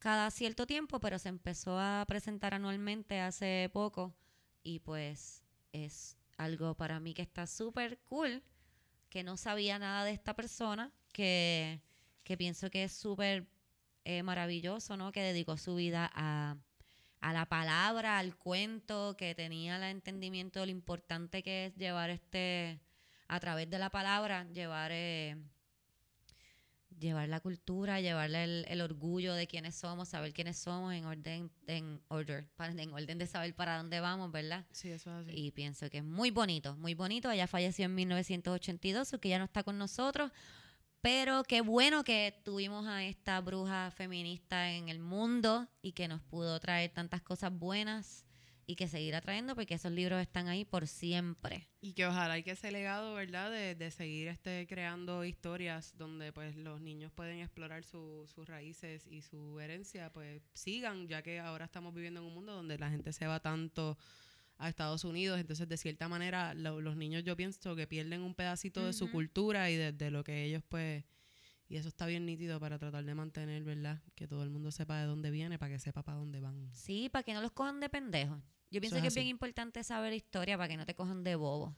[0.00, 4.12] cada cierto tiempo, pero se empezó a presentar anualmente hace poco.
[4.62, 5.42] Y pues
[5.72, 8.42] es algo para mí que está súper cool,
[9.08, 11.80] que no sabía nada de esta persona, que,
[12.24, 13.46] que pienso que es súper
[14.04, 15.12] eh, maravilloso, ¿no?
[15.12, 16.56] Que dedicó su vida a,
[17.20, 22.10] a la palabra, al cuento, que tenía el entendimiento de lo importante que es llevar
[22.10, 22.80] este,
[23.28, 25.36] a través de la palabra, llevar, eh,
[26.98, 31.50] llevar la cultura, llevarle el, el orgullo de quiénes somos, saber quiénes somos en orden,
[31.66, 34.64] en order, en orden de saber para dónde vamos, ¿verdad?
[34.72, 35.36] Sí, eso es así.
[35.36, 37.30] Y pienso que es muy bonito, muy bonito.
[37.30, 40.30] Ella falleció en 1982, que ya no está con nosotros.
[41.00, 46.22] Pero qué bueno que tuvimos a esta bruja feminista en el mundo y que nos
[46.22, 48.24] pudo traer tantas cosas buenas
[48.66, 51.68] y que seguirá trayendo porque esos libros están ahí por siempre.
[51.80, 53.50] Y que ojalá y que ese legado, ¿verdad?
[53.50, 59.06] De, de seguir este, creando historias donde pues los niños pueden explorar su- sus raíces
[59.06, 62.90] y su herencia, pues sigan, ya que ahora estamos viviendo en un mundo donde la
[62.90, 63.98] gente se va tanto
[64.56, 68.34] a Estados Unidos, entonces de cierta manera lo- los niños yo pienso que pierden un
[68.34, 71.04] pedacito de su cultura y de, de lo que ellos pues...
[71.68, 74.02] Y eso está bien nítido para tratar de mantener, ¿verdad?
[74.14, 76.68] Que todo el mundo sepa de dónde viene para que sepa para dónde van.
[76.72, 78.38] Sí, para que no los cojan de pendejos.
[78.70, 81.36] Yo pienso es que es bien importante saber historia para que no te cojan de
[81.36, 81.74] bobo.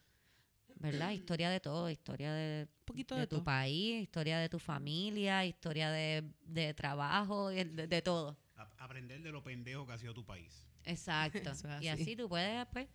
[0.79, 1.11] ¿Verdad?
[1.13, 3.45] Historia de todo, historia de, Un poquito de, de, tu todo.
[3.45, 8.37] país, historia de tu familia, historia de, de trabajo, de, de todo.
[8.57, 10.69] A- aprender de lo pendejo que ha sido tu país.
[10.85, 11.39] Exacto.
[11.51, 12.03] Eso es y así.
[12.03, 12.89] así tú puedes pues,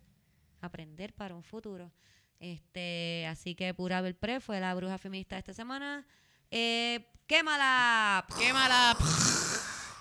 [0.60, 1.90] aprender para un futuro.
[2.38, 6.06] Este, así que Pura Belpré fue la bruja feminista de esta semana.
[6.54, 8.26] Eh, ¡Quémala!
[8.38, 8.94] ¡Quémala!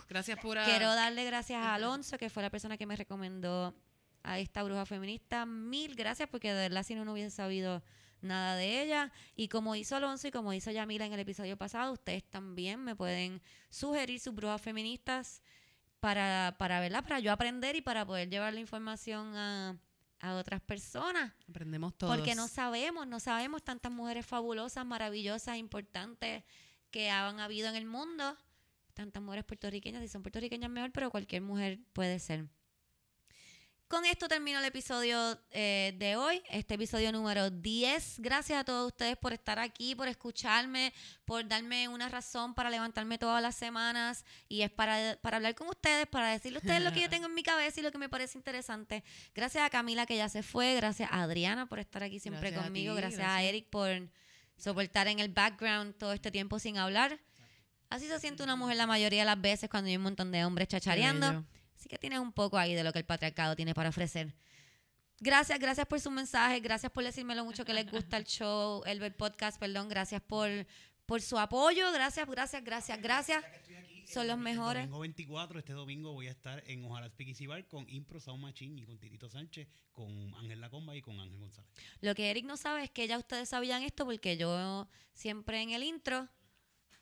[0.10, 0.66] Gracias, pura.
[0.66, 3.74] Quiero darle gracias a Alonso, que fue la persona que me recomendó
[4.22, 5.46] a esta bruja feminista.
[5.46, 7.82] Mil gracias, porque de verdad si no, no hubiese sabido
[8.20, 9.14] nada de ella.
[9.38, 12.98] Y como hizo Alonso y como hizo Yamila en el episodio pasado, ustedes también me
[12.98, 15.42] pueden sugerir sus brujas feministas
[16.02, 19.78] para, para verla, para yo aprender y para poder llevar la información a,
[20.22, 21.34] a otras personas.
[21.50, 22.16] Aprendemos todos.
[22.16, 26.44] Porque no sabemos, no sabemos tantas mujeres fabulosas, maravillosas, importantes
[26.92, 28.38] que han habido en el mundo.
[28.94, 32.48] Tantas mujeres puertorriqueñas, si son puertorriqueñas mejor, pero cualquier mujer puede ser.
[33.92, 38.20] Con esto termino el episodio eh, de hoy, este episodio número 10.
[38.20, 40.94] Gracias a todos ustedes por estar aquí, por escucharme,
[41.26, 44.24] por darme una razón para levantarme todas las semanas.
[44.48, 47.26] Y es para, para hablar con ustedes, para decirle a ustedes lo que yo tengo
[47.26, 49.04] en mi cabeza y lo que me parece interesante.
[49.36, 52.62] Gracias a Camila que ya se fue, gracias a Adriana por estar aquí siempre Gracias
[52.62, 53.50] a conmigo, ti, gracias, a gracias.
[53.50, 53.90] Eric por
[54.56, 57.20] soportar en el background todo este tiempo sin hablar.
[57.90, 60.46] Así se siente una mujer la mayoría de las veces cuando hay un montón de
[60.46, 61.44] hombres chachareando.
[61.82, 64.36] Así que tienes un poco ahí de lo que el patriarcado tiene para ofrecer.
[65.20, 68.84] Gracias, gracias por su mensaje, gracias por decirme lo mucho que les gusta el show,
[68.86, 70.48] el, el podcast, perdón, gracias por,
[71.08, 73.44] por su apoyo, gracias, gracias, gracias, gracias.
[74.06, 74.84] Son los mejores.
[74.84, 78.44] El domingo 24, este domingo voy a estar en Ojalá Speakeasy Bar con Impro Sound
[78.44, 81.72] Machine y con Tirito Sánchez, con Ángel Lacomba y con Ángel González.
[82.02, 85.72] Lo que Eric no sabe es que ya ustedes sabían esto porque yo siempre en
[85.72, 86.30] el intro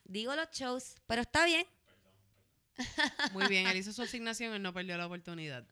[0.05, 1.67] digo los shows, pero está bien.
[3.33, 5.65] Muy bien, él hizo su asignación y no perdió la oportunidad.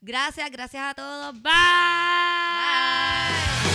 [0.00, 1.32] Gracias, gracias a todos.
[1.34, 1.52] Bye.
[3.64, 3.73] Bye.